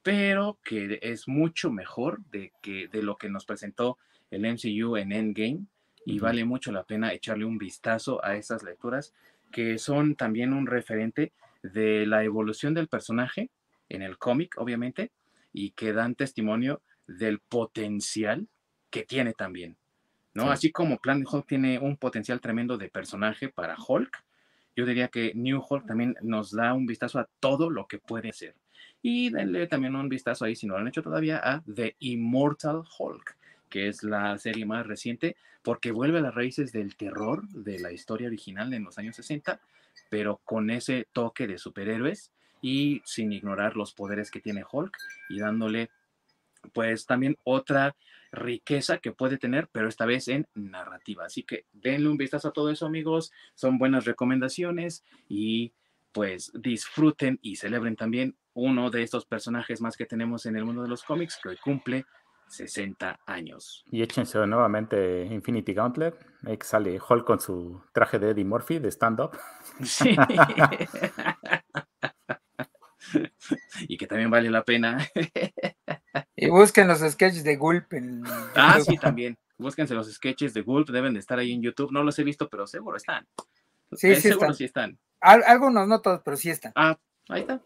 [0.03, 3.97] pero que es mucho mejor de, que, de lo que nos presentó
[4.31, 5.65] el MCU en Endgame
[6.05, 9.13] y vale mucho la pena echarle un vistazo a esas lecturas
[9.51, 11.33] que son también un referente
[11.63, 13.49] de la evolución del personaje
[13.89, 15.11] en el cómic, obviamente,
[15.53, 18.47] y que dan testimonio del potencial
[18.89, 19.77] que tiene también.
[20.33, 20.51] ¿no?
[20.51, 24.23] Así como Planet Hulk tiene un potencial tremendo de personaje para Hulk,
[24.75, 28.31] yo diría que New Hulk también nos da un vistazo a todo lo que puede
[28.31, 28.55] ser.
[29.01, 32.83] Y denle también un vistazo ahí, si no lo han hecho todavía, a The Immortal
[32.97, 33.37] Hulk,
[33.69, 37.91] que es la serie más reciente, porque vuelve a las raíces del terror de la
[37.91, 39.59] historia original en los años 60,
[40.09, 44.97] pero con ese toque de superhéroes y sin ignorar los poderes que tiene Hulk
[45.29, 45.89] y dándole
[46.73, 47.95] pues también otra
[48.31, 51.25] riqueza que puede tener, pero esta vez en narrativa.
[51.25, 53.31] Así que denle un vistazo a todo eso, amigos.
[53.55, 55.71] Son buenas recomendaciones y
[56.11, 60.81] pues disfruten y celebren también uno de estos personajes más que tenemos en el mundo
[60.83, 62.05] de los cómics que hoy cumple
[62.49, 63.83] 60 años.
[63.91, 66.15] Y échense nuevamente Infinity Gauntlet.
[66.43, 69.37] Ahí sale Hulk con su traje de Eddie Murphy de stand-up.
[69.83, 70.15] Sí.
[73.87, 74.97] y que también vale la pena.
[76.35, 78.23] y busquen los sketches de Gulp en
[78.55, 79.37] Ah, sí, también.
[79.57, 81.91] Búsquense los sketches de Gulp, deben de estar ahí en YouTube.
[81.91, 83.25] No los he visto, pero seguro están.
[83.93, 84.53] Sí, sí, están.
[84.53, 84.99] sí están.
[85.21, 86.71] algunos, no todos, pero sí están.
[86.75, 86.99] Ah,
[87.29, 87.61] ahí está.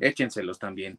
[0.00, 0.98] Échenselos también.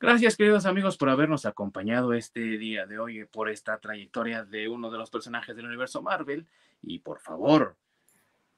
[0.00, 4.90] Gracias, queridos amigos, por habernos acompañado este día de hoy por esta trayectoria de uno
[4.90, 6.46] de los personajes del universo Marvel.
[6.82, 7.76] Y por favor,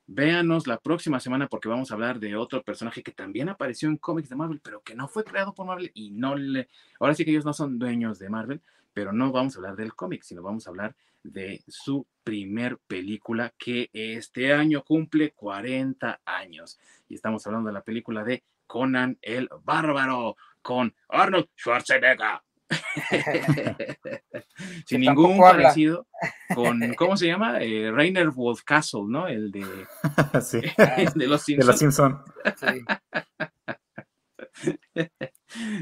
[0.09, 3.97] Véanos la próxima semana porque vamos a hablar de otro personaje que también apareció en
[3.97, 6.69] cómics de Marvel, pero que no fue creado por Marvel y no le...
[7.01, 8.61] Ahora sí que ellos no son dueños de Marvel,
[8.93, 13.53] pero no vamos a hablar del cómic, sino vamos a hablar de su primer película
[13.59, 16.79] que este año cumple 40 años.
[17.09, 22.46] Y estamos hablando de la película de Conan el Bárbaro con Arnold Schwarzenegger.
[24.87, 26.07] Sin ningún parecido
[26.55, 27.61] con, ¿cómo se llama?
[27.61, 29.29] Eh, Rainer Wolfcastle, ¿no?
[29.29, 29.61] El de,
[31.15, 32.19] de los Simpsons.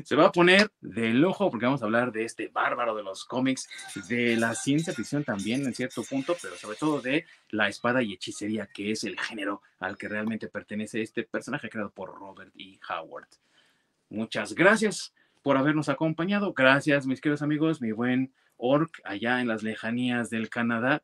[0.05, 3.24] Se va a poner de lujo porque vamos a hablar de este bárbaro de los
[3.24, 3.69] cómics,
[4.09, 8.12] de la ciencia ficción también en cierto punto, pero sobre todo de la espada y
[8.12, 12.78] hechicería, que es el género al que realmente pertenece este personaje creado por Robert E.
[12.89, 13.28] Howard.
[14.11, 16.54] Muchas gracias por habernos acompañado.
[16.54, 21.02] Gracias, mis queridos amigos, mi buen Orc, allá en las lejanías del Canadá.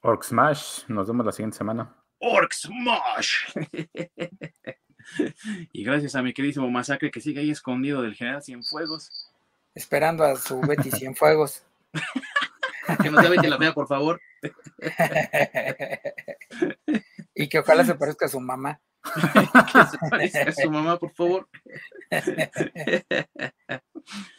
[0.00, 1.94] Orc Smash, nos vemos la siguiente semana.
[2.18, 3.54] Orc Smash.
[5.72, 9.30] y gracias a mi queridísimo Masacre que sigue ahí escondido del General Cienfuegos.
[9.76, 11.62] Esperando a su Betty Cienfuegos.
[13.00, 14.20] que nos sea Betty la vea, por favor.
[17.32, 18.80] y que ojalá se parezca a su mamá.
[19.72, 21.48] que se parezca a su mamá, por favor.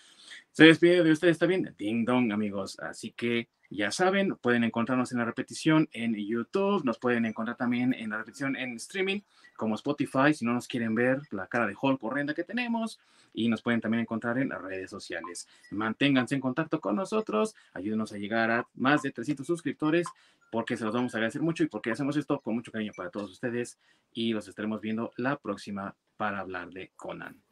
[0.57, 2.79] Se despide de ustedes también Ding Dong, amigos.
[2.79, 7.93] Así que ya saben, pueden encontrarnos en la repetición en YouTube, nos pueden encontrar también
[7.93, 9.19] en la repetición en streaming
[9.55, 12.99] como Spotify, si no nos quieren ver la cara de Hulk horrenda que tenemos,
[13.35, 15.47] y nos pueden también encontrar en las redes sociales.
[15.69, 20.07] Manténganse en contacto con nosotros, ayúdenos a llegar a más de 300 suscriptores,
[20.51, 23.11] porque se los vamos a agradecer mucho y porque hacemos esto con mucho cariño para
[23.11, 23.77] todos ustedes,
[24.11, 27.43] y los estaremos viendo la próxima para hablar de Conan.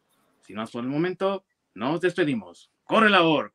[0.42, 1.44] Si no es por el momento,
[1.76, 2.72] nos despedimos.
[2.86, 3.54] ¡Corre la orc!